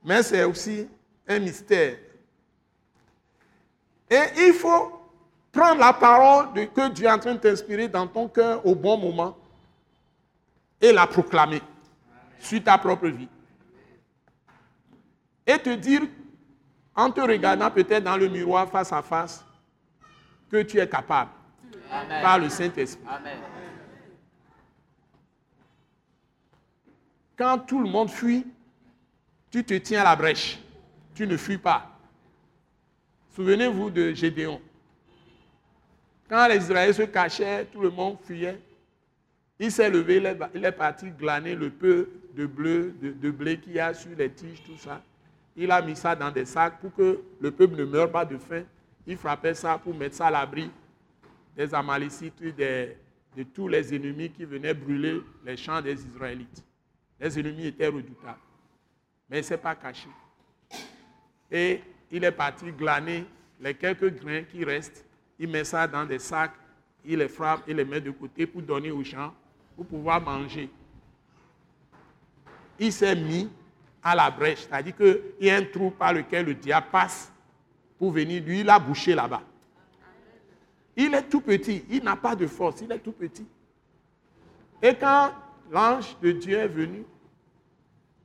mais 0.03 0.22
c'est 0.22 0.45
aussi 0.45 0.88
un 1.26 1.38
mystère. 1.38 1.99
Et 4.13 4.49
il 4.49 4.53
faut 4.53 4.93
prendre 5.51 5.81
la 5.81 5.95
parole 5.95 6.53
de- 6.53 6.65
que 6.67 6.91
Dieu 6.91 7.07
est 7.07 7.11
en 7.11 7.19
train 7.19 7.33
de 7.33 7.39
t'inspirer 7.39 7.89
dans 7.89 8.07
ton 8.07 8.29
cœur 8.29 8.65
au 8.67 8.75
bon 8.75 8.99
moment 8.99 9.35
et 10.79 10.93
la 10.93 11.07
proclamer 11.07 11.63
sur 12.39 12.63
ta 12.63 12.77
propre 12.77 13.07
vie. 13.09 13.29
Et 15.47 15.59
te 15.59 15.71
dire, 15.71 16.03
en 16.95 17.11
te 17.11 17.23
regardant 17.23 17.71
peut-être 17.71 18.05
dans 18.05 18.19
le 18.19 18.29
miroir 18.29 18.69
face 18.69 18.93
à 18.93 19.01
face, 19.01 19.43
que 20.51 20.63
tu 20.63 20.79
es 20.79 20.87
capable 20.87 21.31
par 22.21 22.39
le 22.39 22.51
Saint-Esprit. 22.51 23.03
Quand 27.35 27.59
tout 27.61 27.81
le 27.83 27.89
monde 27.89 28.11
fuit, 28.11 28.47
tu 29.51 29.65
te 29.65 29.73
tiens 29.75 30.03
à 30.03 30.05
la 30.05 30.17
brèche. 30.17 30.59
Tu 31.15 31.27
ne 31.27 31.37
fuis 31.39 31.57
pas. 31.57 31.91
Souvenez-vous 33.35 33.89
de 33.89 34.12
Gédéon. 34.12 34.61
Quand 36.28 36.47
les 36.49 36.59
Israéliens 36.59 36.93
se 36.93 37.03
cachaient, 37.03 37.64
tout 37.64 37.80
le 37.80 37.89
monde 37.91 38.18
fuyait. 38.22 38.61
Il 39.59 39.72
s'est 39.72 39.89
levé, 39.89 40.22
il 40.55 40.64
est 40.64 40.72
parti 40.72 41.11
glaner 41.11 41.55
le 41.55 41.70
peu 41.70 42.11
de 42.35 42.45
bleu, 42.47 42.95
de, 43.01 43.30
blé 43.30 43.59
qu'il 43.59 43.72
y 43.72 43.80
a 43.80 43.95
sur 43.95 44.11
les 44.16 44.30
tiges, 44.30 44.62
tout 44.64 44.76
ça. 44.76 45.03
Il 45.57 45.70
a 45.70 45.80
mis 45.80 45.97
ça 45.97 46.14
dans 46.14 46.30
des 46.30 46.45
sacs 46.45 46.78
pour 46.80 46.95
que 46.95 47.20
le 47.41 47.51
peuple 47.51 47.76
ne 47.76 47.85
meure 47.85 48.11
pas 48.11 48.24
de 48.24 48.37
faim. 48.37 48.64
Il 49.07 49.16
frappait 49.16 49.55
ça 49.55 49.78
pour 49.78 49.95
mettre 49.95 50.16
ça 50.16 50.26
à 50.26 50.30
l'abri 50.30 50.70
des 51.57 51.72
Amalécites, 51.74 52.43
de 52.43 53.43
tous 53.55 53.68
les 53.68 53.95
ennemis 53.95 54.30
qui 54.30 54.45
venaient 54.45 54.74
brûler 54.74 55.20
les 55.45 55.57
champs 55.57 55.80
des 55.80 56.05
Israélites. 56.05 56.64
Les 57.18 57.39
ennemis 57.39 57.66
étaient 57.66 57.87
redoutables. 57.87 58.39
Mais 59.30 59.39
il 59.39 59.41
ne 59.41 59.47
s'est 59.47 59.59
pas 59.59 59.74
caché. 59.74 60.09
Et 61.51 61.80
il 62.13 62.23
est 62.25 62.33
parti 62.33 62.71
glaner 62.71 63.25
les 63.59 63.75
quelques 63.75 64.15
grains 64.21 64.43
qui 64.43 64.65
restent. 64.65 65.05
Il 65.39 65.49
met 65.49 65.65
ça 65.65 65.87
dans 65.89 66.05
des 66.05 66.19
sacs, 66.19 66.53
il 67.05 67.19
les 67.19 67.29
frappe 67.29 67.67
et 67.67 67.75
les 67.75 67.85
met 67.85 68.01
de 68.01 68.11
côté 68.11 68.47
pour 68.47 68.61
donner 68.61 68.91
aux 68.91 69.03
gens, 69.03 69.35
pour 69.75 69.87
pouvoir 69.87 70.21
manger. 70.21 70.71
Il 72.79 72.93
s'est 72.93 73.17
mis 73.17 73.49
à 74.03 74.15
la 74.15 74.31
brèche, 74.31 74.61
c'est-à-dire 74.61 74.95
qu'il 74.95 75.21
y 75.41 75.51
a 75.51 75.57
un 75.57 75.65
trou 75.65 75.91
par 75.91 76.13
lequel 76.13 76.47
le 76.47 76.55
diable 76.55 76.87
passe 76.93 77.33
pour 77.99 78.13
venir. 78.13 78.43
Lui, 78.45 78.61
il 78.61 78.69
a 78.69 78.79
bouché 78.79 79.15
là-bas. 79.15 79.43
Il 80.95 81.15
est 81.15 81.23
tout 81.23 81.41
petit, 81.41 81.85
il 81.89 82.05
n'a 82.05 82.17
pas 82.17 82.37
de 82.37 82.47
force, 82.47 82.83
il 82.83 82.93
est 82.93 82.99
tout 82.99 83.13
petit. 83.13 83.47
Et 84.83 84.95
quand 84.95 85.33
l'ange 85.71 86.17
de 86.21 86.33
Dieu 86.33 86.59
est 86.59 86.69
venu, 86.69 87.05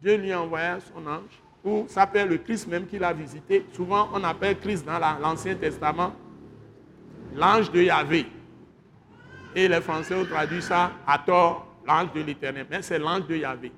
Dieu 0.02 0.18
lui 0.18 0.34
a 0.34 0.80
son 0.82 1.08
ange, 1.08 1.42
s'appelle 1.88 2.30
le 2.30 2.38
Christ 2.38 2.68
même 2.68 2.86
qu'il 2.88 3.03
a 3.03 3.13
visité. 3.13 3.65
Souvent, 3.74 4.09
on 4.13 4.24
appelle 4.24 4.59
Christ 4.59 4.86
dans 4.86 4.99
l'Ancien 4.99 5.55
Testament 5.55 6.13
l'ange 7.36 7.72
de 7.72 7.82
Yahvé. 7.82 8.26
Et 9.55 9.68
les 9.68 9.82
Français 9.82 10.15
ont 10.15 10.26
traduit 10.26 10.61
ça 10.61 10.91
à 11.05 11.18
tort, 11.20 11.68
l'ange 11.86 12.13
de 12.13 12.22
l'Éternel. 12.22 12.65
Mais 12.70 12.82
c'est 12.82 12.99
l'ange 12.99 13.28
de 13.28 13.36
Yahvé. 13.36 13.72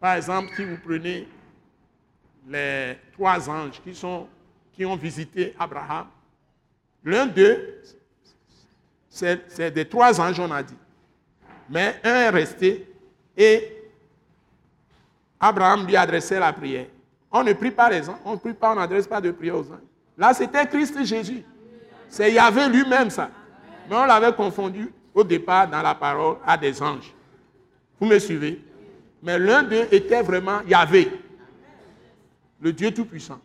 Par 0.00 0.14
exemple, 0.14 0.50
si 0.56 0.64
vous 0.64 0.78
prenez 0.84 1.28
les 2.48 2.96
trois 3.12 3.48
anges 3.48 3.80
qui, 3.82 3.94
sont, 3.94 4.26
qui 4.72 4.84
ont 4.84 4.96
visité 4.96 5.54
Abraham, 5.58 6.06
l'un 7.04 7.26
d'eux, 7.26 7.80
c'est 9.08 9.70
des 9.72 9.84
trois 9.84 10.20
anges, 10.20 10.40
on 10.40 10.50
a 10.50 10.62
dit. 10.62 10.76
Mais 11.68 12.00
un 12.02 12.14
est 12.14 12.30
resté 12.30 12.88
et 13.36 13.81
Abraham 15.44 15.84
lui 15.84 15.96
adressait 15.96 16.38
la 16.38 16.52
prière. 16.52 16.86
On 17.28 17.42
ne 17.42 17.52
prie 17.52 17.72
pas 17.72 17.90
les 17.90 18.08
anges, 18.08 18.20
on 18.24 18.38
prie 18.38 18.54
pas, 18.54 18.70
on 18.70 18.76
n'adresse 18.76 19.08
pas 19.08 19.20
de 19.20 19.32
prière 19.32 19.56
aux 19.56 19.72
anges. 19.72 19.80
Là, 20.16 20.32
c'était 20.32 20.64
Christ 20.68 21.04
Jésus. 21.04 21.42
C'est 22.08 22.32
Yahvé 22.32 22.68
lui-même 22.68 23.10
ça. 23.10 23.28
Mais 23.90 23.96
on 23.96 24.04
l'avait 24.04 24.32
confondu 24.32 24.92
au 25.12 25.24
départ 25.24 25.68
dans 25.68 25.82
la 25.82 25.96
parole 25.96 26.36
à 26.46 26.56
des 26.56 26.80
anges. 26.80 27.12
Vous 27.98 28.06
me 28.06 28.18
suivez? 28.20 28.64
Mais 29.20 29.36
l'un 29.36 29.64
d'eux 29.64 29.88
était 29.90 30.22
vraiment 30.22 30.60
Yahvé, 30.62 31.10
le 32.60 32.72
Dieu 32.72 32.92
Tout-Puissant, 32.92 33.40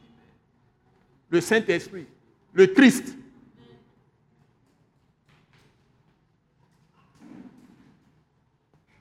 le 1.30 1.42
Saint-Esprit, 1.42 2.06
le 2.54 2.68
Christ. 2.68 3.16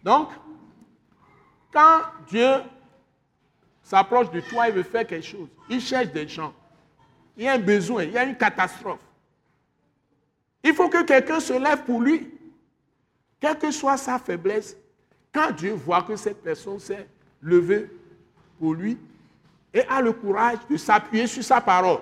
Donc, 0.03 0.31
quand 1.73 2.01
Dieu 2.29 2.49
s'approche 3.87 4.31
de 4.33 4.41
toi, 4.41 4.69
il 4.69 4.75
veut 4.75 4.83
faire 4.83 5.07
quelque 5.07 5.25
chose. 5.25 5.47
Il 5.71 5.81
cherche 5.81 6.09
des 6.09 6.27
gens. 6.27 6.53
Il 7.37 7.45
y 7.45 7.49
a 7.49 7.53
un 7.53 7.59
besoin, 7.59 8.03
il 8.03 8.11
y 8.11 8.19
a 8.19 8.25
une 8.25 8.37
catastrophe. 8.37 9.01
Il 10.65 10.75
faut 10.75 10.89
que 10.89 11.05
quelqu'un 11.05 11.39
se 11.39 11.53
lève 11.53 11.85
pour 11.85 12.01
lui. 12.01 12.29
Quelle 13.39 13.57
que 13.57 13.71
soit 13.71 13.97
sa 13.97 14.19
faiblesse, 14.19 14.77
quand 15.33 15.53
Dieu 15.53 15.73
voit 15.75 16.03
que 16.03 16.17
cette 16.17 16.43
personne 16.43 16.81
s'est 16.81 17.07
levée 17.41 17.89
pour 18.59 18.75
lui 18.75 18.99
et 19.73 19.83
a 19.83 20.01
le 20.01 20.13
courage 20.13 20.59
de 20.69 20.77
s'appuyer 20.77 21.29
sur 21.29 21.45
sa 21.45 21.61
parole 21.61 22.01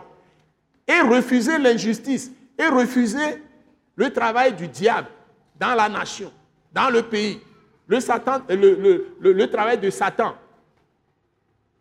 et 0.89 1.01
refuser 1.01 1.59
l'injustice 1.59 2.31
et 2.59 2.67
refuser 2.69 3.43
le 3.97 4.11
travail 4.11 4.55
du 4.55 4.69
diable 4.69 5.09
dans 5.61 5.75
la 5.75 5.89
nation, 5.91 6.33
dans 6.73 6.89
le 6.89 7.03
pays, 7.03 7.43
le, 7.89 9.07
le 9.21 9.51
travail 9.51 9.77
de 9.77 9.91
Satan, 9.91 10.35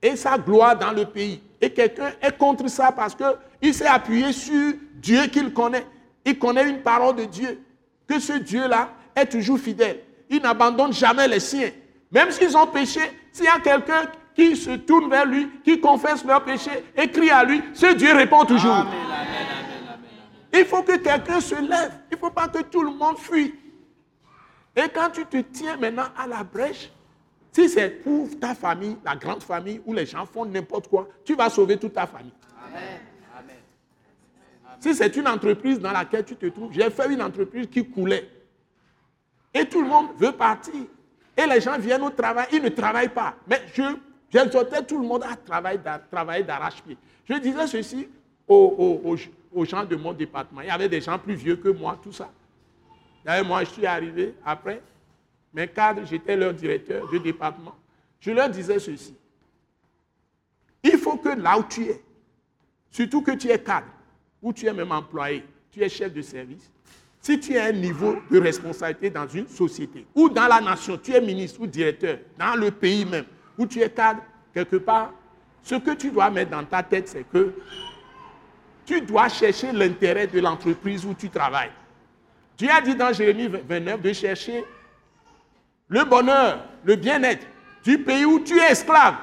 et 0.03 0.17
sa 0.17 0.37
gloire 0.37 0.77
dans 0.77 0.91
le 0.91 1.05
pays. 1.05 1.41
Et 1.61 1.71
quelqu'un 1.71 2.11
est 2.21 2.37
contre 2.37 2.67
ça 2.67 2.91
parce 2.91 3.15
qu'il 3.15 3.73
s'est 3.73 3.87
appuyé 3.87 4.33
sur 4.33 4.73
Dieu 4.95 5.27
qu'il 5.27 5.53
connaît. 5.53 5.85
Il 6.25 6.37
connaît 6.37 6.69
une 6.69 6.81
parole 6.81 7.15
de 7.15 7.23
Dieu. 7.23 7.63
Que 8.05 8.19
ce 8.19 8.33
Dieu-là 8.33 8.89
est 9.15 9.27
toujours 9.27 9.57
fidèle. 9.57 10.01
Il 10.29 10.41
n'abandonne 10.41 10.91
jamais 10.91 11.27
les 11.29 11.39
siens. 11.39 11.69
Même 12.11 12.31
s'ils 12.31 12.55
ont 12.57 12.67
péché, 12.67 12.99
s'il 13.31 13.45
y 13.45 13.47
a 13.47 13.59
quelqu'un 13.59 14.03
qui 14.35 14.57
se 14.57 14.71
tourne 14.71 15.09
vers 15.09 15.25
lui, 15.25 15.49
qui 15.63 15.79
confesse 15.79 16.25
leur 16.25 16.43
péché 16.43 16.71
et 16.97 17.09
crie 17.09 17.29
à 17.29 17.45
lui, 17.45 17.61
ce 17.73 17.93
Dieu 17.93 18.13
répond 18.13 18.43
toujours. 18.43 18.85
Il 20.53 20.65
faut 20.65 20.83
que 20.83 20.97
quelqu'un 20.97 21.39
se 21.39 21.55
lève. 21.55 21.91
Il 22.11 22.15
ne 22.15 22.19
faut 22.19 22.29
pas 22.29 22.49
que 22.49 22.61
tout 22.63 22.83
le 22.83 22.91
monde 22.91 23.17
fuit. 23.17 23.55
Et 24.75 24.89
quand 24.93 25.09
tu 25.11 25.25
te 25.25 25.37
tiens 25.37 25.77
maintenant 25.77 26.07
à 26.17 26.27
la 26.27 26.43
brèche, 26.43 26.91
si 27.53 27.69
c'est 27.69 27.89
pour 27.89 28.27
ta 28.39 28.55
famille, 28.55 28.97
la 29.05 29.15
grande 29.15 29.43
famille, 29.43 29.79
où 29.85 29.93
les 29.93 30.07
gens 30.07 30.25
font 30.25 30.43
n'importe 30.43 30.87
quoi, 30.87 31.07
tu 31.23 31.35
vas 31.35 31.49
sauver 31.49 31.77
toute 31.77 31.93
ta 31.93 32.07
famille. 32.07 32.33
Amen. 32.67 32.99
Si 34.79 34.93
c'est 34.93 35.15
une 35.15 35.29
entreprise 35.29 35.79
dans 35.79 35.91
laquelle 35.91 36.25
tu 36.25 36.35
te 36.35 36.47
trouves, 36.47 36.73
j'ai 36.73 36.89
fait 36.89 37.13
une 37.13 37.21
entreprise 37.21 37.67
qui 37.67 37.89
coulait. 37.89 38.27
Et 39.53 39.65
tout 39.65 39.81
le 39.81 39.87
monde 39.87 40.07
veut 40.17 40.33
partir. 40.33 40.73
Et 41.37 41.45
les 41.45 41.61
gens 41.61 41.77
viennent 41.77 42.01
au 42.01 42.09
travail, 42.09 42.47
ils 42.51 42.61
ne 42.61 42.69
travaillent 42.69 43.13
pas. 43.13 43.35
Mais 43.47 43.61
je, 43.73 43.83
j'exhortais 44.29 44.83
tout 44.83 44.99
le 44.99 45.07
monde 45.07 45.23
à 45.23 45.37
travailler, 45.37 46.43
d'arrache-pied. 46.43 46.97
Je 47.23 47.35
disais 47.35 47.67
ceci 47.67 48.09
aux, 48.47 49.15
aux, 49.53 49.65
gens 49.65 49.85
de 49.85 49.95
mon 49.95 50.11
département. 50.11 50.61
Il 50.61 50.67
y 50.67 50.71
avait 50.71 50.89
des 50.89 50.99
gens 50.99 51.17
plus 51.17 51.35
vieux 51.35 51.55
que 51.55 51.69
moi, 51.69 51.97
tout 52.03 52.11
ça. 52.11 52.29
D'ailleurs, 53.23 53.45
moi, 53.45 53.63
je 53.63 53.69
suis 53.69 53.85
arrivé 53.85 54.35
après. 54.43 54.81
Mes 55.53 55.67
cadres, 55.67 56.03
j'étais 56.05 56.35
leur 56.35 56.53
directeur 56.53 57.09
de 57.11 57.17
département. 57.17 57.75
Je 58.19 58.31
leur 58.31 58.49
disais 58.49 58.79
ceci. 58.79 59.15
Il 60.83 60.97
faut 60.97 61.17
que 61.17 61.29
là 61.29 61.57
où 61.57 61.63
tu 61.63 61.83
es, 61.83 62.01
surtout 62.89 63.21
que 63.21 63.31
tu 63.31 63.49
es 63.49 63.59
cadre, 63.59 63.87
ou 64.41 64.51
tu 64.51 64.65
es 64.65 64.73
même 64.73 64.91
employé, 64.91 65.45
tu 65.71 65.81
es 65.81 65.89
chef 65.89 66.13
de 66.13 66.21
service, 66.21 66.69
si 67.21 67.39
tu 67.39 67.57
as 67.57 67.65
un 67.65 67.71
niveau 67.71 68.17
de 68.29 68.39
responsabilité 68.39 69.09
dans 69.09 69.27
une 69.27 69.47
société, 69.47 70.05
ou 70.13 70.29
dans 70.29 70.47
la 70.47 70.59
nation, 70.59 70.97
tu 70.97 71.13
es 71.13 71.21
ministre 71.21 71.61
ou 71.61 71.67
directeur, 71.67 72.17
dans 72.37 72.55
le 72.55 72.71
pays 72.71 73.05
même, 73.05 73.25
où 73.57 73.65
tu 73.65 73.81
es 73.81 73.89
cadre, 73.89 74.21
quelque 74.53 74.75
part, 74.75 75.13
ce 75.61 75.75
que 75.75 75.91
tu 75.91 76.11
dois 76.11 76.29
mettre 76.29 76.51
dans 76.51 76.65
ta 76.65 76.83
tête, 76.83 77.07
c'est 77.07 77.25
que 77.31 77.53
tu 78.85 78.99
dois 79.01 79.29
chercher 79.29 79.71
l'intérêt 79.71 80.27
de 80.27 80.41
l'entreprise 80.41 81.05
où 81.05 81.13
tu 81.13 81.29
travailles. 81.29 81.71
Dieu 82.57 82.69
a 82.69 82.81
dit 82.81 82.95
dans 82.95 83.13
Jérémie 83.13 83.47
29 83.47 84.01
de 84.01 84.13
chercher 84.13 84.65
le 85.93 86.03
bonheur, 86.05 86.57
le 86.83 86.95
bien-être 86.95 87.45
du 87.83 87.99
pays 87.99 88.25
où 88.25 88.39
tu 88.39 88.59
es 88.59 88.71
esclave. 88.71 89.13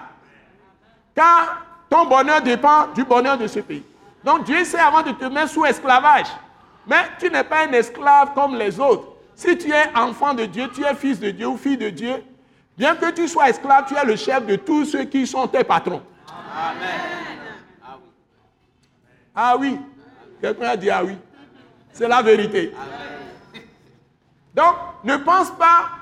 Car 1.17 1.67
ton 1.89 2.07
bonheur 2.07 2.41
dépend 2.43 2.87
du 2.95 3.03
bonheur 3.03 3.37
de 3.37 3.49
ce 3.49 3.59
pays. 3.59 3.83
Donc 4.23 4.45
Dieu 4.45 4.65
sait 4.65 4.79
avant 4.79 5.03
de 5.03 5.11
te 5.11 5.25
mettre 5.25 5.51
sous 5.51 5.67
esclavage. 5.67 6.29
Mais 6.87 7.03
tu 7.19 7.29
n'es 7.29 7.43
pas 7.43 7.67
un 7.67 7.73
esclave 7.73 8.35
comme 8.35 8.55
les 8.55 8.79
autres. 8.79 9.09
Si 9.35 9.59
tu 9.59 9.73
es 9.73 9.91
enfant 9.97 10.33
de 10.33 10.45
Dieu, 10.45 10.71
tu 10.73 10.85
es 10.85 10.95
fils 10.95 11.19
de 11.19 11.33
Dieu 11.33 11.49
ou 11.49 11.57
fille 11.57 11.77
de 11.77 11.91
Dieu, 11.91 12.23
bien 12.79 12.95
que 12.95 13.11
tu 13.11 13.27
sois 13.27 13.51
esclave, 13.51 13.87
tu 13.89 13.97
es 13.97 14.05
le 14.05 14.15
chef 14.15 14.47
de 14.47 14.55
tous 14.55 14.85
ceux 14.85 15.05
qui 15.05 15.27
sont 15.27 15.49
tes 15.49 15.65
patrons. 15.65 16.03
Amen. 16.55 17.99
Ah 19.35 19.57
oui. 19.59 19.77
Quelqu'un 20.41 20.69
a 20.69 20.77
dit 20.77 20.91
ah 20.91 21.03
oui. 21.03 21.17
C'est 21.93 22.07
la 22.07 22.23
vérité. 22.23 22.73
Donc, 24.55 24.75
ne 25.03 25.17
pense 25.17 25.51
pas 25.51 26.00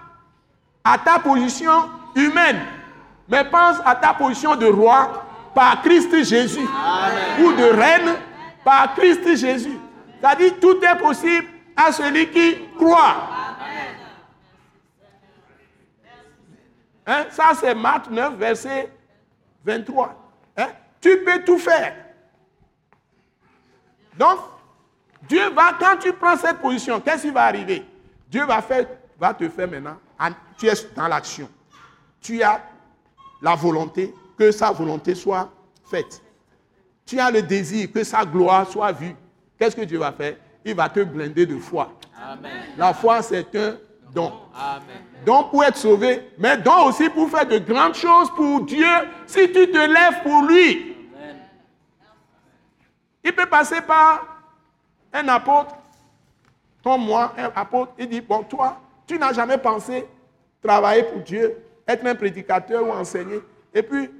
à 0.89 0.97
ta 0.97 1.18
position 1.18 1.91
humaine, 2.14 2.61
mais 3.28 3.45
pense 3.45 3.76
à 3.84 3.95
ta 3.95 4.14
position 4.14 4.57
de 4.57 4.64
roi 4.64 5.22
par 5.55 5.82
Christ 5.82 6.24
Jésus 6.24 6.66
ou 7.41 7.53
de 7.53 7.64
reine 7.64 8.16
par 8.64 8.95
Christ 8.95 9.36
Jésus. 9.36 9.78
C'est-à-dire 10.18 10.55
tout 10.59 10.82
est 10.82 10.99
possible 10.99 11.47
à 11.76 11.93
celui 11.93 12.30
qui 12.30 12.57
croit. 12.78 13.16
Hein? 17.07 17.24
Ça, 17.30 17.51
c'est 17.55 17.74
Marc 17.74 18.11
9, 18.11 18.36
verset 18.36 18.91
23. 19.64 20.14
Hein? 20.57 20.68
Tu 21.03 21.18
peux 21.18 21.45
tout 21.45 21.59
faire. 21.59 21.95
Donc, 24.18 24.39
Dieu 25.28 25.51
va, 25.51 25.74
quand 25.78 25.99
tu 26.01 26.14
prends 26.14 26.36
cette 26.36 26.59
position, 26.59 26.99
qu'est-ce 27.01 27.22
qui 27.24 27.30
va 27.30 27.45
arriver? 27.45 27.84
Dieu 28.28 28.45
va, 28.47 28.62
faire, 28.62 28.86
va 29.18 29.34
te 29.34 29.49
faire 29.51 29.68
maintenant, 29.68 29.97
tu 30.59 30.66
es 30.66 30.72
dans 30.94 31.09
l'action. 31.09 31.48
Tu 32.20 32.42
as 32.42 32.61
la 33.40 33.54
volonté 33.54 34.12
que 34.36 34.50
sa 34.50 34.72
volonté 34.72 35.14
soit 35.14 35.50
faite. 35.88 36.20
Tu 37.06 37.18
as 37.18 37.30
le 37.30 37.42
désir 37.42 37.90
que 37.92 38.04
sa 38.04 38.24
gloire 38.24 38.68
soit 38.68 38.92
vue. 38.92 39.14
Qu'est-ce 39.59 39.76
que 39.76 39.82
Dieu 39.82 39.98
va 39.98 40.12
faire? 40.12 40.36
Il 40.64 40.74
va 40.74 40.88
te 40.88 41.00
blinder 41.00 41.46
de 41.46 41.56
foi. 41.59 41.92
La 42.76 42.92
foi, 42.92 43.22
c'est 43.22 43.54
un 43.56 43.76
don. 44.12 44.32
Donc 45.24 45.50
pour 45.50 45.64
être 45.64 45.76
sauvé, 45.76 46.30
mais 46.38 46.56
don 46.59 46.86
aussi 46.86 47.09
pour 47.09 47.30
faire 47.30 47.46
de 47.46 47.59
grandes 47.59 47.94
choses 47.94 48.30
pour 48.34 48.64
Dieu 48.64 48.86
si 49.26 49.46
tu 49.52 49.70
te 49.70 49.78
lèves 49.78 50.22
pour 50.22 50.42
lui. 50.42 50.96
Il 53.24 53.32
peut 53.32 53.46
passer 53.46 53.80
par 53.80 54.24
un 55.12 55.28
apôtre, 55.28 55.74
comme 56.82 57.04
moi, 57.04 57.32
un 57.36 57.50
apôtre, 57.54 57.92
il 57.98 58.09
dit, 58.09 58.20
bon, 58.20 58.42
toi, 58.44 58.80
tu 59.06 59.18
n'as 59.18 59.32
jamais 59.32 59.59
pensé 59.59 60.06
travailler 60.62 61.04
pour 61.04 61.20
Dieu, 61.20 61.56
être 61.86 62.06
un 62.06 62.14
prédicateur 62.14 62.86
ou 62.86 62.90
enseigner. 62.90 63.40
Et 63.74 63.82
puis, 63.82 64.11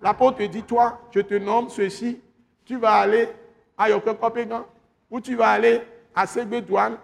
l'apôtre 0.00 0.44
dit, 0.44 0.62
toi, 0.62 1.00
je 1.10 1.20
te 1.20 1.34
nomme 1.34 1.68
ceci, 1.68 2.20
tu 2.64 2.76
vas 2.76 2.94
aller 2.94 3.28
à 3.76 3.90
Yokokopégan, 3.90 4.66
ou 5.10 5.20
tu 5.20 5.34
vas 5.34 5.50
aller 5.50 5.80
à 6.14 6.26
Douane, 6.60 6.96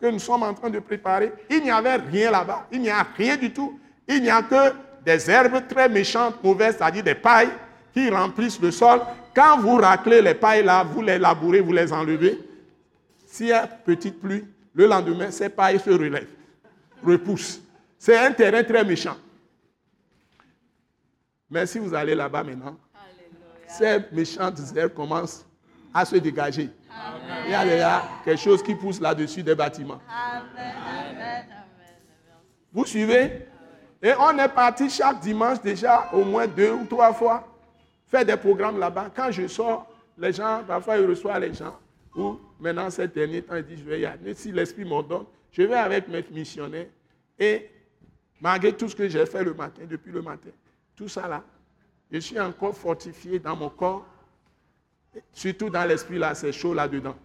que 0.00 0.06
nous 0.06 0.18
sommes 0.18 0.42
en 0.42 0.54
train 0.54 0.70
de 0.70 0.78
préparer. 0.78 1.32
Il 1.48 1.62
n'y 1.62 1.70
avait 1.70 1.96
rien 1.96 2.30
là-bas, 2.30 2.66
il 2.72 2.80
n'y 2.80 2.90
a 2.90 3.06
rien 3.16 3.36
du 3.36 3.52
tout. 3.52 3.78
Il 4.08 4.22
n'y 4.22 4.30
a 4.30 4.42
que 4.42 4.74
des 5.04 5.30
herbes 5.30 5.66
très 5.68 5.88
méchantes, 5.88 6.42
mauvaises, 6.42 6.76
c'est-à-dire 6.76 7.04
des 7.04 7.14
pailles 7.14 7.50
qui 7.92 8.10
remplissent 8.10 8.60
le 8.60 8.70
sol. 8.70 9.00
Quand 9.34 9.58
vous 9.58 9.76
raclez 9.76 10.20
les 10.20 10.34
pailles 10.34 10.64
là, 10.64 10.82
vous 10.82 11.02
les 11.02 11.18
labourez, 11.18 11.60
vous 11.60 11.72
les 11.72 11.92
enlevez. 11.92 12.38
S'il 13.26 13.48
y 13.48 13.52
a 13.52 13.66
petite 13.66 14.20
pluie, 14.20 14.44
le 14.74 14.86
lendemain, 14.86 15.30
ces 15.30 15.48
pailles 15.48 15.78
se 15.78 15.90
relèvent, 15.90 16.26
repoussent. 17.04 17.60
C'est 18.00 18.16
un 18.16 18.32
terrain 18.32 18.64
très 18.64 18.82
méchant. 18.82 19.16
Mais 21.50 21.66
si 21.66 21.78
vous 21.78 21.92
allez 21.92 22.14
là-bas 22.14 22.42
maintenant, 22.42 22.78
ces 23.68 23.98
méchantes 24.10 24.58
herbes 24.74 24.94
commencent 24.94 25.46
à 25.92 26.06
se 26.06 26.16
dégager. 26.16 26.70
Il 27.44 27.50
y 27.50 27.54
a 27.54 28.02
quelque 28.24 28.40
chose 28.40 28.62
qui 28.62 28.74
pousse 28.74 28.98
là-dessus 29.02 29.42
des 29.42 29.54
bâtiments. 29.54 30.00
Vous 32.72 32.86
suivez? 32.86 33.46
Et 34.00 34.14
on 34.18 34.38
est 34.38 34.48
parti 34.48 34.88
chaque 34.88 35.20
dimanche 35.20 35.60
déjà 35.60 36.08
au 36.14 36.24
moins 36.24 36.46
deux 36.46 36.72
ou 36.72 36.86
trois 36.86 37.12
fois 37.12 37.46
faire 38.06 38.24
des 38.24 38.36
programmes 38.38 38.78
là-bas. 38.78 39.10
Quand 39.14 39.30
je 39.30 39.46
sors, 39.46 39.86
les 40.16 40.32
gens, 40.32 40.62
parfois 40.66 40.96
ils 40.96 41.04
reçoivent 41.06 41.42
les 41.42 41.52
gens. 41.52 41.78
Ou 42.16 42.40
maintenant, 42.58 42.88
ces 42.88 43.08
derniers 43.08 43.42
temps, 43.42 43.56
ils 43.56 43.62
disent, 43.62 43.80
je 43.80 43.84
vais 43.84 44.00
y 44.00 44.06
aller. 44.06 44.32
Si 44.32 44.52
l'Esprit 44.52 44.86
m'en 44.86 45.02
donne, 45.02 45.26
je 45.52 45.64
vais 45.64 45.76
avec 45.76 46.08
mes 46.08 46.24
missionnaires. 46.30 46.86
Et 47.38 47.68
malgré 48.40 48.72
tout 48.72 48.88
ce 48.88 48.96
que 48.96 49.08
j'ai 49.08 49.26
fait 49.26 49.44
le 49.44 49.54
matin, 49.54 49.82
depuis 49.88 50.12
le 50.12 50.22
matin, 50.22 50.50
tout 50.96 51.08
ça 51.08 51.28
là, 51.28 51.42
je 52.10 52.18
suis 52.18 52.40
encore 52.40 52.76
fortifié 52.76 53.38
dans 53.38 53.56
mon 53.56 53.70
corps. 53.70 54.06
Surtout 55.32 55.70
dans 55.70 55.84
l'esprit 55.84 56.18
là, 56.18 56.34
c'est 56.34 56.52
chaud 56.52 56.74
là-dedans. 56.74 57.16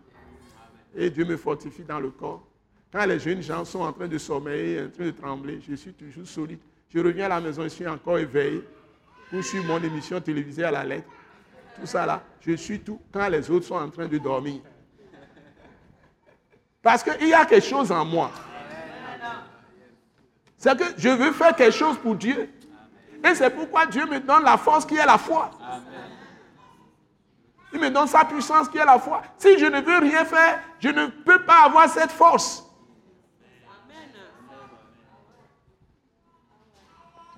Et 0.96 1.10
Dieu 1.10 1.26
me 1.26 1.38
fortifie 1.38 1.84
dans 1.84 2.00
le 2.00 2.10
corps. 2.10 2.46
Quand 2.92 3.06
les 3.06 3.20
jeunes 3.20 3.42
gens 3.42 3.66
sont 3.66 3.82
en 3.82 3.92
train 3.92 4.08
de 4.08 4.18
sommeiller, 4.18 4.84
en 4.84 4.90
train 4.90 5.06
de 5.06 5.12
trembler, 5.12 5.60
je 5.68 5.76
suis 5.76 5.94
toujours 5.94 6.26
solide. 6.26 6.60
Je 6.90 7.00
reviens 7.00 7.26
à 7.26 7.30
la 7.30 7.42
maison, 7.42 7.64
je 7.64 7.70
suis 7.70 7.88
encore 7.88 8.18
éveillé 8.20 8.64
pour 9.30 9.44
suivre 9.44 9.66
mon 9.66 9.82
émission 9.84 10.22
télévisée 10.22 10.64
à 10.64 10.72
la 10.72 10.84
lettre. 10.84 11.08
Tout 11.80 11.86
ça 11.86 12.06
là, 12.06 12.24
je 12.40 12.54
suis 12.54 12.80
tout 12.80 13.02
quand 13.12 13.28
les 13.28 13.50
autres 13.52 13.66
sont 13.66 13.76
en 13.76 13.90
train 13.90 14.08
de 14.08 14.18
dormir. 14.18 14.62
Parce 16.82 17.04
qu'il 17.04 17.28
y 17.28 17.34
a 17.34 17.46
quelque 17.46 17.66
chose 17.66 17.92
en 17.92 18.06
moi. 18.06 18.32
C'est 20.66 20.76
que 20.76 20.84
je 20.98 21.10
veux 21.10 21.32
faire 21.32 21.56
quelque 21.56 21.76
chose 21.76 21.96
pour 22.00 22.16
Dieu. 22.16 22.52
Et 23.24 23.36
c'est 23.36 23.52
pourquoi 23.52 23.86
Dieu 23.86 24.04
me 24.08 24.20
donne 24.20 24.44
la 24.44 24.58
force 24.58 24.84
qui 24.84 24.96
est 24.96 25.06
la 25.06 25.20
foi. 25.20 25.52
Il 27.72 27.80
me 27.80 27.92
donne 27.92 28.08
sa 28.08 28.26
puissance 28.26 28.68
qui 28.70 28.80
est 28.80 28.86
la 28.86 28.98
foi. 28.98 29.22
Si 29.38 29.60
je 29.60 29.68
ne 29.68 29.80
veux 29.80 30.00
rien 30.00 30.26
faire, 30.26 30.60
je 30.80 30.90
ne 30.90 31.06
peux 31.06 31.46
pas 31.46 31.66
avoir 31.66 31.88
cette 31.88 32.12
force. 32.12 32.66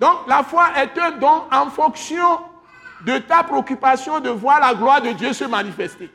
Donc 0.00 0.26
la 0.26 0.42
foi 0.42 0.70
est 0.78 0.98
un 0.98 1.10
don 1.10 1.42
en 1.52 1.68
fonction 1.68 2.40
de 3.04 3.18
ta 3.18 3.42
préoccupation 3.42 4.20
de 4.20 4.30
voir 4.30 4.58
la 4.58 4.72
gloire 4.72 5.02
de 5.02 5.10
Dieu 5.10 5.34
se 5.34 5.44
manifester. 5.44 6.10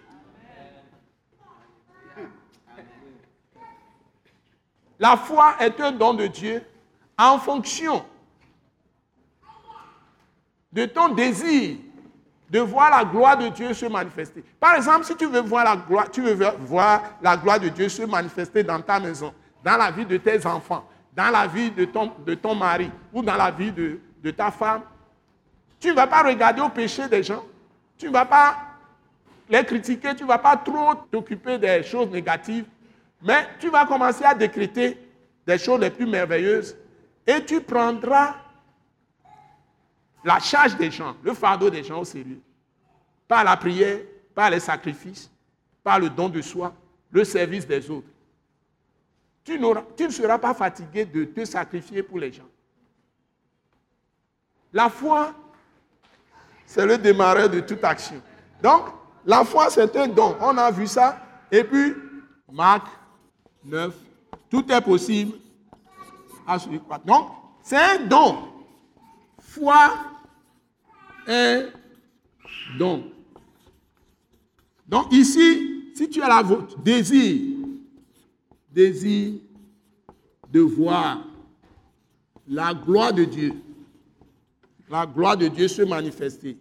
La 4.97 5.15
foi 5.15 5.57
est 5.59 5.79
un 5.79 5.91
don 5.91 6.15
de 6.15 6.25
Dieu 6.25 6.65
en 7.23 7.39
fonction 7.39 8.05
de 10.71 10.85
ton 10.85 11.09
désir 11.09 11.77
de 12.49 12.59
voir 12.59 12.89
la 12.89 13.05
gloire 13.05 13.37
de 13.37 13.47
Dieu 13.47 13.73
se 13.73 13.85
manifester. 13.85 14.43
Par 14.59 14.75
exemple, 14.75 15.05
si 15.05 15.15
tu 15.15 15.25
veux 15.25 15.39
voir 15.39 15.63
la 15.63 15.75
gloire, 17.37 17.59
de 17.59 17.69
Dieu 17.69 17.89
se 17.89 18.03
manifester 18.03 18.63
dans 18.63 18.81
ta 18.81 18.99
maison, 18.99 19.33
dans 19.63 19.77
la 19.77 19.89
vie 19.89 20.05
de 20.05 20.17
tes 20.17 20.45
enfants, 20.45 20.87
dans 21.15 21.31
la 21.31 21.47
vie 21.47 21.71
de 21.71 21.85
ton, 21.85 22.11
de 22.25 22.35
ton 22.35 22.53
mari 22.53 22.91
ou 23.13 23.23
dans 23.23 23.35
la 23.35 23.49
vie 23.49 23.71
de, 23.71 23.99
de 24.21 24.31
ta 24.31 24.51
femme, 24.51 24.81
tu 25.79 25.89
ne 25.89 25.93
vas 25.93 26.07
pas 26.07 26.23
regarder 26.23 26.61
au 26.61 26.69
péché 26.69 27.07
des 27.07 27.23
gens. 27.23 27.43
Tu 27.97 28.07
ne 28.07 28.11
vas 28.11 28.25
pas 28.25 28.57
les 29.49 29.63
critiquer, 29.63 30.15
tu 30.15 30.23
ne 30.23 30.27
vas 30.27 30.37
pas 30.37 30.57
trop 30.57 30.93
t'occuper 31.11 31.57
des 31.57 31.83
choses 31.83 32.09
négatives, 32.09 32.65
mais 33.21 33.47
tu 33.59 33.69
vas 33.69 33.85
commencer 33.85 34.25
à 34.25 34.33
décréter 34.33 34.97
des 35.47 35.57
choses 35.57 35.79
les 35.79 35.89
plus 35.89 36.05
merveilleuses 36.05 36.75
et 37.25 37.43
tu 37.45 37.61
prendras 37.61 38.35
la 40.23 40.39
charge 40.39 40.77
des 40.77 40.91
gens, 40.91 41.15
le 41.23 41.33
fardeau 41.33 41.69
des 41.69 41.83
gens 41.83 41.99
au 41.99 42.05
sérieux. 42.05 42.41
Par 43.27 43.43
la 43.43 43.57
prière, 43.57 43.99
par 44.33 44.49
les 44.49 44.59
sacrifices, 44.59 45.29
par 45.83 45.99
le 45.99 46.09
don 46.09 46.29
de 46.29 46.41
soi, 46.41 46.73
le 47.11 47.23
service 47.23 47.67
des 47.67 47.89
autres 47.89 48.07
tu, 49.43 49.59
ne 49.59 50.09
seras 50.09 50.37
pas 50.37 50.53
fatigué 50.53 51.05
de 51.05 51.25
te 51.25 51.45
sacrifier 51.45 52.01
pour 52.01 52.19
les 52.19 52.31
gens. 52.31 52.47
La 54.71 54.89
foi, 54.89 55.33
c'est 56.65 56.85
le 56.85 56.97
démarreur 56.97 57.49
de 57.49 57.59
toute 57.59 57.83
action. 57.83 58.21
Donc, 58.61 58.85
la 59.25 59.43
foi, 59.43 59.69
c'est 59.69 59.95
un 59.95 60.07
don. 60.07 60.35
On 60.39 60.57
a 60.57 60.71
vu 60.71 60.87
ça. 60.87 61.19
Et 61.51 61.63
puis, 61.63 61.93
Marc 62.51 62.87
9, 63.65 63.93
tout 64.49 64.71
est 64.71 64.81
possible 64.81 65.37
Donc, 67.05 67.31
c'est 67.61 67.77
un 67.77 68.05
don. 68.05 68.37
Foi 69.39 69.93
un 71.27 71.69
don. 72.77 73.03
Donc, 74.87 75.11
ici, 75.11 75.91
si 75.95 76.09
tu 76.09 76.21
as 76.21 76.27
la 76.27 76.43
désir, 76.83 77.57
désir 78.71 79.39
de 80.49 80.59
voir 80.59 81.25
la 82.47 82.73
gloire 82.73 83.13
de 83.13 83.23
Dieu, 83.23 83.53
la 84.89 85.05
gloire 85.05 85.37
de 85.37 85.47
Dieu 85.47 85.67
se 85.67 85.81
manifester. 85.81 86.57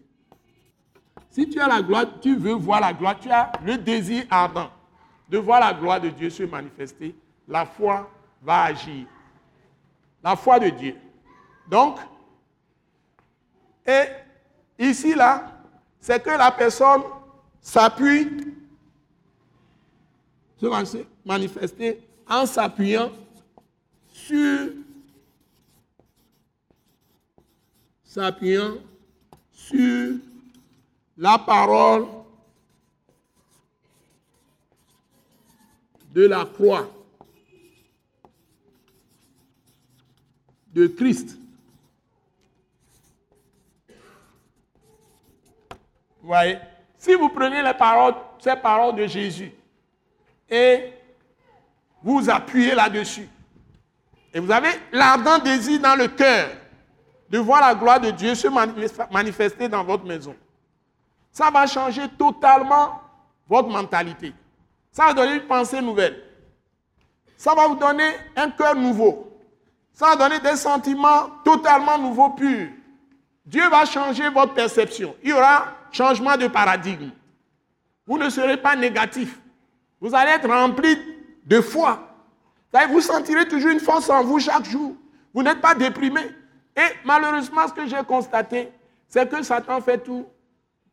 Si 1.30 1.48
tu 1.48 1.58
as 1.60 1.66
la 1.66 1.82
gloire, 1.82 2.20
tu 2.20 2.36
veux 2.36 2.52
voir 2.52 2.80
la 2.80 2.92
gloire, 2.92 3.18
tu 3.18 3.30
as 3.30 3.52
le 3.64 3.76
désir 3.78 4.24
ardent 4.30 4.70
de 5.32 5.38
voir 5.38 5.60
la 5.60 5.72
gloire 5.72 5.98
de 5.98 6.10
Dieu 6.10 6.28
se 6.28 6.42
manifester, 6.42 7.14
la 7.48 7.64
foi 7.64 8.10
va 8.42 8.64
agir. 8.64 9.06
La 10.22 10.36
foi 10.36 10.58
de 10.60 10.68
Dieu. 10.68 10.96
Donc, 11.68 11.98
et 13.86 14.04
ici, 14.78 15.14
là, 15.14 15.60
c'est 16.00 16.22
que 16.22 16.30
la 16.30 16.50
personne 16.52 17.02
s'appuie 17.60 18.28
se 20.56 20.66
manifester 21.24 22.00
en 22.28 22.46
s'appuyant 22.46 23.10
sur 24.12 24.70
s'appuyant 28.04 28.74
sur 29.52 30.16
la 31.16 31.38
parole 31.38 32.06
de 36.12 36.26
la 36.26 36.44
croix 36.44 36.86
de 40.72 40.86
Christ. 40.86 41.38
Vous 46.20 46.28
voyez, 46.28 46.58
si 46.96 47.14
vous 47.14 47.28
prenez 47.28 47.62
les 47.62 47.74
paroles, 47.74 48.14
ces 48.38 48.56
paroles 48.56 48.94
de 48.94 49.06
Jésus, 49.06 49.52
et 50.48 50.92
vous 52.02 52.28
appuyez 52.30 52.74
là-dessus. 52.74 53.28
Et 54.32 54.40
vous 54.40 54.50
avez 54.50 54.70
l'ardent 54.92 55.38
désir 55.38 55.80
dans 55.80 55.96
le 55.96 56.08
cœur 56.08 56.50
de 57.28 57.38
voir 57.38 57.60
la 57.60 57.74
gloire 57.74 58.00
de 58.00 58.10
Dieu 58.10 58.34
se 58.34 58.48
manifester 59.12 59.68
dans 59.68 59.82
votre 59.82 60.04
maison. 60.04 60.36
Ça 61.30 61.50
va 61.50 61.66
changer 61.66 62.02
totalement 62.18 63.00
votre 63.48 63.68
mentalité. 63.68 64.32
Ça 64.90 65.06
va 65.06 65.14
donner 65.14 65.36
une 65.36 65.46
pensée 65.46 65.80
nouvelle. 65.80 66.22
Ça 67.36 67.54
va 67.54 67.66
vous 67.66 67.76
donner 67.76 68.10
un 68.36 68.50
cœur 68.50 68.74
nouveau. 68.74 69.31
Ça 69.92 70.06
va 70.06 70.16
donner 70.16 70.40
des 70.40 70.56
sentiments 70.56 71.30
totalement 71.44 71.98
nouveaux, 71.98 72.30
purs. 72.30 72.68
Dieu 73.44 73.68
va 73.68 73.84
changer 73.84 74.28
votre 74.30 74.54
perception. 74.54 75.14
Il 75.22 75.30
y 75.30 75.32
aura 75.32 75.66
changement 75.90 76.36
de 76.36 76.46
paradigme. 76.46 77.10
Vous 78.06 78.18
ne 78.18 78.28
serez 78.30 78.56
pas 78.56 78.74
négatif. 78.76 79.38
Vous 80.00 80.14
allez 80.14 80.32
être 80.32 80.48
rempli 80.48 80.96
de 81.44 81.60
foi. 81.60 82.08
Vous 82.88 83.00
sentirez 83.00 83.46
toujours 83.46 83.70
une 83.70 83.80
force 83.80 84.08
en 84.08 84.24
vous 84.24 84.38
chaque 84.38 84.64
jour. 84.64 84.96
Vous 85.34 85.42
n'êtes 85.42 85.60
pas 85.60 85.74
déprimé. 85.74 86.20
Et 86.76 86.96
malheureusement, 87.04 87.68
ce 87.68 87.72
que 87.72 87.86
j'ai 87.86 88.02
constaté, 88.06 88.70
c'est 89.08 89.28
que 89.30 89.42
Satan 89.42 89.80
fait 89.80 89.98
tout 89.98 90.26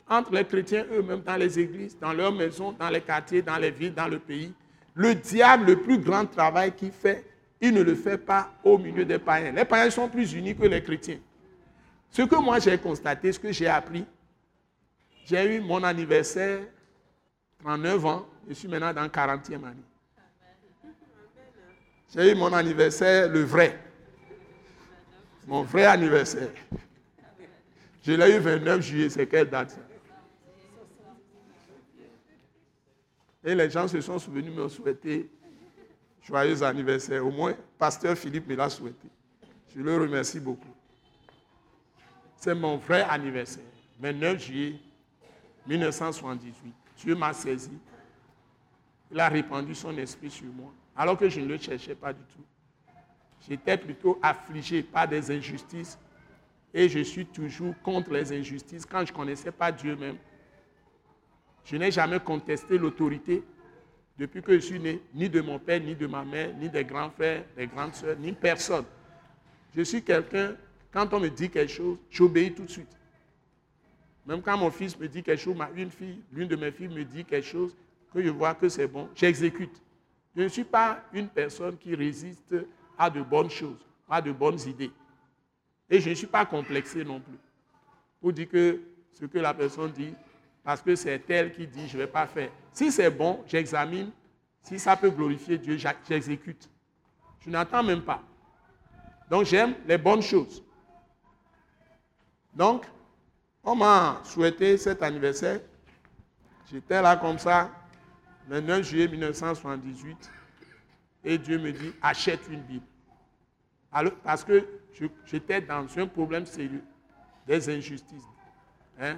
entre 0.10 0.34
les 0.34 0.44
chrétiens 0.44 0.86
eux-mêmes, 0.92 1.22
dans 1.22 1.36
les 1.36 1.60
églises, 1.60 1.98
dans 2.00 2.14
leurs 2.14 2.32
maisons, 2.34 2.74
dans 2.78 2.90
les 2.90 3.02
quartiers, 3.02 3.42
dans 3.42 3.58
les 3.58 3.72
villes, 3.72 3.94
dans 3.94 4.08
le 4.08 4.20
pays. 4.20 4.54
Le 4.96 5.16
diable, 5.16 5.68
le 5.68 5.76
plus 5.78 6.00
grand 6.00 6.26
travail 6.26 6.74
qu'il 6.74 6.92
fait, 6.92 7.26
il 7.62 7.74
ne 7.74 7.82
le 7.82 7.96
fait 7.96 8.18
pas 8.18 8.54
au 8.64 8.78
milieu 8.78 9.06
des 9.06 9.20
païens. 9.20 9.52
Les 9.52 9.66
païens 9.66 9.90
sont 9.90 10.08
plus 10.08 10.34
unis 10.34 10.56
que 10.56 10.66
les 10.66 10.82
chrétiens. 10.82 11.20
Ce 12.10 12.22
que 12.22 12.36
moi 12.36 12.60
j'ai 12.60 12.78
constaté, 12.78 13.32
ce 13.32 13.40
que 13.40 13.52
j'ai 13.52 13.68
appris, 13.68 14.06
j'ai 15.26 15.58
eu 15.58 15.62
mon 15.62 15.84
anniversaire, 15.84 16.62
39 17.60 18.06
ans, 18.06 18.28
je 18.48 18.54
suis 18.54 18.68
maintenant 18.68 18.94
dans 18.94 19.08
40e 19.08 19.64
année. 19.64 19.84
J'ai 22.14 22.32
eu 22.32 22.36
mon 22.36 22.52
anniversaire, 22.54 23.30
le 23.30 23.42
vrai. 23.42 23.80
Mon 25.46 25.64
vrai 25.64 25.86
anniversaire. 25.86 26.50
Je 28.02 28.14
l'ai 28.14 28.36
eu 28.36 28.40
29 28.40 28.82
juillet, 28.82 29.10
c'est 29.10 29.28
quelle 29.28 29.50
date? 29.50 29.78
Et 33.44 33.54
les 33.54 33.70
gens 33.70 33.88
se 33.88 34.02
sont 34.02 34.18
souvenus 34.18 34.54
me 34.54 34.68
souhaiter 34.68 35.30
joyeux 36.22 36.62
anniversaire. 36.64 37.26
Au 37.26 37.32
moins, 37.32 37.56
pasteur 37.78 38.18
Philippe 38.18 38.48
me 38.48 38.56
l'a 38.56 38.70
souhaité. 38.70 39.08
Je 39.76 39.82
le 39.82 39.98
remercie 39.98 40.40
beaucoup. 40.40 40.74
C'est 42.36 42.56
mon 42.56 42.78
vrai 42.78 43.04
anniversaire. 43.10 43.64
29 44.00 44.42
juillet 44.42 44.76
1978. 45.68 46.74
Dieu 46.98 47.16
m'a 47.16 47.34
saisi. 47.34 47.72
Il 49.12 49.20
a 49.20 49.28
répandu 49.28 49.76
son 49.76 49.98
esprit 49.98 50.30
sur 50.30 50.48
moi 50.48 50.72
alors 51.00 51.18
que 51.18 51.30
je 51.30 51.40
ne 51.40 51.46
le 51.46 51.58
cherchais 51.58 51.96
pas 51.96 52.12
du 52.12 52.22
tout. 52.24 52.44
J'étais 53.48 53.78
plutôt 53.78 54.20
affligé 54.22 54.84
par 54.84 55.08
des 55.08 55.32
injustices 55.32 55.98
et 56.74 56.90
je 56.90 57.00
suis 57.00 57.26
toujours 57.26 57.74
contre 57.82 58.12
les 58.12 58.34
injustices 58.34 58.86
quand 58.86 59.06
je 59.06 59.14
ne 59.14 59.18
connaissais 59.18 59.52
pas 59.52 59.72
Dieu 59.72 59.96
même. 59.96 60.18
Je 61.64 61.78
n'ai 61.78 61.90
jamais 61.90 62.20
contesté 62.20 62.78
l'autorité 62.78 63.42
depuis 64.20 64.42
que 64.42 64.54
je 64.54 64.60
suis 64.60 64.80
né, 64.80 65.02
ni 65.14 65.30
de 65.30 65.40
mon 65.40 65.58
père, 65.58 65.80
ni 65.80 65.96
de 65.96 66.06
ma 66.06 66.26
mère, 66.26 66.54
ni 66.58 66.70
des 66.70 66.84
grands 66.84 67.10
frères, 67.10 67.46
des 67.56 67.68
grandes 67.68 67.96
sœurs, 67.96 68.18
ni 68.20 68.34
personne. 68.34 68.84
Je 69.74 69.82
suis 69.82 70.04
quelqu'un, 70.04 70.56
quand 70.92 71.14
on 71.14 71.22
me 71.22 71.30
dit 71.30 71.50
quelque 71.50 71.72
chose, 71.72 71.98
j'obéis 72.10 72.54
tout 72.54 72.66
de 72.66 72.70
suite. 72.70 72.98
Même 74.26 74.42
quand 74.42 74.58
mon 74.58 74.70
fils 74.72 75.00
me 75.00 75.08
dit 75.08 75.24
quelque 75.24 75.40
chose, 75.40 75.56
une 75.74 75.90
fille, 75.90 76.22
l'une 76.34 76.50
de 76.50 76.58
mes 76.58 76.70
filles 76.72 76.90
me 76.90 77.06
dit 77.06 77.24
quelque 77.24 77.48
chose, 77.48 77.74
que 78.14 78.22
je 78.22 78.30
vois 78.30 78.54
que 78.56 78.68
c'est 78.68 78.88
bon, 78.88 79.08
j'exécute. 79.16 79.82
Je 80.36 80.42
ne 80.42 80.48
suis 80.50 80.66
pas 80.66 81.02
une 81.14 81.30
personne 81.30 81.78
qui 81.78 81.96
résiste 81.96 82.54
à 82.98 83.10
de 83.10 83.22
bonnes 83.22 83.50
choses, 83.50 83.80
à 84.10 84.22
de 84.22 84.34
bonnes 84.34 84.60
idées. 84.68 84.92
Et 85.90 86.02
je 86.02 86.10
ne 86.10 86.16
suis 86.16 86.28
pas 86.28 86.46
complexé 86.46 87.06
non 87.06 87.22
plus. 87.22 87.38
Pour 88.20 88.34
dire 88.34 88.50
que 88.50 88.82
ce 89.14 89.26
que 89.26 89.40
la 89.40 89.54
personne 89.54 89.92
dit, 89.92 90.14
parce 90.64 90.82
que 90.82 90.96
c'est 90.96 91.22
elle 91.30 91.52
qui 91.52 91.68
dit, 91.68 91.88
je 91.88 91.98
ne 91.98 92.04
vais 92.04 92.08
pas 92.08 92.28
faire. 92.28 92.50
Si 92.74 92.92
c'est 92.92 93.10
bon, 93.10 93.44
j'examine. 93.48 94.12
Si 94.62 94.78
ça 94.78 94.96
peut 94.96 95.10
glorifier 95.10 95.58
Dieu, 95.58 95.78
j'exécute. 96.08 96.70
Je 97.40 97.50
n'attends 97.50 97.84
même 97.84 98.02
pas. 98.02 98.22
Donc 99.30 99.46
j'aime 99.46 99.76
les 99.88 99.98
bonnes 99.98 100.22
choses. 100.22 100.64
Donc, 102.54 102.86
on 103.64 103.76
m'a 103.76 104.22
souhaité 104.24 104.78
cet 104.78 105.02
anniversaire. 105.04 105.62
J'étais 106.72 107.02
là 107.02 107.16
comme 107.16 107.40
ça, 107.40 107.72
le 108.50 108.60
9 108.60 108.84
juillet 108.84 109.08
1978, 109.08 110.32
et 111.24 111.38
Dieu 111.38 111.58
me 111.60 111.72
dit, 111.72 111.94
achète 112.02 112.42
une 112.50 112.62
Bible. 112.62 112.86
Parce 114.24 114.44
que 114.44 114.68
j'étais 115.26 115.62
dans 115.62 115.86
un 115.98 116.08
problème 116.08 116.46
sérieux, 116.46 116.84
des 117.48 117.70
injustices. 117.70 118.28
Hein. 119.00 119.18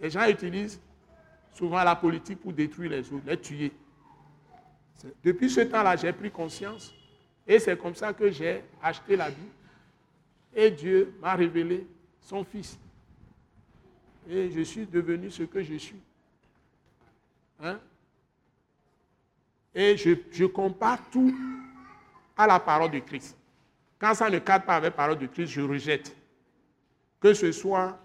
Les 0.00 0.10
gens 0.10 0.26
utilisent 0.28 0.80
souvent 1.52 1.82
la 1.82 1.94
politique 1.96 2.40
pour 2.40 2.52
détruire 2.52 2.90
les 2.90 3.12
autres, 3.12 3.26
les 3.26 3.40
tuer. 3.40 3.72
Depuis 5.24 5.50
ce 5.50 5.60
temps-là, 5.60 5.96
j'ai 5.96 6.12
pris 6.12 6.30
conscience, 6.30 6.94
et 7.46 7.58
c'est 7.58 7.76
comme 7.76 7.94
ça 7.94 8.12
que 8.12 8.30
j'ai 8.30 8.62
acheté 8.82 9.16
la 9.16 9.28
Bible. 9.30 9.50
Et 10.54 10.70
Dieu 10.70 11.14
m'a 11.20 11.34
révélé 11.34 11.86
son 12.20 12.44
Fils. 12.44 12.78
Et 14.28 14.50
je 14.50 14.60
suis 14.60 14.86
devenu 14.86 15.30
ce 15.30 15.42
que 15.44 15.62
je 15.62 15.74
suis. 15.74 16.00
Hein? 17.60 17.78
Et 19.74 19.96
je, 19.96 20.44
compare 20.46 20.98
tout 21.10 21.34
à 22.36 22.46
la 22.46 22.58
parole 22.58 22.90
de 22.90 22.98
Christ. 22.98 23.36
Quand 23.98 24.14
ça 24.14 24.28
ne 24.30 24.38
cadre 24.38 24.64
pas 24.64 24.76
avec 24.76 24.90
la 24.92 24.96
parole 24.96 25.18
de 25.18 25.26
Christ, 25.26 25.48
je 25.52 25.60
rejette. 25.60 26.16
Que 27.20 27.34
ce 27.34 27.52
soit 27.52 27.98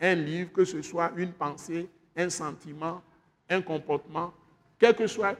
un 0.00 0.14
livre, 0.14 0.52
que 0.52 0.64
ce 0.64 0.82
soit 0.82 1.12
une 1.16 1.32
pensée, 1.32 1.88
un 2.16 2.28
sentiment, 2.28 3.02
un 3.48 3.62
comportement, 3.62 4.32
quel 4.78 4.94
que 4.94 5.06
soit 5.06 5.36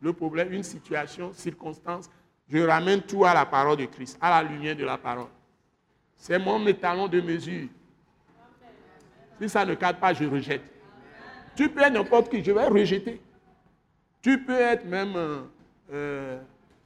le 0.00 0.12
problème, 0.12 0.52
une 0.52 0.62
situation, 0.62 1.32
circonstance, 1.32 2.10
je 2.48 2.58
ramène 2.58 3.02
tout 3.02 3.24
à 3.24 3.34
la 3.34 3.46
parole 3.46 3.76
de 3.76 3.84
Christ, 3.86 4.18
à 4.20 4.42
la 4.42 4.48
lumière 4.48 4.74
de 4.74 4.84
la 4.84 4.98
parole. 4.98 5.28
C'est 6.16 6.38
mon 6.38 6.66
étalon 6.66 7.06
de 7.06 7.20
mesure. 7.20 7.68
Si 9.40 9.48
ça 9.48 9.64
ne 9.64 9.74
cadre 9.74 9.98
pas, 9.98 10.12
je 10.12 10.24
rejette. 10.24 10.62
Tu 11.54 11.68
peux 11.68 11.80
être 11.80 11.92
n'importe 11.92 12.30
qui, 12.30 12.42
je 12.42 12.52
vais 12.52 12.66
rejeter. 12.66 13.20
Tu 14.20 14.42
peux 14.42 14.52
être 14.58 14.84
même, 14.84 15.14
euh, 15.16 15.40
euh, 15.92 16.40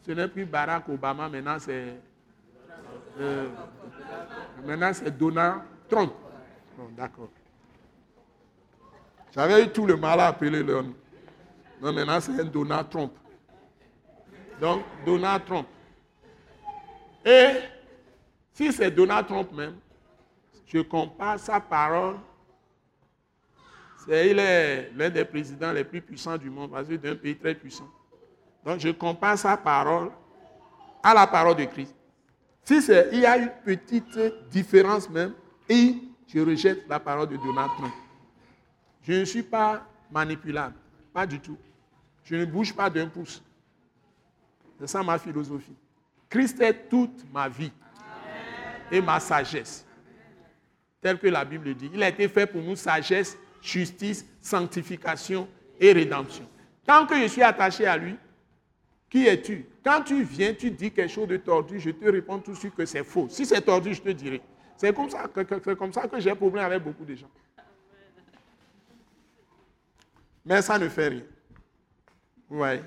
ce 0.06 0.12
n'est 0.12 0.28
plus 0.28 0.44
Barack 0.44 0.88
Obama, 0.88 1.28
maintenant 1.28 1.58
c'est 1.58 1.94
euh, 3.18 3.48
maintenant 4.64 4.92
c'est 4.92 5.16
Donald 5.16 5.62
Trump. 5.88 6.12
D'accord. 6.96 7.28
J'avais 9.32 9.64
eu 9.64 9.68
tout 9.68 9.86
le 9.86 9.96
mal 9.96 10.20
à 10.20 10.28
appeler 10.28 10.62
le 10.62 10.82
nom. 10.82 10.94
Non, 11.80 11.92
maintenant 11.92 12.20
c'est 12.20 12.40
un 12.40 12.44
Donald 12.44 12.88
Trump. 12.88 13.12
Donc, 14.60 14.82
Donald 15.04 15.44
Trump. 15.44 15.66
Et 17.24 17.48
si 18.52 18.72
c'est 18.72 18.90
Donald 18.90 19.26
Trump 19.26 19.52
même, 19.52 19.76
je 20.66 20.80
compare 20.80 21.38
sa 21.38 21.60
parole 21.60 22.16
il 24.08 24.38
est 24.38 24.90
l'un 24.94 25.10
des 25.10 25.24
présidents 25.24 25.72
les 25.72 25.84
plus 25.84 26.00
puissants 26.00 26.36
du 26.36 26.50
monde, 26.50 26.70
parce 26.70 26.88
que 26.88 26.94
d'un 26.94 27.14
pays 27.14 27.36
très 27.36 27.54
puissant. 27.54 27.88
Donc 28.64 28.80
je 28.80 28.90
compare 28.90 29.38
sa 29.38 29.56
parole 29.56 30.10
à 31.02 31.14
la 31.14 31.26
parole 31.26 31.56
de 31.56 31.64
Christ. 31.64 31.94
Si 32.62 32.78
il 33.12 33.20
y 33.20 33.26
a 33.26 33.36
une 33.36 33.50
petite 33.64 34.18
différence 34.50 35.08
même, 35.10 35.34
et 35.68 35.96
je 36.26 36.40
rejette 36.40 36.86
la 36.88 36.98
parole 36.98 37.28
de 37.28 37.36
Donald 37.36 37.70
Trump. 37.76 37.94
Je 39.02 39.12
ne 39.12 39.24
suis 39.24 39.42
pas 39.42 39.86
manipulable, 40.10 40.76
pas 41.12 41.26
du 41.26 41.40
tout. 41.40 41.58
Je 42.24 42.36
ne 42.36 42.44
bouge 42.44 42.74
pas 42.74 42.88
d'un 42.88 43.06
pouce. 43.06 43.42
C'est 44.78 44.86
ça 44.86 45.02
ma 45.02 45.18
philosophie. 45.18 45.76
Christ 46.28 46.60
est 46.60 46.88
toute 46.88 47.24
ma 47.32 47.48
vie 47.48 47.70
et 48.90 49.00
ma 49.00 49.20
sagesse. 49.20 49.86
Tel 51.00 51.18
que 51.18 51.26
la 51.28 51.44
Bible 51.44 51.74
dit. 51.74 51.90
Il 51.92 52.02
a 52.02 52.08
été 52.08 52.28
fait 52.28 52.46
pour 52.46 52.62
nous 52.62 52.76
sagesse 52.76 53.36
justice, 53.60 54.26
sanctification 54.40 55.48
et 55.78 55.92
rédemption. 55.92 56.48
Tant 56.86 57.06
que 57.06 57.16
je 57.20 57.26
suis 57.26 57.42
attaché 57.42 57.86
à 57.86 57.96
lui, 57.96 58.16
qui 59.08 59.26
es-tu? 59.26 59.66
Quand 59.84 60.02
tu 60.02 60.22
viens, 60.22 60.54
tu 60.54 60.70
dis 60.70 60.90
quelque 60.90 61.12
chose 61.12 61.28
de 61.28 61.36
tordu, 61.36 61.78
je 61.78 61.90
te 61.90 62.04
réponds 62.04 62.38
tout 62.38 62.52
de 62.52 62.56
suite 62.56 62.74
que 62.74 62.84
c'est 62.84 63.04
faux. 63.04 63.28
Si 63.28 63.46
c'est 63.46 63.60
tordu, 63.60 63.94
je 63.94 64.02
te 64.02 64.08
dirai. 64.10 64.40
C'est 64.76 64.94
comme 64.94 65.10
ça 65.10 65.28
que, 65.28 65.74
comme 65.74 65.92
ça 65.92 66.08
que 66.08 66.18
j'ai 66.20 66.34
problème 66.34 66.64
avec 66.64 66.82
beaucoup 66.82 67.04
de 67.04 67.14
gens. 67.14 67.30
Mais 70.44 70.60
ça 70.60 70.78
ne 70.78 70.88
fait 70.88 71.08
rien. 71.08 71.24
Vous 72.48 72.58
voyez? 72.58 72.82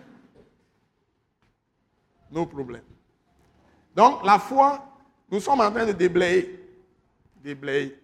Nos 2.30 2.46
problèmes. 2.46 2.84
Donc, 3.96 4.24
la 4.24 4.38
foi, 4.38 4.86
nous 5.32 5.40
sommes 5.40 5.62
en 5.62 5.72
train 5.72 5.86
de 5.86 5.94
déblayer. 5.94 6.64
Déblayer. 7.38 8.00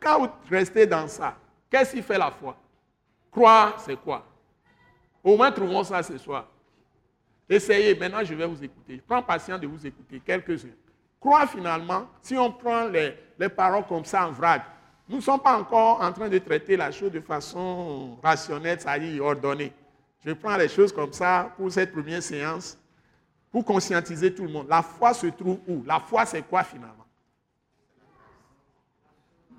Quand 0.00 0.20
vous 0.20 0.30
restez 0.50 0.86
dans 0.86 1.06
ça, 1.06 1.36
qu'est-ce 1.70 1.92
qui 1.92 2.02
fait 2.02 2.18
la 2.18 2.30
foi? 2.30 2.56
Croire, 3.30 3.80
c'est 3.80 3.96
quoi? 3.96 4.26
Au 5.22 5.36
moins, 5.36 5.52
trouvons 5.52 5.84
ça 5.84 6.02
ce 6.02 6.18
soir. 6.18 6.48
Essayez. 7.48 7.94
Maintenant, 7.94 8.24
je 8.24 8.34
vais 8.34 8.46
vous 8.46 8.62
écouter. 8.62 8.96
Je 8.96 9.02
prends 9.02 9.22
patience 9.22 9.60
de 9.60 9.66
vous 9.66 9.86
écouter 9.86 10.20
quelques-uns. 10.24 10.68
croire 11.20 11.48
finalement, 11.48 12.08
si 12.20 12.36
on 12.36 12.50
prend 12.50 12.86
les, 12.86 13.14
les 13.38 13.48
paroles 13.48 13.86
comme 13.86 14.04
ça 14.04 14.26
en 14.26 14.32
vrac, 14.32 14.62
nous 15.08 15.16
ne 15.16 15.22
sommes 15.22 15.40
pas 15.40 15.58
encore 15.58 16.00
en 16.00 16.12
train 16.12 16.28
de 16.28 16.38
traiter 16.38 16.76
la 16.76 16.90
chose 16.90 17.12
de 17.12 17.20
façon 17.20 18.18
rationnelle, 18.22 18.80
ça 18.80 18.96
y 18.96 19.16
est, 19.16 19.20
ordonnée. 19.20 19.72
Je 20.24 20.32
prends 20.32 20.56
les 20.56 20.68
choses 20.68 20.92
comme 20.92 21.12
ça 21.12 21.52
pour 21.56 21.70
cette 21.70 21.92
première 21.92 22.22
séance, 22.22 22.78
pour 23.50 23.64
conscientiser 23.64 24.32
tout 24.34 24.44
le 24.44 24.50
monde. 24.50 24.66
La 24.68 24.82
foi 24.82 25.12
se 25.12 25.26
trouve 25.26 25.58
où? 25.66 25.82
La 25.84 26.00
foi, 26.00 26.24
c'est 26.24 26.42
quoi 26.42 26.62
finalement? 26.62 27.04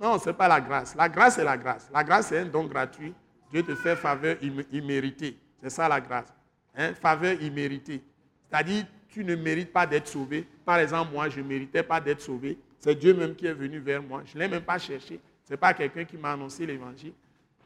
Non, 0.01 0.17
ce 0.17 0.29
n'est 0.29 0.35
pas 0.35 0.47
la 0.47 0.59
grâce. 0.59 0.95
La 0.95 1.07
grâce, 1.07 1.35
c'est 1.35 1.43
la 1.43 1.57
grâce. 1.57 1.89
La 1.93 2.03
grâce, 2.03 2.27
c'est 2.27 2.39
un 2.39 2.45
don 2.45 2.65
gratuit. 2.65 3.13
Dieu 3.51 3.63
te 3.63 3.75
fait 3.75 3.95
faveur 3.95 4.37
imméritée. 4.71 5.37
C'est 5.61 5.69
ça 5.69 5.87
la 5.87 6.01
grâce. 6.01 6.33
Hein? 6.75 6.93
Faveur 6.93 7.41
imméritée. 7.41 8.01
C'est-à-dire, 8.49 8.85
tu 9.09 9.23
ne 9.23 9.35
mérites 9.35 9.71
pas 9.71 9.85
d'être 9.85 10.07
sauvé. 10.07 10.47
Par 10.65 10.79
exemple, 10.79 11.11
moi, 11.13 11.29
je 11.29 11.39
ne 11.39 11.45
méritais 11.45 11.83
pas 11.83 12.01
d'être 12.01 12.21
sauvé. 12.21 12.57
C'est 12.79 12.95
Dieu 12.95 13.13
même 13.13 13.35
qui 13.35 13.45
est 13.45 13.53
venu 13.53 13.79
vers 13.79 14.01
moi. 14.01 14.23
Je 14.25 14.35
ne 14.35 14.43
l'ai 14.43 14.47
même 14.47 14.63
pas 14.63 14.77
cherché. 14.77 15.19
Ce 15.45 15.53
n'est 15.53 15.57
pas 15.57 15.73
quelqu'un 15.73 16.05
qui 16.05 16.17
m'a 16.17 16.33
annoncé 16.33 16.65
l'évangile. 16.65 17.13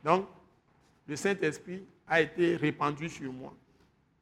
Donc, 0.03 0.27
le 1.07 1.15
Saint-Esprit 1.15 1.83
a 2.07 2.21
été 2.21 2.55
répandu 2.55 3.09
sur 3.09 3.31
moi. 3.31 3.53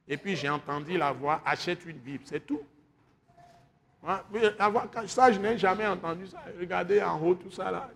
Et 0.07 0.17
puis 0.17 0.35
j'ai 0.35 0.49
entendu 0.49 0.97
la 0.97 1.11
voix, 1.11 1.41
achète 1.43 1.83
une 1.85 1.97
Bible, 1.97 2.23
c'est 2.25 2.45
tout. 2.45 2.61
Ça, 5.07 5.31
je 5.31 5.39
n'ai 5.39 5.57
jamais 5.57 5.87
entendu 5.87 6.27
ça. 6.27 6.43
Regardez 6.59 7.01
en 7.01 7.19
haut, 7.19 7.33
tout 7.33 7.49
ça 7.49 7.71
là. 7.71 7.89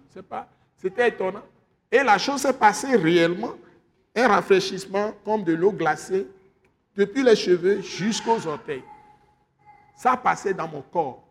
C'était 0.76 1.10
étonnant. 1.10 1.44
Et 1.92 2.02
la 2.04 2.18
chose 2.18 2.42
s'est 2.42 2.54
passée 2.54 2.96
réellement. 2.96 3.54
Un 4.16 4.28
rafraîchissement 4.28 5.14
comme 5.24 5.44
de 5.44 5.54
l'eau 5.54 5.72
glacée, 5.72 6.26
depuis 7.00 7.24
les 7.24 7.36
cheveux 7.38 7.80
jusqu'aux 7.80 8.46
orteils. 8.46 8.84
Ça 9.96 10.18
passait 10.18 10.54
dans 10.54 10.68
mon 10.68 10.82
corps. 10.82 11.26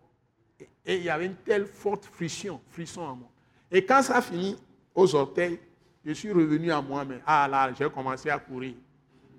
Et 0.86 0.96
il 0.96 1.02
y 1.02 1.10
avait 1.10 1.26
une 1.26 1.36
telle 1.36 1.66
forte 1.66 2.06
frisson, 2.06 2.58
frisson 2.70 3.02
en 3.02 3.16
moi. 3.16 3.28
Et 3.70 3.84
quand 3.84 4.02
ça 4.02 4.22
finit 4.22 4.56
aux 4.94 5.14
orteils, 5.14 5.60
je 6.02 6.12
suis 6.12 6.32
revenu 6.32 6.72
à 6.72 6.80
moi-même. 6.80 7.20
Ah 7.26 7.46
là, 7.46 7.70
j'ai 7.74 7.90
commencé 7.90 8.30
à 8.30 8.38
courir. 8.38 8.76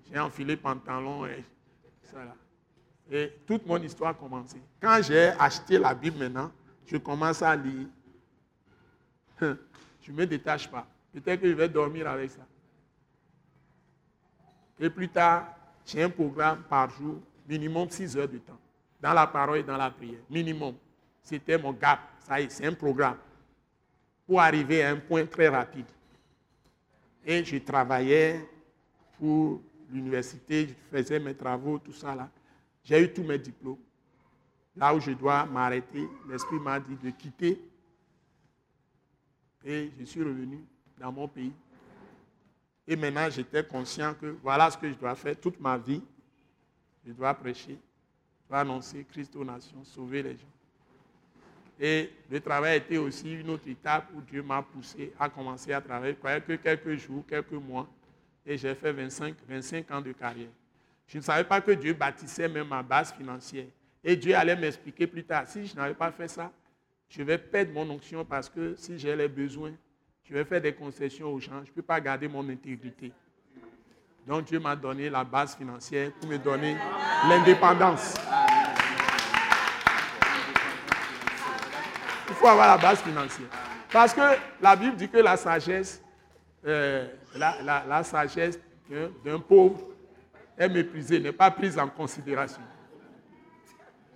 J'ai 0.07 0.19
enfilé 0.19 0.55
pantalon 0.55 1.25
et 1.25 1.43
ça 2.03 2.23
là. 2.23 2.35
Et 3.09 3.33
toute 3.47 3.65
mon 3.65 3.81
histoire 3.81 4.11
a 4.11 4.13
commencé. 4.13 4.61
Quand 4.79 4.99
j'ai 5.01 5.29
acheté 5.39 5.79
la 5.79 5.95
Bible 5.95 6.19
maintenant, 6.19 6.51
je 6.85 6.97
commence 6.97 7.41
à 7.41 7.55
lire. 7.55 7.87
Je 9.41 10.11
ne 10.11 10.15
me 10.15 10.27
détache 10.27 10.69
pas. 10.69 10.85
Peut-être 11.11 11.41
que 11.41 11.49
je 11.49 11.55
vais 11.55 11.69
dormir 11.69 12.07
avec 12.07 12.29
ça. 12.29 12.45
Et 14.79 14.91
plus 14.91 15.09
tard, 15.09 15.55
j'ai 15.89 16.03
un 16.03 16.09
programme 16.09 16.61
par 16.69 16.89
jour, 16.91 17.19
minimum 17.47 17.89
6 17.89 18.15
heures 18.17 18.27
de 18.27 18.37
temps, 18.37 18.59
dans 19.01 19.13
la 19.13 19.25
parole 19.25 19.57
et 19.57 19.63
dans 19.63 19.77
la 19.77 19.89
prière. 19.89 20.19
Minimum. 20.29 20.75
C'était 21.23 21.57
mon 21.57 21.73
gap. 21.73 21.99
Ça 22.19 22.39
y 22.39 22.43
est, 22.43 22.49
c'est 22.49 22.65
un 22.65 22.73
programme. 22.73 23.17
Pour 24.27 24.39
arriver 24.39 24.83
à 24.83 24.91
un 24.91 24.97
point 24.97 25.25
très 25.25 25.47
rapide. 25.47 25.87
Et 27.25 27.43
je 27.43 27.57
travaillais 27.57 28.47
pour 29.17 29.61
l'université, 29.91 30.67
je 30.67 30.97
faisais 30.97 31.19
mes 31.19 31.33
travaux, 31.33 31.79
tout 31.79 31.93
ça 31.93 32.13
là. 32.13 32.29
J'ai 32.83 33.01
eu 33.03 33.11
tous 33.11 33.23
mes 33.23 33.39
diplômes. 33.39 33.79
Là 34.75 34.93
où 34.93 34.99
je 34.99 35.11
dois 35.11 35.45
m'arrêter, 35.45 36.07
l'Esprit 36.29 36.59
m'a 36.59 36.79
dit 36.79 36.95
de 36.95 37.09
quitter. 37.09 37.59
Et 39.65 39.91
je 39.99 40.05
suis 40.05 40.21
revenu 40.21 40.63
dans 40.97 41.11
mon 41.11 41.27
pays. 41.27 41.51
Et 42.91 42.95
maintenant, 42.95 43.29
j'étais 43.29 43.63
conscient 43.63 44.15
que 44.15 44.35
voilà 44.41 44.71
ce 44.71 44.75
que 44.75 44.89
je 44.89 44.95
dois 44.95 45.13
faire 45.13 45.39
toute 45.39 45.59
ma 45.59 45.77
vie. 45.77 46.01
Je 47.05 47.13
dois 47.13 47.35
prêcher, 47.35 47.77
je 48.43 48.49
dois 48.49 48.61
annoncer 48.61 49.05
Christ 49.11 49.35
aux 49.35 49.45
nations, 49.45 49.83
sauver 49.83 50.23
les 50.23 50.31
gens. 50.31 50.53
Et 51.79 52.11
le 52.31 52.41
travail 52.41 52.77
était 52.77 52.97
aussi 52.97 53.31
une 53.31 53.51
autre 53.51 53.67
étape 53.69 54.07
où 54.15 54.21
Dieu 54.21 54.41
m'a 54.41 54.63
poussé 54.63 55.13
à 55.19 55.29
commencer 55.29 55.71
à 55.71 55.79
travailler. 55.79 56.13
Je 56.13 56.17
croyais 56.17 56.41
que 56.41 56.53
quelques 56.53 56.95
jours, 56.95 57.23
quelques 57.27 57.51
mois, 57.51 57.87
et 58.43 58.57
j'ai 58.57 58.73
fait 58.73 58.91
25, 58.91 59.35
25 59.47 59.91
ans 59.91 60.01
de 60.01 60.11
carrière. 60.11 60.49
Je 61.05 61.19
ne 61.19 61.23
savais 61.23 61.43
pas 61.43 61.61
que 61.61 61.71
Dieu 61.71 61.93
bâtissait 61.93 62.49
même 62.49 62.67
ma 62.67 62.81
base 62.81 63.13
financière. 63.13 63.67
Et 64.03 64.15
Dieu 64.15 64.35
allait 64.35 64.55
m'expliquer 64.55 65.05
plus 65.05 65.23
tard, 65.23 65.47
si 65.47 65.67
je 65.67 65.75
n'avais 65.75 65.93
pas 65.93 66.11
fait 66.11 66.27
ça, 66.27 66.51
je 67.07 67.21
vais 67.21 67.37
perdre 67.37 67.71
mon 67.71 67.87
onction 67.91 68.25
parce 68.25 68.49
que 68.49 68.75
si 68.75 68.97
j'ai 68.97 69.15
les 69.15 69.27
besoins, 69.27 69.73
je 70.29 70.35
vais 70.35 70.45
faire 70.45 70.61
des 70.61 70.73
concessions 70.73 71.33
aux 71.33 71.39
gens, 71.39 71.63
je 71.63 71.71
ne 71.71 71.75
peux 71.75 71.81
pas 71.81 71.99
garder 71.99 72.27
mon 72.27 72.47
intégrité. 72.47 73.11
Donc 74.27 74.45
Dieu 74.45 74.59
m'a 74.59 74.75
donné 74.75 75.09
la 75.09 75.23
base 75.23 75.55
financière 75.55 76.11
pour 76.19 76.29
me 76.29 76.37
donner 76.37 76.77
l'indépendance. 77.27 78.13
Il 82.27 82.35
faut 82.35 82.47
avoir 82.47 82.67
la 82.67 82.77
base 82.77 83.01
financière. 83.01 83.47
Parce 83.91 84.13
que 84.13 84.21
la 84.61 84.75
Bible 84.75 84.95
dit 84.97 85.09
que 85.09 85.17
la 85.17 85.35
sagesse, 85.35 85.99
euh, 86.63 87.07
la, 87.35 88.03
sagesse 88.03 88.59
d'un 89.25 89.39
pauvre 89.39 89.79
est 90.55 90.69
méprisée, 90.69 91.19
n'est 91.19 91.31
pas 91.31 91.49
prise 91.49 91.79
en 91.79 91.87
considération. 91.87 92.61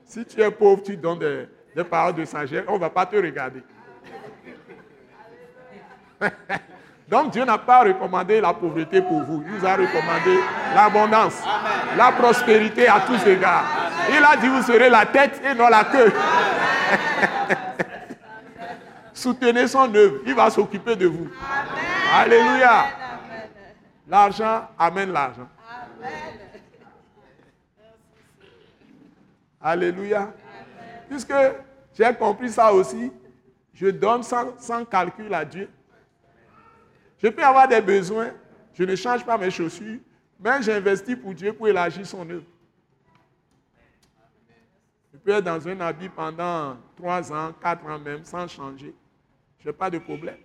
Si 0.06 0.24
tu 0.26 0.40
es 0.42 0.52
pauvre, 0.52 0.84
tu 0.84 0.96
donnes 0.96 1.18
des, 1.18 1.48
des 1.76 1.84
paroles 1.84 2.14
de 2.14 2.26
sagesse, 2.26 2.66
on 2.68 2.76
ne 2.76 2.80
va 2.80 2.92
pas 2.92 3.08
te 3.08 3.16
regarder. 3.16 3.64
Donc 7.10 7.32
Dieu 7.32 7.44
n'a 7.46 7.58
pas 7.58 7.84
recommandé 7.84 8.40
la 8.42 8.54
pauvreté 8.54 9.02
pour 9.02 9.22
vous. 9.24 9.44
Il 9.46 9.54
vous 9.60 9.66
a 9.66 9.74
recommandé 9.74 10.40
l'abondance, 10.74 11.42
la 11.98 12.12
prospérité 12.12 12.88
à 12.88 13.02
tous 13.02 13.26
égards. 13.28 13.66
Il 14.10 14.24
a 14.24 14.38
dit 14.38 14.48
vous 14.48 14.64
serez 14.64 14.90
la 14.90 15.06
tête 15.06 15.42
et 15.46 15.54
non 15.54 15.70
la 15.70 15.84
queue. 15.84 16.14
Soutenez 19.14 19.68
son 19.68 19.94
œuvre. 19.94 20.16
Il 20.26 20.34
va 20.34 20.50
s'occuper 20.50 20.96
de 20.96 21.08
vous. 21.08 21.28
Alléluia. 22.14 22.86
L'argent 24.08 24.68
amène 24.78 25.12
l'argent. 25.12 25.48
Alléluia. 29.62 30.34
Puisque 31.08 31.34
j'ai 31.98 32.14
compris 32.16 32.50
ça 32.50 32.74
aussi, 32.74 33.12
je 33.74 33.88
donne 33.88 34.24
sans, 34.24 34.54
sans, 34.60 34.84
calcul 34.84 35.34
à 35.34 35.46
Dieu. 35.46 35.70
Je 37.24 37.30
peux 37.30 37.44
avoir 37.44 37.70
des 37.70 37.80
besoins, 37.80 38.34
je 38.74 38.84
ne 38.84 38.96
change 38.98 39.26
pas 39.26 39.38
mes 39.38 39.50
chaussures, 39.50 40.00
mais 40.38 40.62
j'investis 40.62 41.16
pour 41.16 41.34
Dieu 41.34 41.54
pour 41.54 41.70
élargir 41.70 42.06
son 42.06 42.30
œuvre. 42.30 42.44
Je 45.14 45.18
peux 45.18 45.32
être 45.32 45.46
dans 45.46 45.66
un 45.66 45.80
habit 45.80 46.10
pendant 46.10 46.76
trois 46.98 47.32
ans, 47.32 47.54
quatre 47.62 47.86
ans 47.86 47.98
même, 47.98 48.26
sans 48.26 48.46
changer. 48.50 48.94
Je 49.60 49.70
n'ai 49.70 49.74
pas 49.74 49.90
de 49.90 50.00
problème. 50.00 50.38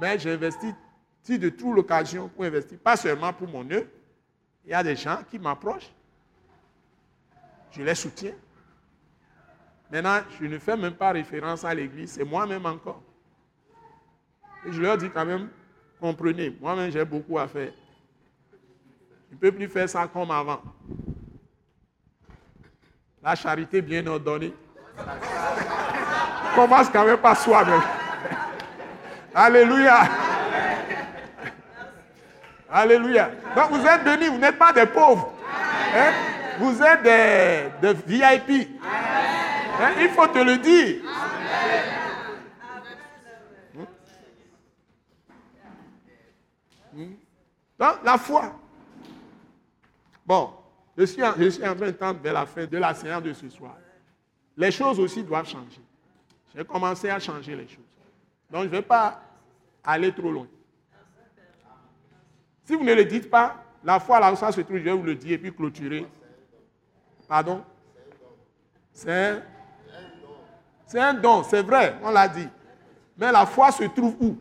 Mais 0.00 0.18
j'investis 0.18 0.72
de 1.28 1.48
toute 1.50 1.76
l'occasion 1.76 2.28
pour 2.28 2.44
investir, 2.44 2.78
pas 2.78 2.96
seulement 2.96 3.32
pour 3.32 3.46
mon 3.46 3.70
œuvre. 3.70 3.88
Il 4.64 4.70
y 4.70 4.74
a 4.74 4.82
des 4.82 4.96
gens 4.96 5.18
qui 5.30 5.38
m'approchent. 5.38 5.92
Je 7.72 7.82
les 7.82 7.94
soutiens. 7.94 8.34
Maintenant, 9.90 10.22
je 10.40 10.46
ne 10.46 10.58
fais 10.58 10.76
même 10.78 10.94
pas 10.94 11.12
référence 11.12 11.62
à 11.62 11.74
l'église, 11.74 12.12
c'est 12.12 12.24
moi-même 12.24 12.64
encore. 12.64 13.02
Je 14.66 14.80
leur 14.80 14.96
dis 14.96 15.10
quand 15.10 15.24
même, 15.24 15.48
comprenez, 16.00 16.56
moi-même 16.60 16.90
j'ai 16.90 17.04
beaucoup 17.04 17.38
à 17.38 17.48
faire. 17.48 17.72
Je 19.30 19.34
ne 19.34 19.40
peux 19.40 19.52
plus 19.52 19.68
faire 19.68 19.88
ça 19.88 20.08
comme 20.12 20.30
avant. 20.30 20.60
La 23.22 23.34
charité 23.34 23.80
bien 23.80 24.06
ordonnée. 24.06 24.52
Commence 26.54 26.88
quand 26.90 27.04
même 27.04 27.18
par 27.18 27.36
soi-même. 27.36 27.80
Alléluia. 29.34 30.00
Alléluia. 32.70 33.30
Donc 33.54 33.70
vous 33.70 33.86
êtes 33.86 34.04
bénis, 34.04 34.28
vous 34.28 34.38
n'êtes 34.38 34.58
pas 34.58 34.72
des 34.72 34.86
pauvres. 34.86 35.32
Hein? 35.94 36.12
Vous 36.58 36.82
êtes 36.82 37.02
des, 37.02 37.94
VIP. 38.06 38.68
Hein? 39.80 39.92
Il 40.00 40.10
faut 40.10 40.26
te 40.26 40.38
le 40.38 40.58
dire. 40.58 41.02
Hmm? 46.92 47.04
Donc 47.80 48.04
la 48.04 48.18
foi. 48.18 48.52
Bon, 50.26 50.50
je 50.96 51.04
suis, 51.04 51.24
en, 51.24 51.32
train 51.32 51.86
de 51.86 51.90
tendre 51.92 52.20
vers 52.20 52.34
la 52.34 52.44
fin 52.44 52.66
de 52.66 52.76
la 52.76 52.92
séance 52.92 53.22
de 53.22 53.32
ce 53.32 53.48
soir. 53.48 53.74
Les 54.54 54.70
choses 54.70 55.00
aussi 55.00 55.24
doivent 55.24 55.48
changer. 55.48 55.80
J'ai 56.54 56.62
commencé 56.62 57.08
à 57.08 57.18
changer 57.18 57.56
les 57.56 57.66
choses. 57.66 57.78
Donc 58.50 58.64
je 58.64 58.66
ne 58.66 58.72
vais 58.72 58.82
pas 58.82 59.22
aller 59.82 60.12
trop 60.12 60.30
loin. 60.30 60.46
Si 62.64 62.74
vous 62.74 62.84
ne 62.84 62.92
le 62.92 63.04
dites 63.06 63.30
pas, 63.30 63.64
la 63.82 63.98
foi 63.98 64.20
là 64.20 64.30
où 64.30 64.36
ça 64.36 64.52
se 64.52 64.60
trouve, 64.60 64.76
je 64.76 64.82
vais 64.82 64.92
vous 64.92 65.02
le 65.02 65.14
dire 65.14 65.32
et 65.32 65.38
puis 65.38 65.52
clôturer. 65.52 66.06
Pardon? 67.26 67.64
C'est 68.92 69.42
c'est 70.86 71.00
un 71.00 71.14
don, 71.14 71.44
c'est 71.44 71.62
vrai, 71.62 71.96
on 72.02 72.10
l'a 72.10 72.28
dit. 72.28 72.48
Mais 73.16 73.30
la 73.30 73.46
foi 73.46 73.70
se 73.70 73.84
trouve 73.84 74.16
où? 74.20 74.36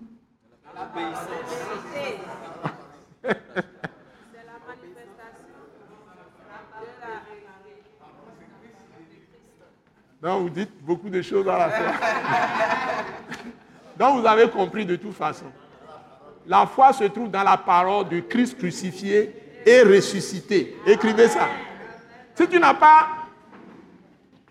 Donc 10.22 10.42
vous 10.42 10.50
dites 10.50 10.84
beaucoup 10.84 11.10
de 11.10 11.22
choses 11.22 11.48
à 11.48 11.58
la 11.58 11.70
fois. 11.70 11.94
Donc 13.98 14.20
vous 14.20 14.28
avez 14.28 14.50
compris 14.50 14.86
de 14.86 14.96
toute 14.96 15.14
façon. 15.14 15.46
La 16.46 16.66
foi 16.66 16.92
se 16.94 17.06
trouve 17.06 17.30
dans 17.30 17.44
la 17.44 17.58
parole 17.58 18.10
de 18.10 18.20
Christ 18.22 18.58
crucifié 18.58 19.34
et 19.66 19.82
ressuscité. 19.82 20.78
Écrivez 20.86 21.28
ça. 21.30 21.48
Si 22.36 22.48
tu 22.48 22.60
n'as 22.60 22.74
pas, 22.74 23.08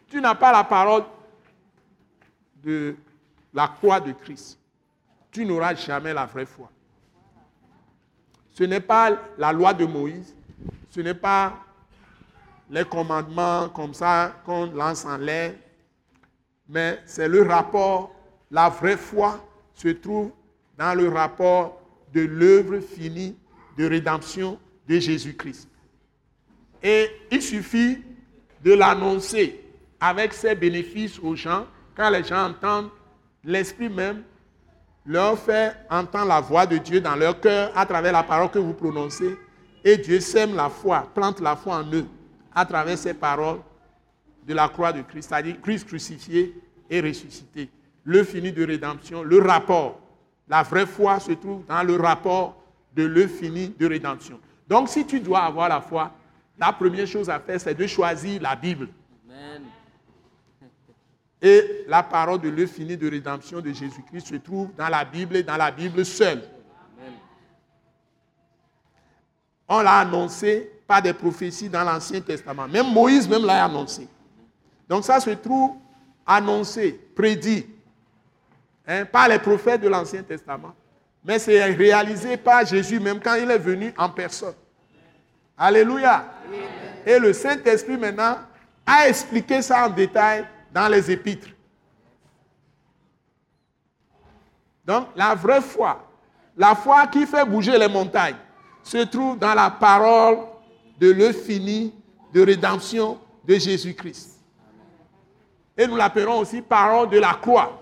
tu 0.09 0.21
n'as 0.21 0.35
pas 0.35 0.53
la 0.53 0.65
parole 0.65 1.05
de 2.63 2.97
la 3.53 3.69
croix 3.69 4.01
de 4.01 4.13
Christ, 4.13 4.59
tu 5.31 5.45
n'auras 5.45 5.75
jamais 5.75 6.13
la 6.13 6.27
vraie 6.27 6.47
foi. 6.47 6.71
Ce 8.59 8.65
n'est 8.65 8.81
pas 8.81 9.17
la 9.39 9.53
loi 9.53 9.73
de 9.73 9.85
Moïse, 9.85 10.35
ce 10.91 11.01
n'est 11.01 11.15
pas 11.15 11.65
les 12.69 12.85
commandements 12.85 13.69
comme 13.69 13.95
ça 13.95 14.35
qu'on 14.45 14.67
lance 14.73 15.05
en 15.05 15.17
l'air, 15.17 15.55
mais 16.69 16.99
c'est 17.07 17.29
le 17.29 17.43
rapport, 17.43 18.13
la 18.51 18.69
vraie 18.69 18.97
foi 18.97 19.49
se 19.75 19.87
trouve 19.87 20.33
dans 20.77 20.93
le 20.99 21.09
rapport 21.09 21.81
de 22.13 22.23
l'œuvre 22.23 22.81
finie 22.81 23.37
de 23.77 23.85
rédemption 23.85 24.59
de 24.89 24.99
Jésus-Christ. 24.99 25.69
Et 26.83 27.07
il 27.31 27.41
suffit 27.41 28.03
de 28.65 28.73
l'annoncer 28.73 29.65
avec 30.01 30.33
ses 30.33 30.57
bénéfices 30.57 31.21
aux 31.21 31.37
gens. 31.37 31.65
Quand 31.95 32.11
les 32.11 32.25
gens 32.25 32.49
entendent, 32.49 32.91
l'Esprit 33.45 33.89
même 33.89 34.25
leur 35.09 35.39
fait 35.39 35.75
entendre 35.91 36.27
la 36.27 36.41
voix 36.41 36.67
de 36.67 36.77
Dieu 36.77 37.01
dans 37.01 37.17
leur 37.17 37.41
cœur 37.41 37.73
à 37.75 37.87
travers 37.87 38.13
la 38.13 38.23
parole 38.23 38.51
que 38.51 38.59
vous 38.59 38.75
prononcez. 38.75 39.39
Et 39.83 39.97
Dieu 39.97 40.21
sème 40.21 40.55
la 40.55 40.69
foi, 40.69 41.09
plante 41.15 41.41
la 41.41 41.57
foi 41.57 41.77
en 41.77 41.93
eux 41.93 42.05
à 42.55 42.67
travers 42.67 42.99
ces 42.99 43.15
paroles 43.15 43.61
de 44.47 44.53
la 44.53 44.69
croix 44.69 44.93
de 44.93 45.01
Christ, 45.01 45.29
c'est-à-dire 45.31 45.57
Christ 45.63 45.87
crucifié 45.87 46.55
et 46.91 47.01
ressuscité. 47.01 47.71
Le 48.05 48.23
fini 48.23 48.53
de 48.53 48.65
rédemption, 48.67 49.23
le 49.23 49.41
rapport. 49.41 49.99
La 50.47 50.63
vraie 50.63 50.87
foi 50.87 51.21
se 51.21 51.33
trouve 51.33 51.65
dans 51.67 51.83
le 51.83 51.97
rapport 51.97 52.63
de 52.95 53.05
le 53.05 53.27
fini 53.27 53.75
de 53.79 53.87
rédemption. 53.87 54.39
Donc 54.69 54.89
si 54.89 55.07
tu 55.07 55.21
dois 55.21 55.41
avoir 55.41 55.69
la 55.71 55.81
foi, 55.81 56.13
la 56.59 56.73
première 56.73 57.07
chose 57.07 57.31
à 57.31 57.39
faire, 57.39 57.61
c'est 57.61 57.75
de 57.75 57.87
choisir 57.87 58.43
la 58.43 58.57
Bible. 58.57 58.89
Et 61.41 61.85
la 61.87 62.03
parole 62.03 62.41
de 62.41 62.49
l'infini 62.49 62.97
de 62.97 63.09
rédemption 63.09 63.61
de 63.61 63.73
Jésus-Christ 63.73 64.27
se 64.27 64.35
trouve 64.37 64.75
dans 64.77 64.89
la 64.89 65.05
Bible 65.05 65.37
et 65.37 65.43
dans 65.43 65.57
la 65.57 65.71
Bible 65.71 66.05
seule. 66.05 66.43
On 69.69 69.81
l'a 69.81 69.99
annoncé 69.99 70.73
par 70.87 71.03
des 71.03 71.13
prophéties 71.13 71.69
dans 71.69 71.85
l'Ancien 71.85 72.21
Testament. 72.21 72.67
Même 72.67 72.93
Moïse 72.93 73.29
même 73.29 73.45
l'a 73.45 73.65
annoncé. 73.65 74.09
Donc 74.89 75.05
ça 75.05 75.21
se 75.21 75.31
trouve 75.31 75.77
annoncé, 76.27 76.99
prédit 77.15 77.67
hein, 78.87 79.05
par 79.05 79.29
les 79.29 79.39
prophètes 79.39 79.83
de 79.83 79.89
l'Ancien 79.89 80.23
Testament. 80.23 80.75
Mais 81.25 81.39
c'est 81.39 81.63
réalisé 81.63 82.37
par 82.37 82.65
Jésus 82.65 82.99
même 82.99 83.21
quand 83.21 83.35
il 83.35 83.51
est 83.51 83.59
venu 83.59 83.93
en 83.97 84.09
personne. 84.09 84.55
Alléluia. 85.57 86.25
Et 87.05 87.19
le 87.19 87.33
Saint-Esprit 87.33 87.99
maintenant 87.99 88.39
a 88.87 89.09
expliqué 89.09 89.61
ça 89.61 89.87
en 89.87 89.91
détail 89.91 90.45
dans 90.73 90.89
les 90.89 91.11
épîtres. 91.11 91.49
Donc 94.85 95.09
la 95.15 95.35
vraie 95.35 95.61
foi, 95.61 96.05
la 96.57 96.75
foi 96.75 97.07
qui 97.07 97.27
fait 97.27 97.45
bouger 97.45 97.79
les 97.79 97.89
montagnes, 97.89 98.37
se 98.83 99.05
trouve 99.05 99.39
dans 99.39 99.55
la 99.55 99.71
parole 99.71 100.39
de 100.99 101.11
l'infini 101.11 101.95
de 102.33 102.43
rédemption 102.43 103.19
de 103.45 103.55
Jésus-Christ. 103.55 104.41
Et 105.77 105.87
nous 105.87 105.97
l'appelons 105.97 106.39
aussi 106.39 106.61
parole 106.63 107.09
de 107.11 107.19
la 107.19 107.35
croix. 107.35 107.79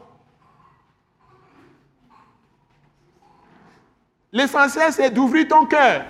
L'essentiel, 4.33 4.93
c'est 4.93 5.11
d'ouvrir 5.11 5.49
ton 5.49 5.65
cœur 5.65 6.05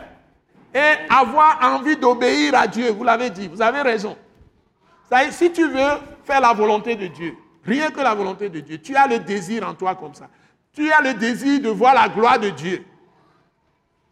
et 0.74 0.94
avoir 1.08 1.58
envie 1.62 1.96
d'obéir 1.96 2.54
à 2.54 2.66
Dieu. 2.66 2.90
Vous 2.90 3.04
l'avez 3.04 3.30
dit, 3.30 3.46
vous 3.46 3.62
avez 3.62 3.82
raison. 3.82 4.16
si 5.30 5.52
tu 5.52 5.68
veux 5.68 5.98
faire 6.26 6.40
la 6.40 6.52
volonté 6.52 6.96
de 6.96 7.06
Dieu, 7.06 7.36
rien 7.64 7.90
que 7.90 8.00
la 8.00 8.14
volonté 8.14 8.48
de 8.48 8.60
Dieu, 8.60 8.78
tu 8.78 8.94
as 8.96 9.06
le 9.06 9.20
désir 9.20 9.66
en 9.66 9.74
toi 9.74 9.94
comme 9.94 10.14
ça. 10.14 10.28
Tu 10.72 10.90
as 10.90 11.00
le 11.00 11.14
désir 11.14 11.60
de 11.60 11.68
voir 11.68 11.94
la 11.94 12.08
gloire 12.08 12.38
de 12.38 12.50
Dieu. 12.50 12.84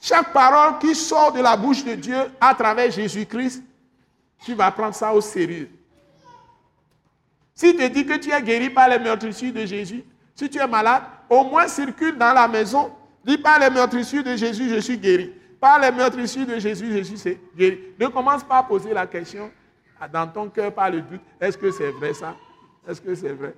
Chaque 0.01 0.33
parole 0.33 0.79
qui 0.79 0.95
sort 0.95 1.33
de 1.33 1.41
la 1.41 1.57
bouche 1.57 1.85
de 1.85 1.95
Dieu 1.95 2.17
à 2.41 2.55
travers 2.55 2.91
Jésus-Christ, 2.91 3.63
tu 4.45 4.55
vas 4.55 4.71
prendre 4.71 4.95
ça 4.95 5.13
au 5.13 5.21
sérieux. 5.21 5.71
Si 7.55 7.77
tu 7.77 7.91
dis 7.91 8.05
que 8.05 8.17
tu 8.17 8.31
es 8.31 8.43
guéri 8.43 8.71
par 8.71 8.89
les 8.89 8.99
meurtrissures 8.99 9.53
de 9.53 9.65
Jésus, 9.65 10.05
si 10.35 10.49
tu 10.49 10.59
es 10.59 10.67
malade, 10.67 11.03
au 11.29 11.45
moins 11.45 11.69
circule 11.69 12.17
dans 12.17 12.33
la 12.33 12.49
maison, 12.49 12.93
dis 13.25 13.39
par 13.39 13.59
les 13.59 13.71
meurtrissures 13.71 14.25
de 14.25 14.37
Jésus, 14.37 14.69
je 14.69 14.81
suis 14.81 14.99
guéri. 14.99 15.33
Par 15.61 15.79
les 15.79 15.91
meurtrissures 15.91 16.47
de 16.47 16.59
Jésus, 16.59 16.93
je 16.93 17.03
suis 17.03 17.39
guéri. 17.57 17.81
Ne 17.99 18.09
commence 18.09 18.45
pas 18.45 18.59
à 18.59 18.63
poser 18.63 18.93
la 18.93 19.07
question 19.07 19.51
dans 20.13 20.27
ton 20.27 20.49
cœur 20.49 20.73
par 20.73 20.91
le 20.91 21.01
doute, 21.01 21.21
est-ce 21.41 21.57
que 21.57 21.71
c'est 21.71 21.91
vrai 21.91 22.15
ça? 22.15 22.35
Est-ce 22.89 23.01
que 23.01 23.15
c'est 23.15 23.33
vrai? 23.33 23.55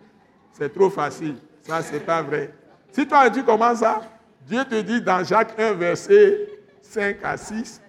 C'est 0.52 0.72
trop 0.72 0.90
facile. 0.90 1.36
Ça, 1.62 1.82
c'est 1.82 2.00
pas 2.00 2.22
vrai. 2.22 2.52
Si 2.92 3.06
toi, 3.06 3.28
tu 3.30 3.42
commences 3.42 3.80
ça, 3.80 4.00
Dieu 4.46 4.64
te 4.64 4.80
dit 4.80 5.02
dans 5.02 5.24
Jacques 5.24 5.58
1, 5.58 5.72
verset 5.72 6.48
5 6.80 7.16
à 7.22 7.36
6, 7.36 7.82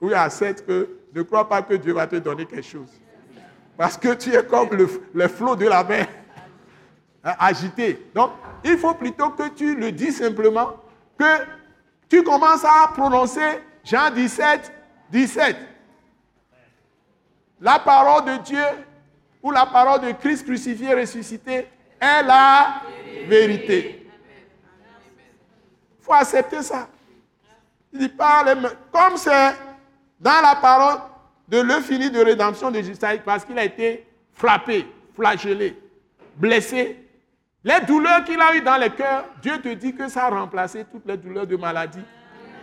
ou 0.00 0.10
à 0.14 0.28
7, 0.30 0.66
que 0.66 0.88
ne 1.14 1.22
crois 1.22 1.48
pas 1.48 1.62
que 1.62 1.74
Dieu 1.74 1.92
va 1.92 2.06
te 2.06 2.16
donner 2.16 2.46
quelque 2.46 2.66
chose. 2.66 2.88
Parce 3.76 3.96
que 3.96 4.14
tu 4.14 4.34
es 4.34 4.44
comme 4.44 4.70
le, 4.70 5.28
flot 5.28 5.56
de 5.56 5.66
la 5.66 5.84
mer, 5.84 6.06
hein, 7.22 7.34
agité. 7.38 8.06
Donc, 8.14 8.32
il 8.64 8.78
faut 8.78 8.94
plutôt 8.94 9.30
que 9.30 9.48
tu 9.50 9.76
le 9.76 9.92
dis 9.92 10.12
simplement, 10.12 10.76
que 11.18 11.44
tu 12.08 12.22
commences 12.22 12.64
à 12.64 12.88
prononcer 12.94 13.60
Jean 13.84 14.10
17, 14.10 14.72
17. 15.10 15.56
La 17.62 17.78
parole 17.78 18.24
de 18.24 18.42
Dieu 18.42 18.64
ou 19.40 19.52
la 19.52 19.66
parole 19.66 20.00
de 20.00 20.10
Christ 20.12 20.44
crucifié, 20.44 20.94
ressuscité 20.94 21.68
est 22.00 22.22
la 22.24 22.82
vérité. 23.28 24.04
Il 26.00 26.04
faut 26.04 26.12
accepter 26.12 26.60
ça. 26.62 26.88
Il 27.92 28.16
parle, 28.16 28.58
comme 28.90 29.16
c'est 29.16 29.54
dans 30.18 30.40
la 30.42 30.56
parole 30.56 31.02
de 31.46 31.60
l'infini 31.60 32.10
de 32.10 32.18
rédemption 32.18 32.68
de 32.68 32.82
Jésus, 32.82 32.98
parce 33.24 33.44
qu'il 33.44 33.56
a 33.56 33.64
été 33.64 34.08
frappé, 34.32 34.84
flagellé, 35.14 35.80
blessé. 36.34 36.98
Les 37.62 37.80
douleurs 37.86 38.24
qu'il 38.24 38.40
a 38.40 38.56
eues 38.56 38.62
dans 38.62 38.78
le 38.78 38.88
cœur, 38.88 39.26
Dieu 39.40 39.60
te 39.60 39.68
dit 39.68 39.94
que 39.94 40.08
ça 40.08 40.24
a 40.24 40.30
remplacé 40.30 40.84
toutes 40.90 41.06
les 41.06 41.16
douleurs 41.16 41.46
de 41.46 41.56
maladie 41.56 42.02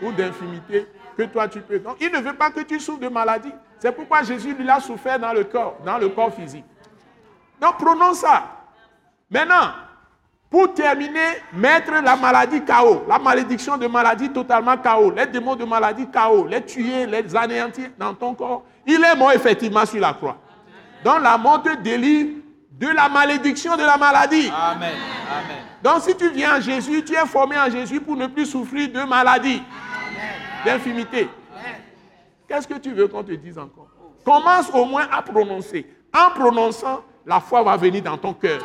ou 0.02 0.12
d'infimité 0.12 0.88
que 1.16 1.24
toi 1.24 1.48
tu 1.48 1.62
peux. 1.62 1.80
Donc 1.80 1.98
il 2.02 2.12
ne 2.12 2.20
veut 2.20 2.36
pas 2.36 2.52
que 2.52 2.60
tu 2.62 2.82
souffres 2.82 3.00
de 3.00 3.08
maladie. 3.08 3.54
C'est 3.80 3.92
pourquoi 3.92 4.24
Jésus 4.24 4.54
lui 4.54 4.70
a 4.70 4.80
souffert 4.80 5.18
dans 5.18 5.34
le 5.34 5.46
corps, 5.46 5.78
dans 5.86 5.98
le 5.98 6.10
corps 6.10 6.34
physique. 6.34 6.66
Donc 7.62 7.78
prenons 7.78 8.14
ça. 8.14 8.44
Maintenant, 9.32 9.72
pour 10.50 10.74
terminer, 10.74 11.42
mettre 11.54 11.92
la 11.92 12.16
maladie 12.16 12.62
KO, 12.62 13.06
la 13.08 13.20
malédiction 13.20 13.78
de 13.78 13.88
maladie 13.88 14.30
totalement 14.30 14.76
KO, 14.78 15.12
les 15.12 15.28
démons 15.28 15.56
de 15.56 15.64
maladie 15.64 16.08
KO, 16.08 16.46
les 16.46 16.66
tuer, 16.66 17.06
les 17.06 17.36
anéantir 17.36 17.90
dans 17.98 18.14
ton 18.14 18.34
corps. 18.34 18.64
Il 18.86 19.04
est 19.04 19.16
mort 19.16 19.32
effectivement 19.32 19.86
sur 19.86 20.02
la 20.02 20.14
croix. 20.14 20.38
Donc 21.04 21.22
la 21.22 21.38
mort 21.38 21.62
te 21.62 21.76
délivre 21.78 22.40
de 22.72 22.88
la 22.88 23.08
malédiction 23.08 23.78
de 23.78 23.84
la 23.84 23.98
maladie. 23.98 24.50
Amen. 24.50 24.94
Donc 25.84 26.02
si 26.02 26.16
tu 26.16 26.30
viens 26.32 26.58
en 26.58 26.62
Jésus, 26.62 27.04
tu 27.04 27.14
es 27.14 27.26
formé 27.26 27.58
en 27.58 27.70
Jésus 27.70 28.02
pour 28.02 28.16
ne 28.16 28.28
plus 28.28 28.46
souffrir 28.46 28.92
de 28.92 29.04
maladie, 29.04 29.62
d'infimité. 30.66 31.30
Qu'est-ce 32.50 32.68
que 32.68 32.80
tu 32.80 32.92
veux 32.94 33.08
qu'on 33.08 33.24
te 33.24 33.32
dise 33.32 33.60
encore? 33.60 33.88
Commence 34.26 34.70
au 34.74 34.84
moins 34.84 35.08
à 35.12 35.22
prononcer. 35.22 35.86
En 36.12 36.32
prononçant, 36.32 37.04
la 37.24 37.40
foi 37.40 37.62
va 37.62 37.78
venir 37.78 38.02
dans 38.02 38.18
ton 38.18 38.34
cœur. 38.34 38.60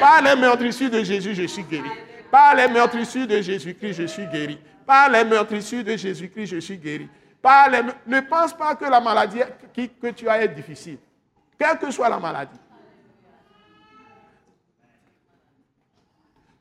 Par 0.00 0.20
les 0.20 0.34
meurtrissures 0.34 0.90
de 0.90 1.02
Jésus, 1.04 1.32
je 1.32 1.44
suis 1.44 1.62
guéri. 1.62 1.88
Par 2.28 2.56
les 2.56 2.66
meurtrissures 2.66 3.28
de 3.28 3.40
Jésus-Christ, 3.40 3.94
je 3.94 4.06
suis 4.06 4.26
guéri. 4.26 4.58
Par 4.84 5.08
les 5.08 5.24
meurtrissures 5.24 5.84
de 5.84 5.96
Jésus-Christ, 5.96 6.46
je 6.46 6.58
suis 6.58 6.76
guéri. 6.76 7.08
Par 7.40 7.70
les... 7.70 7.82
Ne 8.04 8.20
pense 8.20 8.52
pas 8.52 8.74
que 8.74 8.84
la 8.84 9.00
maladie 9.00 9.40
que 9.72 10.08
tu 10.08 10.28
as 10.28 10.42
est 10.42 10.48
difficile. 10.48 10.98
Quelle 11.56 11.78
que 11.78 11.92
soit 11.92 12.08
la 12.08 12.18
maladie. 12.18 12.58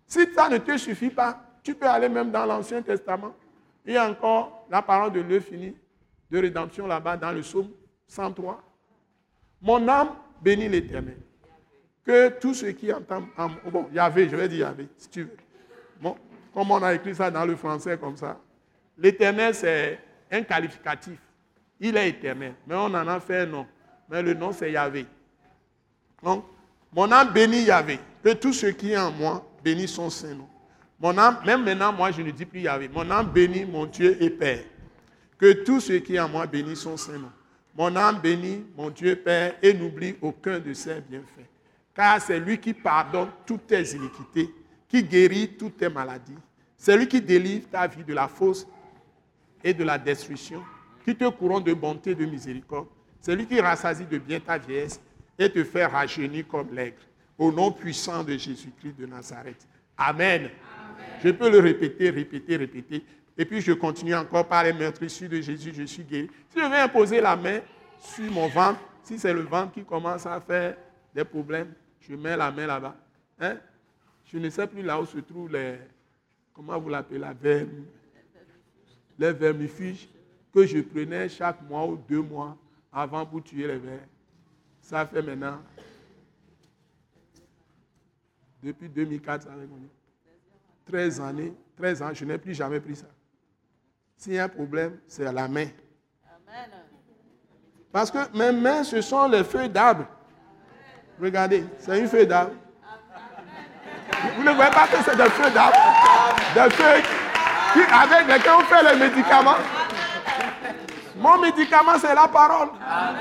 Si 0.05 0.31
ça 0.35 0.47
ne 0.49 0.59
te 0.59 0.77
suffit 0.77 1.09
pas, 1.09 1.41
tu 1.63 1.73
peux 1.73 1.87
aller 1.87 2.09
même 2.09 2.29
dans 2.29 2.45
l'Ancien 2.45 2.83
Testament. 2.83 3.33
Il 3.83 3.93
y 3.93 3.97
a 3.97 4.07
encore 4.07 4.67
la 4.69 4.83
parole 4.83 5.11
de 5.11 5.21
l'Euphénie 5.21 5.75
de 6.33 6.39
rédemption 6.39 6.87
là-bas 6.87 7.15
dans 7.15 7.31
le 7.31 7.41
psaume 7.41 7.69
103. 8.07 8.59
Mon 9.61 9.87
âme 9.87 10.09
bénit 10.41 10.67
l'Éternel. 10.67 11.17
Que 12.03 12.29
tous 12.39 12.55
ceux 12.55 12.71
qui 12.71 12.91
entendent, 12.91 13.27
bon, 13.71 13.87
Yahvé, 13.93 14.27
je 14.27 14.35
vais 14.35 14.49
dire 14.49 14.67
Yahvé, 14.67 14.87
si 14.97 15.09
tu 15.09 15.23
veux. 15.23 15.37
Bon, 16.01 16.17
comme 16.51 16.71
on 16.71 16.81
a 16.81 16.95
écrit 16.95 17.13
ça 17.13 17.29
dans 17.29 17.45
le 17.45 17.55
français 17.55 17.99
comme 17.99 18.17
ça. 18.17 18.39
L'Éternel, 18.97 19.53
c'est 19.53 19.99
un 20.31 20.41
qualificatif. 20.41 21.19
Il 21.79 21.95
est 21.95 22.09
éternel. 22.09 22.55
Mais 22.65 22.75
on 22.75 22.85
en 22.85 23.07
a 23.07 23.19
fait 23.19 23.41
un 23.41 23.45
nom. 23.45 23.67
Mais 24.09 24.23
le 24.23 24.33
nom, 24.33 24.51
c'est 24.51 24.71
Yahvé. 24.71 25.05
Donc, 26.23 26.45
Mon 26.93 27.11
âme 27.11 27.31
bénit 27.31 27.63
Yahvé. 27.63 27.99
Que 28.23 28.33
tout 28.33 28.53
ce 28.53 28.67
qui 28.67 28.93
est 28.93 28.97
en 28.97 29.11
moi 29.11 29.45
bénisse 29.63 29.93
son 29.93 30.09
Saint-Nom. 30.09 30.47
Mon 30.99 31.15
âme, 31.17 31.37
même 31.45 31.63
maintenant, 31.63 31.93
moi, 31.93 32.11
je 32.11 32.21
ne 32.21 32.31
dis 32.31 32.45
plus 32.45 32.61
Yahvé. 32.61 32.89
Mon 32.89 33.09
âme 33.11 33.27
bénit 33.27 33.65
mon 33.65 33.85
Dieu 33.85 34.17
et 34.21 34.31
Père. 34.31 34.63
Que 35.37 35.63
tout 35.63 35.79
ce 35.79 35.93
qui 35.93 36.15
est 36.15 36.19
en 36.19 36.29
moi 36.29 36.45
bénisse 36.45 36.79
son 36.79 36.97
Saint-Nom. 36.97 37.31
Mon 37.75 37.95
âme 37.95 38.19
bénit 38.21 38.65
mon 38.77 38.89
Dieu 38.89 39.15
Père 39.15 39.55
et 39.61 39.73
n'oublie 39.73 40.15
aucun 40.21 40.59
de 40.59 40.73
ses 40.73 41.01
bienfaits. 41.01 41.49
Car 41.95 42.21
c'est 42.21 42.39
lui 42.39 42.57
qui 42.59 42.73
pardonne 42.73 43.29
toutes 43.45 43.67
tes 43.67 43.95
iniquités, 43.95 44.49
qui 44.87 45.03
guérit 45.03 45.49
toutes 45.57 45.77
tes 45.77 45.89
maladies. 45.89 46.37
C'est 46.77 46.97
lui 46.97 47.07
qui 47.07 47.21
délivre 47.21 47.67
ta 47.69 47.87
vie 47.87 48.03
de 48.03 48.13
la 48.13 48.27
fausse 48.27 48.67
et 49.63 49.73
de 49.73 49.83
la 49.83 49.97
destruction, 49.97 50.63
qui 51.03 51.15
te 51.15 51.27
couronne 51.29 51.63
de 51.63 51.73
bonté 51.73 52.11
et 52.11 52.15
de 52.15 52.25
miséricorde. 52.25 52.87
C'est 53.19 53.35
lui 53.35 53.47
qui 53.47 53.59
rassasie 53.59 54.05
de 54.05 54.17
bien 54.17 54.39
ta 54.39 54.57
vieillesse 54.57 54.99
et 55.39 55.49
te 55.49 55.63
fait 55.63 55.85
rajeunir 55.85 56.47
comme 56.47 56.73
l'aigle. 56.73 56.97
Au 57.37 57.51
nom 57.51 57.71
puissant 57.71 58.23
de 58.23 58.37
Jésus-Christ 58.37 58.99
de 58.99 59.05
Nazareth. 59.05 59.67
Amen. 59.97 60.49
Je 61.23 61.29
peux 61.29 61.49
le 61.49 61.59
répéter, 61.59 62.09
répéter, 62.09 62.57
répéter. 62.57 63.03
Et 63.37 63.45
puis 63.45 63.61
je 63.61 63.71
continue 63.73 64.15
encore 64.15 64.47
par 64.47 64.63
les 64.63 64.73
meurtrissures 64.73 65.29
de 65.29 65.41
Jésus, 65.41 65.71
je 65.73 65.83
suis 65.83 66.03
guéri. 66.03 66.29
Si 66.49 66.59
je 66.59 66.65
vais 66.65 66.77
imposer 66.77 67.19
la 67.19 67.35
main 67.35 67.61
sur 67.99 68.31
mon 68.31 68.47
ventre, 68.47 68.79
si 69.03 69.17
c'est 69.17 69.33
le 69.33 69.41
ventre 69.41 69.73
qui 69.73 69.83
commence 69.83 70.25
à 70.25 70.39
faire 70.39 70.77
des 71.13 71.23
problèmes, 71.23 71.73
je 71.99 72.15
mets 72.15 72.37
la 72.37 72.51
main 72.51 72.67
là-bas. 72.67 72.95
Hein? 73.39 73.57
Je 74.25 74.37
ne 74.37 74.49
sais 74.49 74.67
plus 74.67 74.81
là 74.81 74.99
où 74.99 75.05
se 75.05 75.17
trouvent 75.19 75.51
les, 75.51 75.77
comment 76.53 76.79
vous 76.79 76.89
l'appelez, 76.89 77.19
la 77.19 77.33
verme, 77.33 77.85
les 79.17 79.33
vermifuges 79.33 80.07
que 80.53 80.65
je 80.65 80.79
prenais 80.79 81.27
chaque 81.29 81.61
mois 81.67 81.85
ou 81.87 81.97
deux 81.97 82.21
mois 82.21 82.55
avant 82.91 83.25
pour 83.25 83.43
tuer 83.43 83.67
les 83.67 83.77
vers. 83.77 84.07
Ça 84.81 85.05
fait 85.05 85.21
maintenant, 85.21 85.59
depuis 88.61 88.89
2004, 88.89 89.43
ça 89.43 89.49
fait 89.49 90.91
13 90.91 91.21
années, 91.21 91.53
13 91.77 92.01
ans, 92.01 92.13
je 92.13 92.25
n'ai 92.25 92.37
plus 92.37 92.53
jamais 92.53 92.79
pris 92.79 92.95
ça. 92.95 93.07
S'il 94.23 94.35
y 94.35 94.39
a 94.39 94.45
un 94.45 94.47
problème, 94.47 94.99
c'est 95.05 95.27
à 95.27 95.33
la 95.33 95.49
main. 95.49 95.67
Parce 97.91 98.09
que 98.09 98.19
mes 98.33 98.53
mains, 98.53 98.81
ce 98.85 99.01
sont 99.01 99.27
les 99.27 99.43
feuilles 99.43 99.67
d'arbre. 99.67 100.05
Regardez, 101.21 101.65
c'est 101.77 101.99
une 101.99 102.07
feuille 102.07 102.25
d'arbre. 102.25 102.53
Vous 104.37 104.43
ne 104.43 104.51
voyez 104.51 104.71
pas 104.71 104.87
que 104.87 104.95
c'est 105.03 105.17
des 105.17 105.29
feuilles 105.29 105.51
d'arbre? 105.51 105.75
Des 106.55 106.69
feuilles 106.69 107.03
qui, 107.73 107.81
avec 107.81 108.27
lesquelles 108.29 108.53
on 108.57 108.63
fait 108.63 108.93
les 108.93 109.09
médicaments. 109.09 109.57
Mon 111.17 111.39
médicament, 111.39 111.99
c'est 111.99 112.15
la 112.15 112.29
parole. 112.29 112.69
Amen. 112.81 113.19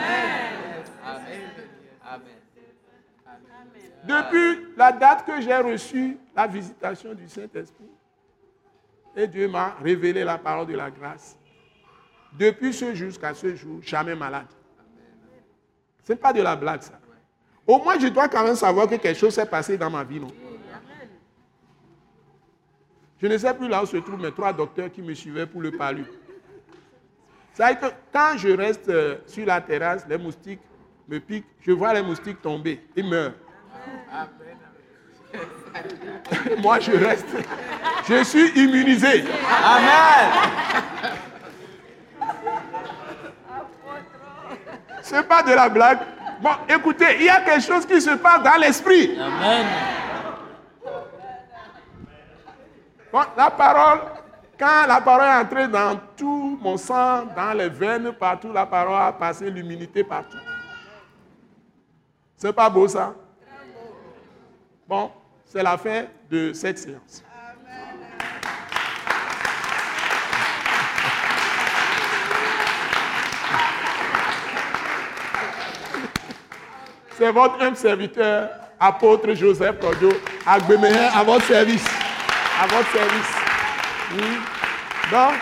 Depuis 4.04 4.68
la 4.76 4.92
date 4.92 5.26
que 5.26 5.40
j'ai 5.40 5.56
reçu 5.56 6.16
la 6.36 6.46
visitation 6.46 7.12
du 7.12 7.28
Saint-Esprit, 7.28 7.90
et 9.16 9.26
Dieu 9.26 9.48
m'a 9.48 9.76
révélé 9.82 10.24
la 10.24 10.38
parole 10.38 10.66
de 10.66 10.74
la 10.74 10.90
grâce. 10.90 11.36
Depuis 12.32 12.72
ce 12.72 12.94
jour 12.94 13.08
jusqu'à 13.08 13.34
ce 13.34 13.54
jour, 13.54 13.80
jamais 13.82 14.14
malade. 14.14 14.46
Ce 16.04 16.12
n'est 16.12 16.18
pas 16.18 16.32
de 16.32 16.42
la 16.42 16.56
blague, 16.56 16.82
ça. 16.82 16.98
Au 17.66 17.78
moins, 17.78 17.98
je 17.98 18.08
dois 18.08 18.28
quand 18.28 18.42
même 18.42 18.56
savoir 18.56 18.88
que 18.88 18.96
quelque 18.96 19.18
chose 19.18 19.34
s'est 19.34 19.46
passé 19.46 19.78
dans 19.78 19.90
ma 19.90 20.02
vie, 20.02 20.18
non? 20.18 20.32
Je 23.20 23.28
ne 23.28 23.38
sais 23.38 23.54
plus 23.54 23.68
là 23.68 23.82
où 23.82 23.86
se 23.86 23.96
trouvent 23.98 24.20
mes 24.20 24.32
trois 24.32 24.52
docteurs 24.52 24.90
qui 24.90 25.00
me 25.00 25.14
suivaient 25.14 25.46
pour 25.46 25.60
le 25.60 25.70
palu. 25.70 26.04
Ça 27.52 27.72
que 27.74 27.86
quand 28.12 28.36
je 28.36 28.48
reste 28.48 28.88
euh, 28.88 29.18
sur 29.26 29.46
la 29.46 29.60
terrasse, 29.60 30.06
les 30.08 30.18
moustiques 30.18 30.60
me 31.06 31.20
piquent, 31.20 31.46
je 31.60 31.70
vois 31.70 31.94
les 31.94 32.02
moustiques 32.02 32.40
tomber, 32.42 32.84
ils 32.96 33.06
meurent. 33.06 33.34
Moi, 36.62 36.80
je 36.80 36.92
reste. 36.92 37.26
Je 38.08 38.24
suis 38.24 38.48
immunisé. 38.50 39.24
Amen. 39.64 40.30
Ce 45.02 45.14
n'est 45.14 45.22
pas 45.22 45.42
de 45.42 45.52
la 45.52 45.68
blague. 45.68 45.98
Bon, 46.40 46.50
écoutez, 46.68 47.16
il 47.20 47.26
y 47.26 47.28
a 47.28 47.40
quelque 47.40 47.62
chose 47.62 47.86
qui 47.86 48.00
se 48.00 48.10
passe 48.10 48.42
dans 48.42 48.60
l'esprit. 48.60 49.18
Amen. 49.18 49.66
Bon, 53.12 53.20
la 53.36 53.50
parole, 53.50 54.00
quand 54.58 54.86
la 54.88 55.00
parole 55.00 55.26
est 55.26 55.44
entrée 55.44 55.68
dans 55.68 56.00
tout 56.16 56.58
mon 56.60 56.76
sang, 56.76 57.26
dans 57.36 57.52
les 57.52 57.68
veines, 57.68 58.12
partout, 58.12 58.52
la 58.52 58.64
parole 58.64 59.00
a 59.00 59.12
passé 59.12 59.50
l'immunité 59.50 60.02
partout. 60.02 60.38
C'est 62.36 62.52
pas 62.52 62.70
beau 62.70 62.88
ça? 62.88 63.14
Bon, 64.88 65.10
c'est 65.52 65.62
la 65.62 65.76
fin 65.76 66.04
de 66.30 66.54
cette 66.54 66.78
séance. 66.78 67.22
C'est 77.18 77.30
votre 77.30 77.60
humble 77.60 77.76
serviteur, 77.76 78.48
apôtre 78.80 79.34
Joseph 79.34 79.76
Agbemehin, 80.46 81.10
à 81.14 81.22
votre 81.22 81.44
service. 81.44 81.84
À 82.58 82.66
votre 82.66 82.90
service. 82.90 83.36
Donc, 85.10 85.34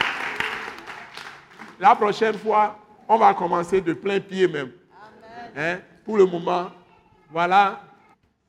la 1.79 1.95
prochaine 1.95 2.37
fois, 2.37 2.77
on 3.09 3.17
va 3.17 3.33
commencer 3.33 3.81
de 3.81 3.93
plein 3.93 4.19
pied 4.19 4.49
même. 4.49 4.73
Hein? 5.57 5.79
Pour 6.05 6.17
le 6.17 6.27
moment, 6.27 6.73
voilà 7.31 7.81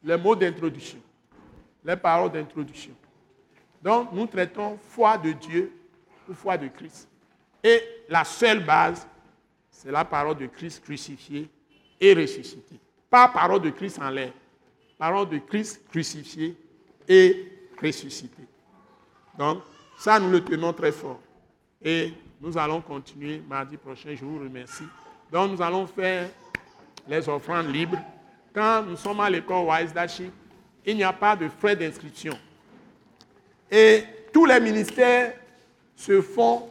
les 0.03 0.17
mots 0.17 0.35
d'introduction, 0.35 0.97
les 1.83 1.95
paroles 1.95 2.31
d'introduction. 2.31 2.93
Donc, 3.81 4.11
nous 4.13 4.27
traitons 4.27 4.77
foi 4.89 5.17
de 5.17 5.31
Dieu 5.31 5.73
ou 6.29 6.33
foi 6.33 6.57
de 6.57 6.67
Christ. 6.67 7.07
Et 7.63 7.81
la 8.09 8.23
seule 8.23 8.63
base, 8.63 9.07
c'est 9.69 9.91
la 9.91 10.05
parole 10.05 10.37
de 10.37 10.47
Christ 10.47 10.83
crucifié 10.83 11.49
et 11.99 12.13
ressuscité. 12.13 12.79
Pas 13.09 13.27
parole 13.27 13.61
de 13.61 13.69
Christ 13.71 13.99
en 13.99 14.09
l'air, 14.09 14.31
parole 14.97 15.29
de 15.29 15.39
Christ 15.39 15.81
crucifié 15.89 16.55
et 17.07 17.51
ressuscité. 17.81 18.43
Donc, 19.37 19.63
ça, 19.97 20.19
nous 20.19 20.29
le 20.29 20.43
tenons 20.43 20.73
très 20.73 20.91
fort. 20.91 21.19
Et 21.81 22.13
nous 22.39 22.57
allons 22.57 22.81
continuer 22.81 23.41
mardi 23.47 23.77
prochain, 23.77 24.15
je 24.15 24.23
vous 24.23 24.39
remercie. 24.39 24.83
Donc, 25.31 25.51
nous 25.51 25.61
allons 25.61 25.87
faire 25.87 26.29
les 27.07 27.27
offrandes 27.27 27.73
libres. 27.73 27.97
Quand 28.53 28.83
nous 28.83 28.97
sommes 28.97 29.19
à 29.19 29.29
l'école 29.29 29.65
Wise 29.67 29.93
il 30.85 30.95
n'y 30.95 31.03
a 31.03 31.13
pas 31.13 31.35
de 31.35 31.47
frais 31.47 31.75
d'inscription. 31.75 32.37
Et 33.69 34.03
tous 34.33 34.45
les 34.45 34.59
ministères 34.59 35.33
se 35.95 36.21
font 36.21 36.69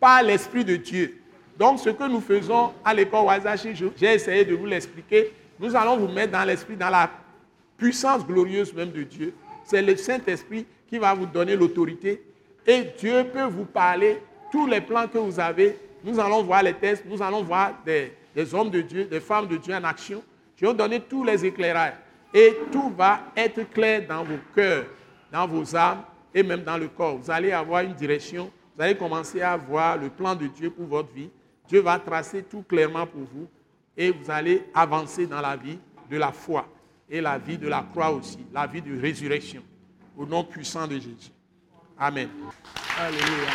par 0.00 0.22
l'Esprit 0.22 0.64
de 0.64 0.76
Dieu. 0.76 1.20
Donc, 1.58 1.78
ce 1.78 1.90
que 1.90 2.08
nous 2.08 2.20
faisons 2.20 2.72
à 2.84 2.92
l'école 2.92 3.26
Wise 3.26 3.68
j'ai 3.96 4.14
essayé 4.14 4.44
de 4.44 4.54
vous 4.54 4.66
l'expliquer. 4.66 5.32
Nous 5.60 5.76
allons 5.76 5.96
vous 5.96 6.08
mettre 6.08 6.32
dans 6.32 6.44
l'Esprit, 6.44 6.76
dans 6.76 6.90
la 6.90 7.10
puissance 7.76 8.26
glorieuse 8.26 8.72
même 8.72 8.90
de 8.90 9.02
Dieu. 9.02 9.34
C'est 9.64 9.82
le 9.82 9.96
Saint-Esprit 9.96 10.66
qui 10.88 10.98
va 10.98 11.14
vous 11.14 11.26
donner 11.26 11.54
l'autorité. 11.56 12.22
Et 12.66 12.82
Dieu 12.98 13.24
peut 13.32 13.44
vous 13.44 13.64
parler 13.64 14.20
tous 14.50 14.66
les 14.66 14.80
plans 14.80 15.06
que 15.06 15.18
vous 15.18 15.38
avez. 15.38 15.78
Nous 16.02 16.18
allons 16.18 16.42
voir 16.42 16.62
les 16.62 16.74
tests, 16.74 17.04
nous 17.06 17.22
allons 17.22 17.42
voir 17.42 17.74
des, 17.84 18.12
hommes 18.54 18.70
de 18.70 18.80
Dieu, 18.80 19.04
des 19.04 19.20
femmes 19.20 19.46
de 19.46 19.56
Dieu 19.56 19.74
en 19.74 19.84
action 19.84 20.22
je 20.56 20.66
vais 20.66 20.74
donner 20.74 21.00
tous 21.00 21.24
les 21.24 21.44
éclairages. 21.44 21.94
Et 22.36 22.58
tout 22.72 22.90
va 22.90 23.20
être 23.36 23.62
clair 23.70 24.04
dans 24.08 24.24
vos 24.24 24.38
cœurs, 24.52 24.86
dans 25.30 25.46
vos 25.46 25.76
âmes 25.76 26.02
et 26.34 26.42
même 26.42 26.64
dans 26.64 26.76
le 26.76 26.88
corps. 26.88 27.16
Vous 27.16 27.30
allez 27.30 27.52
avoir 27.52 27.82
une 27.82 27.94
direction. 27.94 28.50
Vous 28.76 28.82
allez 28.82 28.96
commencer 28.96 29.40
à 29.40 29.56
voir 29.56 29.96
le 29.96 30.10
plan 30.10 30.34
de 30.34 30.48
Dieu 30.48 30.68
pour 30.68 30.86
votre 30.86 31.12
vie. 31.12 31.30
Dieu 31.68 31.80
va 31.80 31.96
tracer 32.00 32.42
tout 32.42 32.62
clairement 32.62 33.06
pour 33.06 33.22
vous. 33.32 33.48
Et 33.96 34.10
vous 34.10 34.28
allez 34.28 34.64
avancer 34.74 35.28
dans 35.28 35.40
la 35.40 35.54
vie 35.54 35.78
de 36.10 36.16
la 36.16 36.32
foi 36.32 36.66
et 37.08 37.20
la 37.20 37.38
vie 37.38 37.56
de 37.56 37.68
la 37.68 37.86
croix 37.92 38.10
aussi, 38.10 38.40
la 38.52 38.66
vie 38.66 38.82
de 38.82 39.00
résurrection. 39.00 39.62
Au 40.16 40.26
nom 40.26 40.42
puissant 40.42 40.88
de 40.88 40.94
Jésus. 40.94 41.30
Amen. 41.96 42.28
Alléluia. 42.98 43.50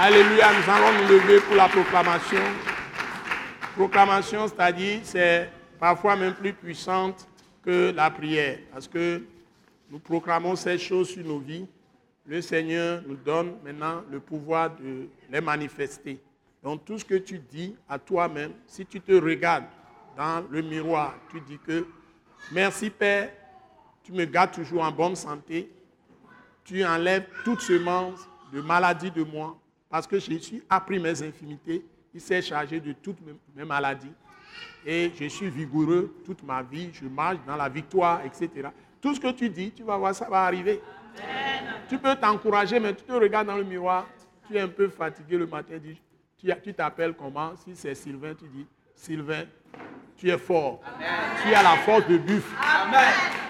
Alléluia. 0.00 0.46
Nous 0.52 0.72
allons 0.72 1.02
nous 1.02 1.08
lever 1.08 1.40
pour 1.40 1.56
la 1.56 1.68
proclamation. 1.68 2.40
Proclamation, 3.76 4.48
c'est-à-dire, 4.48 5.00
c'est 5.02 5.50
parfois 5.78 6.16
même 6.16 6.34
plus 6.34 6.52
puissante 6.52 7.28
que 7.62 7.92
la 7.94 8.10
prière, 8.10 8.58
parce 8.72 8.88
que 8.88 9.22
nous 9.90 9.98
proclamons 9.98 10.56
ces 10.56 10.78
choses 10.78 11.08
sur 11.08 11.24
nos 11.24 11.38
vies. 11.38 11.66
Le 12.26 12.40
Seigneur 12.40 13.02
nous 13.06 13.16
donne 13.16 13.54
maintenant 13.64 14.02
le 14.10 14.18
pouvoir 14.18 14.74
de 14.76 15.08
les 15.30 15.40
manifester. 15.40 16.18
Donc 16.62 16.84
tout 16.84 16.98
ce 16.98 17.04
que 17.04 17.14
tu 17.14 17.38
dis 17.38 17.76
à 17.88 17.98
toi-même, 17.98 18.52
si 18.66 18.84
tu 18.84 19.00
te 19.00 19.12
regardes 19.12 19.66
dans 20.16 20.44
le 20.50 20.62
miroir, 20.62 21.14
tu 21.30 21.40
dis 21.40 21.58
que 21.58 21.86
merci 22.50 22.90
Père, 22.90 23.30
tu 24.02 24.12
me 24.12 24.24
gardes 24.24 24.52
toujours 24.52 24.82
en 24.82 24.90
bonne 24.90 25.14
santé, 25.14 25.70
tu 26.64 26.84
enlèves 26.84 27.26
toute 27.44 27.60
semence 27.60 28.28
de 28.52 28.60
maladie 28.60 29.10
de 29.10 29.22
moi, 29.22 29.56
parce 29.88 30.06
que 30.06 30.18
Jésus 30.18 30.62
a 30.68 30.80
pris 30.80 30.98
mes 30.98 31.22
infimités 31.22 31.84
il 32.16 32.20
s'est 32.22 32.40
chargé 32.40 32.80
de 32.80 32.94
toutes 32.94 33.18
mes 33.54 33.64
maladies. 33.64 34.12
Et 34.86 35.12
je 35.18 35.26
suis 35.26 35.50
vigoureux 35.50 36.14
toute 36.24 36.44
ma 36.44 36.62
vie, 36.62 36.90
je 36.92 37.06
marche 37.06 37.38
dans 37.44 37.56
la 37.56 37.68
victoire, 37.68 38.22
etc. 38.24 38.68
Tout 39.00 39.16
ce 39.16 39.20
que 39.20 39.32
tu 39.32 39.48
dis, 39.50 39.72
tu 39.72 39.82
vas 39.82 39.96
voir, 39.96 40.14
ça 40.14 40.28
va 40.28 40.44
arriver. 40.44 40.80
Tu 41.88 41.98
peux 41.98 42.14
t'encourager, 42.14 42.78
mais 42.78 42.94
tu 42.94 43.02
te 43.02 43.12
regardes 43.12 43.48
dans 43.48 43.56
le 43.56 43.64
miroir, 43.64 44.06
tu 44.46 44.56
es 44.56 44.60
un 44.60 44.68
peu 44.68 44.88
fatigué 44.88 45.36
le 45.36 45.46
matin, 45.46 45.74
tu 46.62 46.74
t'appelles 46.74 47.14
comment? 47.14 47.52
Si 47.56 47.74
c'est 47.74 47.94
Sylvain, 47.96 48.34
tu 48.34 48.46
dis, 48.46 48.66
Sylvain, 48.94 49.44
tu 50.16 50.30
es 50.30 50.38
fort. 50.38 50.80
Tu 51.42 51.52
as 51.52 51.62
la 51.62 51.76
force 51.78 52.06
de 52.06 52.18
buffle. 52.18 52.54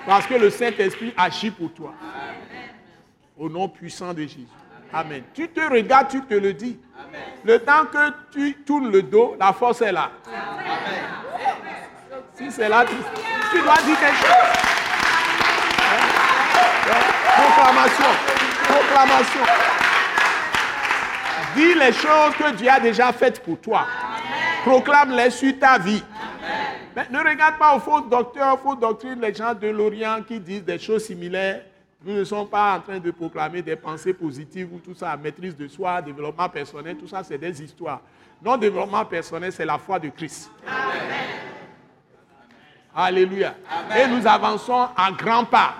Parce 0.06 0.26
que 0.26 0.34
le 0.34 0.48
Saint-Esprit 0.48 1.12
agit 1.16 1.50
pour 1.50 1.72
toi. 1.74 1.94
Au 3.36 3.50
nom 3.50 3.68
puissant 3.68 4.14
de 4.14 4.22
Jésus. 4.22 4.46
Amen. 4.92 5.22
Tu 5.34 5.48
te 5.48 5.60
regardes, 5.60 6.08
tu 6.08 6.22
te 6.22 6.34
le 6.34 6.52
dis. 6.52 6.78
Le 7.44 7.58
temps 7.58 7.86
que 7.92 8.12
tu 8.32 8.54
tournes 8.64 8.90
le 8.90 9.02
dos, 9.02 9.36
la 9.38 9.52
force 9.52 9.82
est 9.82 9.92
là. 9.92 10.10
Si 12.34 12.50
c'est 12.50 12.68
là, 12.68 12.84
tu, 12.84 12.94
tu 13.50 13.62
dois 13.62 13.76
dire 13.76 13.98
quelque 13.98 14.16
chose. 14.16 14.56
Proclamation. 17.36 18.04
Proclamation. 18.64 19.40
Dis 21.54 21.74
les 21.74 21.92
choses 21.92 22.34
que 22.38 22.52
Dieu 22.54 22.68
a 22.68 22.80
déjà 22.80 23.12
faites 23.12 23.42
pour 23.42 23.58
toi. 23.60 23.86
Proclame-les 24.64 25.30
sur 25.30 25.58
ta 25.58 25.78
vie. 25.78 26.02
Mais 26.94 27.06
ne 27.10 27.18
regarde 27.18 27.58
pas 27.58 27.74
aux 27.76 27.80
faux 27.80 28.00
docteurs, 28.00 28.54
aux 28.54 28.56
fausses 28.58 28.80
doctrines, 28.80 29.20
les 29.20 29.34
gens 29.34 29.54
de 29.54 29.68
l'Orient 29.68 30.22
qui 30.26 30.40
disent 30.40 30.64
des 30.64 30.78
choses 30.78 31.04
similaires. 31.04 31.62
Nous 32.06 32.14
ne 32.14 32.22
sommes 32.22 32.48
pas 32.48 32.76
en 32.76 32.80
train 32.80 33.00
de 33.00 33.10
proclamer 33.10 33.62
des 33.62 33.74
pensées 33.74 34.12
positives 34.12 34.72
ou 34.72 34.78
tout 34.78 34.94
ça, 34.94 35.16
maîtrise 35.16 35.56
de 35.56 35.66
soi, 35.66 36.00
développement 36.00 36.48
personnel, 36.48 36.96
tout 36.96 37.08
ça, 37.08 37.24
c'est 37.24 37.36
des 37.36 37.60
histoires. 37.60 38.00
Non, 38.40 38.56
développement 38.56 39.04
personnel, 39.04 39.50
c'est 39.50 39.64
la 39.64 39.76
foi 39.76 39.98
de 39.98 40.08
Christ. 40.10 40.48
Alléluia. 42.94 43.56
Et 43.98 44.06
nous 44.06 44.24
avançons 44.24 44.86
à 44.96 45.10
grands 45.18 45.46
pas. 45.46 45.74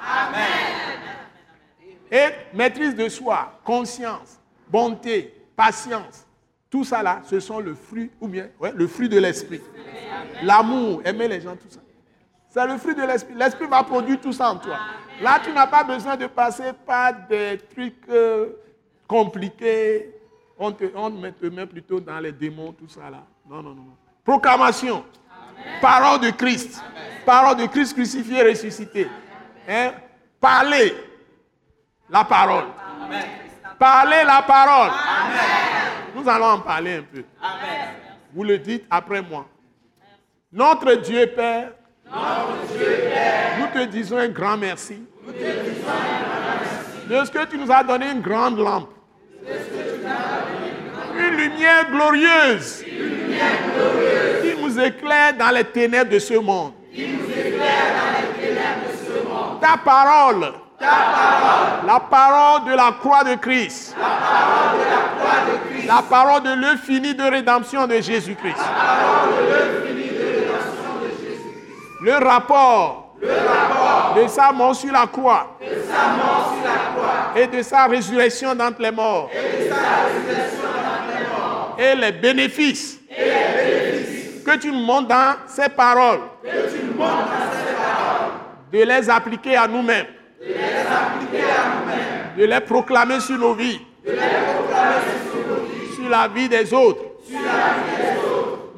Et 2.10 2.26
maîtrise 2.52 2.96
de 2.96 3.08
soi, 3.08 3.60
conscience, 3.62 4.40
bonté, 4.68 5.32
patience, 5.54 6.26
tout 6.68 6.82
ça 6.82 7.04
là, 7.04 7.20
ce 7.22 7.38
sont 7.38 7.60
le 7.60 7.74
fruit, 7.74 8.10
ou 8.20 8.26
bien, 8.26 8.48
ouais, 8.58 8.72
le 8.74 8.88
fruit 8.88 9.08
de 9.08 9.20
l'esprit. 9.20 9.60
L'amour, 10.42 11.02
aimer 11.04 11.28
les 11.28 11.40
gens, 11.40 11.54
tout 11.54 11.70
ça. 11.70 11.78
C'est 12.56 12.66
le 12.66 12.78
fruit 12.78 12.94
de 12.94 13.02
l'esprit. 13.02 13.34
L'esprit 13.34 13.66
va 13.66 13.82
produire 13.82 14.18
tout 14.18 14.32
ça 14.32 14.50
en 14.50 14.56
toi. 14.56 14.78
Là, 15.20 15.38
tu 15.44 15.52
n'as 15.52 15.66
pas 15.66 15.84
besoin 15.84 16.16
de 16.16 16.26
passer 16.26 16.72
par 16.86 17.12
des 17.28 17.58
trucs 17.74 18.08
euh, 18.08 18.48
compliqués. 19.06 20.14
On 20.58 20.72
te, 20.72 20.84
on 20.94 21.10
met- 21.10 21.32
te 21.32 21.46
met 21.46 21.66
plutôt 21.66 22.00
dans 22.00 22.18
les 22.18 22.32
démons, 22.32 22.72
tout 22.72 22.88
ça 22.88 23.10
là. 23.10 23.24
Non, 23.46 23.56
non, 23.56 23.74
non. 23.74 23.82
non. 23.82 23.96
Proclamation. 24.24 25.04
Parole 25.82 26.20
de 26.20 26.30
Christ. 26.30 26.82
Parole 27.26 27.56
de 27.58 27.66
Christ 27.66 27.92
crucifié 27.92 28.38
et 28.38 28.48
ressuscité. 28.48 29.06
Hein? 29.68 29.92
Parler 30.40 30.94
la 32.08 32.24
parole. 32.24 32.64
Parler 33.78 34.22
la 34.24 34.40
parole. 34.40 34.92
Nous 36.14 36.26
allons 36.26 36.46
en 36.46 36.60
parler 36.60 36.94
un 36.96 37.02
peu. 37.02 37.22
Vous 38.32 38.44
le 38.44 38.56
dites 38.56 38.86
après 38.90 39.20
moi. 39.20 39.46
Notre 40.50 40.94
Dieu 40.94 41.26
Père, 41.36 41.72
nous 42.12 43.66
te 43.72 43.84
disons 43.86 44.18
un 44.18 44.28
grand 44.28 44.56
merci. 44.56 45.02
De 47.08 47.24
ce 47.24 47.30
que 47.30 47.44
tu 47.46 47.58
nous 47.58 47.70
as 47.70 47.82
donné 47.82 48.10
une 48.10 48.20
grande 48.20 48.58
lampe. 48.58 48.90
Une 51.18 51.36
lumière 51.36 51.90
glorieuse. 51.90 52.84
Qui 54.42 54.62
nous 54.62 54.80
éclaire 54.80 55.36
dans 55.38 55.50
les 55.50 55.64
ténèbres 55.64 56.10
de 56.10 56.18
ce 56.18 56.34
monde. 56.34 56.72
Ta 59.60 59.76
parole. 59.84 60.52
La 60.80 62.00
parole 62.00 62.70
de 62.70 62.76
la 62.76 62.92
croix 62.98 63.24
de 63.24 63.34
Christ. 63.36 63.96
La 65.86 66.02
parole 66.02 66.42
de 66.42 66.54
l'œuvre 66.60 66.80
finie 66.82 67.14
de 67.14 67.22
rédemption 67.22 67.86
de 67.86 68.00
Jésus-Christ. 68.00 68.62
Le 72.06 72.24
rapport, 72.24 73.16
de 73.20 74.28
sa 74.28 74.52
mort 74.52 74.76
sur 74.76 74.92
la 74.92 75.08
croix, 75.08 75.58
et 77.34 77.48
de 77.48 77.62
sa 77.62 77.86
résurrection 77.86 78.54
d'entre 78.54 78.80
les 78.80 78.92
morts, 78.92 79.28
et 81.76 81.96
les 81.96 82.12
bénéfices, 82.12 83.00
que 83.10 84.56
tu 84.56 84.70
nous 84.70 84.84
montres 84.84 85.08
dans 85.08 85.34
ces 85.48 85.68
paroles, 85.68 86.20
de 88.72 88.78
les 88.84 89.10
appliquer 89.10 89.56
à 89.56 89.66
nous-mêmes, 89.66 90.06
de 92.38 92.44
les 92.44 92.60
proclamer 92.60 93.18
sur 93.18 93.36
nos 93.36 93.54
vies, 93.54 93.80
sur 95.96 96.08
la 96.08 96.28
vie 96.28 96.48
des 96.48 96.72
autres. 96.72 97.02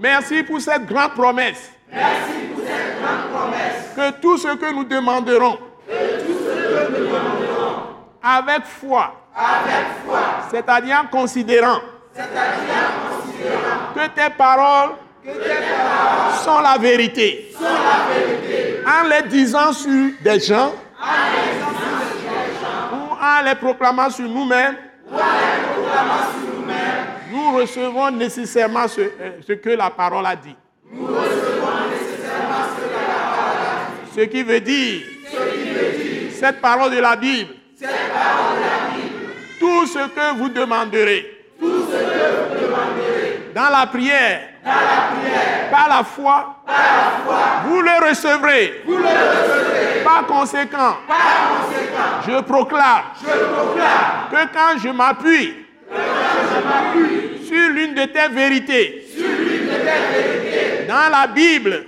Merci 0.01 0.43
pour 0.45 0.63
cette 0.63 0.87
grande 0.87 1.13
promesse. 1.13 1.73
Que 3.97 4.11
tout 4.21 4.39
ce 4.39 4.49
que 4.57 4.73
nous 4.73 4.85
demanderons, 4.85 5.59
avec 8.23 8.65
foi, 8.65 9.13
c'est-à-dire 10.51 11.03
en 11.05 11.07
considérant, 11.07 11.81
que 13.95 14.07
tes 14.15 14.31
paroles, 14.37 14.91
sont 16.45 16.61
la 16.61 16.79
vérité. 16.79 17.55
En 18.87 19.09
les 19.09 19.29
disant 19.29 19.73
sur 19.73 20.11
des 20.23 20.41
gens, 20.41 20.73
ou 22.93 23.13
en 23.13 23.45
les 23.45 23.55
proclamant 23.55 24.11
sur 24.11 24.29
nous-mêmes, 24.29 24.77
nous 27.31 27.57
recevons 27.57 28.11
nécessairement 28.11 28.89
ce, 28.89 29.01
euh, 29.01 29.41
ce 29.47 29.53
que 29.55 29.71
la 29.71 29.91
parole 29.91 30.27
a 30.27 30.37
dit. 30.37 30.57
Ce 34.15 34.21
qui 34.23 34.43
veut 34.43 34.61
dire, 34.61 35.03
cette 36.33 36.61
parole 36.61 36.91
de 36.95 37.01
la 37.01 37.15
Bible, 37.17 37.51
tout 39.59 39.87
ce 39.87 39.99
que 40.09 40.37
vous 40.37 40.49
demanderez, 40.49 41.45
dans 43.55 43.71
la 43.71 43.87
prière, 43.87 44.41
par 45.71 45.89
la 45.89 46.05
foi, 46.05 46.63
vous 47.67 47.81
le 47.81 48.09
recevrez. 48.09 48.85
Par 50.05 50.27
conséquent, 50.27 50.97
je 52.27 52.41
proclame 52.43 53.03
que 54.31 54.47
quand 54.53 54.79
je 54.83 54.89
m'appuie 54.89 55.55
sur 57.47 57.69
l'une 57.71 57.95
de 57.95 58.05
tes 58.05 58.29
vérités, 58.33 59.07
dans 60.89 61.11
la 61.11 61.27
Bible, 61.27 61.85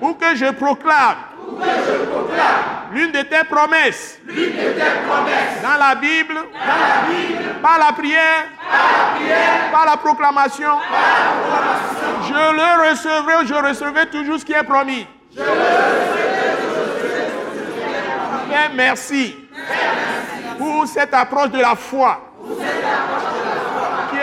ou 0.00 0.14
que 0.14 0.34
je 0.36 0.50
proclame. 0.52 1.16
L'une 2.92 3.10
de 3.10 3.22
tes 3.22 3.44
promesses, 3.50 4.20
dans 5.62 5.78
la 5.78 5.94
Bible, 5.96 6.34
par 7.62 7.78
la 7.78 7.92
prière, 7.92 8.44
par 9.72 9.84
la 9.84 9.96
proclamation, 9.96 10.78
je 12.22 12.32
le 12.32 12.90
recevrai 12.90 13.46
je 13.46 13.54
recevrai 13.54 14.06
toujours 14.06 14.38
ce 14.38 14.44
qui 14.44 14.52
est 14.52 14.62
promis. 14.62 15.06
Père, 18.54 18.70
merci. 18.74 19.36
Pour 20.58 20.86
cette 20.86 21.12
approche 21.12 21.50
de 21.50 21.58
la 21.58 21.74
foi, 21.74 22.20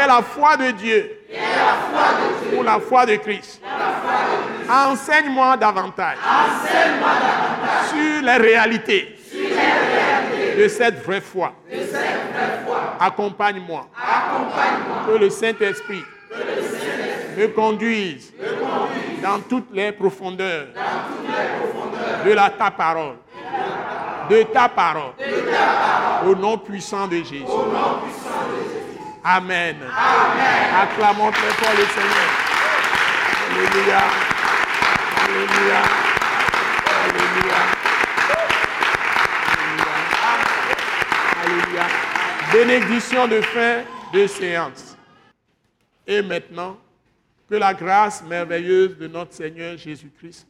est 0.01 0.07
la 0.07 0.21
foi 0.21 0.57
de 0.57 0.71
Dieu, 0.71 1.19
pour 2.53 2.63
la 2.63 2.79
foi 2.79 3.05
de 3.05 3.15
Christ. 3.15 3.61
Enseigne-moi 4.69 5.57
davantage 5.57 6.17
sur 7.89 8.21
les 8.23 8.37
réalités 8.37 9.15
de 10.57 10.67
cette 10.67 11.03
vraie 11.03 11.21
foi. 11.21 11.53
Accompagne-moi. 12.99 13.87
Que 15.07 15.17
le 15.17 15.29
Saint-Esprit 15.29 16.03
me 17.37 17.47
conduise 17.47 18.33
dans 19.21 19.39
toutes 19.39 19.73
les 19.73 19.91
profondeurs 19.91 20.67
de 22.25 22.31
la 22.31 22.49
ta 22.49 22.71
parole. 22.71 23.15
De 24.29 24.43
ta 24.43 24.69
parole. 24.69 25.13
Au 26.25 26.35
nom 26.35 26.57
puissant 26.57 27.07
de 27.07 27.17
Jésus. 27.17 27.43
Amen. 29.23 29.77
Acclamons 29.83 31.31
très 31.31 31.51
fort 31.51 31.75
le 31.77 31.85
Seigneur. 31.85 32.29
Alléluia. 33.51 34.01
Alléluia. 35.23 35.81
Alléluia. 37.03 37.61
Alléluia. 41.43 41.87
Bénédiction 42.51 43.27
de 43.27 43.41
fin 43.41 43.83
de 44.11 44.25
séance. 44.25 44.97
Et 46.07 46.21
maintenant, 46.21 46.77
Que 47.47 47.57
la 47.57 47.73
grâce 47.73 48.23
merveilleuse 48.23 48.97
de 48.97 49.07
notre 49.07 49.33
Seigneur 49.33 49.77
Jésus-Christ, 49.77 50.47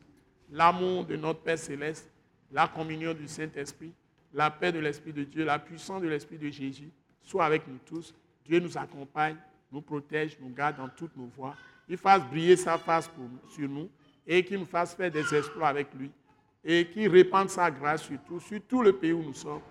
l'amour 0.52 1.04
de 1.04 1.16
notre 1.16 1.40
Père 1.40 1.58
céleste, 1.58 2.08
la 2.52 2.68
communion 2.68 3.16
du 3.16 3.28
Saint-Esprit, 3.28 3.92
la 4.32 4.52
paix 4.52 4.72
de 4.72 4.78
l'Esprit 4.78 5.12
de 5.12 5.24
Dieu, 5.24 5.44
la 5.44 5.58
puissance 5.58 6.04
de 6.04 6.08
l'Esprit 6.08 6.38
de 6.38 6.52
Jésus 6.52 6.92
soit 7.24 7.44
avec 7.44 7.68
nous 7.68 7.80
tous. 7.88 8.14
Dieu 8.46 8.60
nous 8.60 8.78
accompagne, 8.78 9.38
nous 9.72 9.82
protège, 9.82 10.38
nous 10.40 10.50
garde 10.50 10.78
dans 10.78 10.90
toutes 10.90 11.16
nos 11.16 11.28
voies. 11.28 11.56
Il 11.88 11.98
fasse 11.98 12.24
briller 12.24 12.56
sa 12.56 12.78
face 12.78 13.10
sur 13.50 13.70
nous 13.70 13.90
et 14.26 14.44
qu'il 14.44 14.60
nous 14.60 14.66
fasse 14.66 14.94
faire 14.96 15.12
des 15.12 15.34
exploits 15.34 15.68
avec 15.68 15.94
lui 15.94 16.12
et 16.64 16.88
qu'il 16.88 17.10
répande 17.10 17.50
sa 17.50 17.72
grâce 17.72 18.04
sur 18.04 18.20
tout, 18.24 18.40
sur 18.40 18.62
tout 18.68 18.82
le 18.82 18.94
pays 18.94 19.14
où 19.14 19.24
nous 19.24 19.34
sommes, 19.34 19.62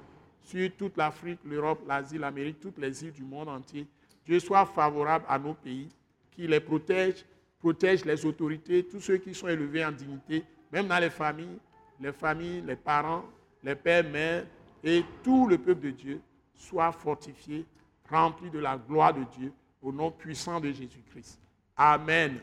sur 0.43 0.69
toute 0.77 0.97
l'Afrique, 0.97 1.39
l'Europe, 1.45 1.83
l'Asie, 1.87 2.19
l'Amérique, 2.19 2.61
toutes 2.61 2.79
les 2.79 3.05
îles 3.05 3.13
du 3.13 3.23
monde 3.23 3.49
entier. 3.49 3.87
Dieu 4.25 4.41
soit 4.41 4.67
favorable 4.67 5.25
à 5.29 5.39
nos 5.39 5.55
pays, 5.55 5.89
qu'il 6.33 6.51
les 6.51 6.61
protège, 6.61 7.25
protège 7.61 8.05
les 8.05 8.25
autorités, 8.27 8.85
tous 8.85 9.01
ceux 9.01 9.19
qui 9.19 9.35
sont 9.35 9.49
élevés 9.49 9.85
en 9.85 9.93
dignité, 9.93 10.45
même 10.73 10.89
dans 10.89 10.99
les 10.99 11.11
familles, 11.11 11.59
les 12.01 12.13
familles, 12.13 12.63
les 12.67 12.77
parents, 12.77 13.25
les 13.63 13.75
pères, 13.75 14.09
mères, 14.09 14.47
et 14.83 15.05
tout 15.23 15.47
le 15.47 15.59
peuple 15.59 15.83
de 15.83 15.91
Dieu 15.91 16.21
soit 16.55 16.93
fortifié, 16.93 17.67
rempli 18.11 18.51
de 18.51 18.59
la 18.59 18.77
gloire 18.77 19.15
de 19.15 19.25
Dieu, 19.39 19.53
au 19.83 19.93
nom 19.93 20.11
puissant 20.11 20.61
de 20.61 20.69
Jésus-Christ. 20.69 21.39
Amen. 21.77 22.39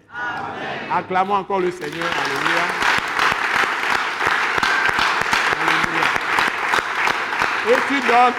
Acclamons 0.92 1.36
encore 1.36 1.60
le 1.60 1.72
Seigneur. 1.72 2.08
Alléluia. 2.26 2.64
Alléluia. 5.62 6.08
Et 7.70 7.78
tu 7.88 8.00
donnes, 8.08 8.34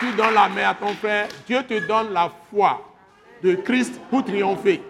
tu 0.00 0.12
donnes 0.16 0.34
la 0.34 0.48
main 0.48 0.68
à 0.70 0.74
ton 0.74 0.94
frère. 0.94 1.28
Dieu 1.46 1.62
te 1.64 1.86
donne 1.86 2.12
la 2.12 2.30
foi 2.50 2.84
de 3.42 3.54
Christ 3.54 4.00
pour 4.10 4.24
triompher. 4.24 4.82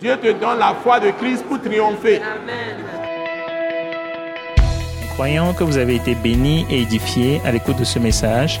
Dieu 0.00 0.16
te 0.18 0.32
donne 0.32 0.58
la 0.58 0.74
foi 0.74 1.00
de 1.00 1.10
Christ 1.12 1.44
pour 1.46 1.60
triompher. 1.60 2.20
Nous 5.00 5.08
croyons 5.14 5.54
que 5.54 5.64
vous 5.64 5.78
avez 5.78 5.96
été 5.96 6.14
bénis 6.14 6.66
et 6.70 6.82
édifiés 6.82 7.40
à 7.44 7.52
l'écoute 7.52 7.76
de 7.76 7.84
ce 7.84 7.98
message 7.98 8.60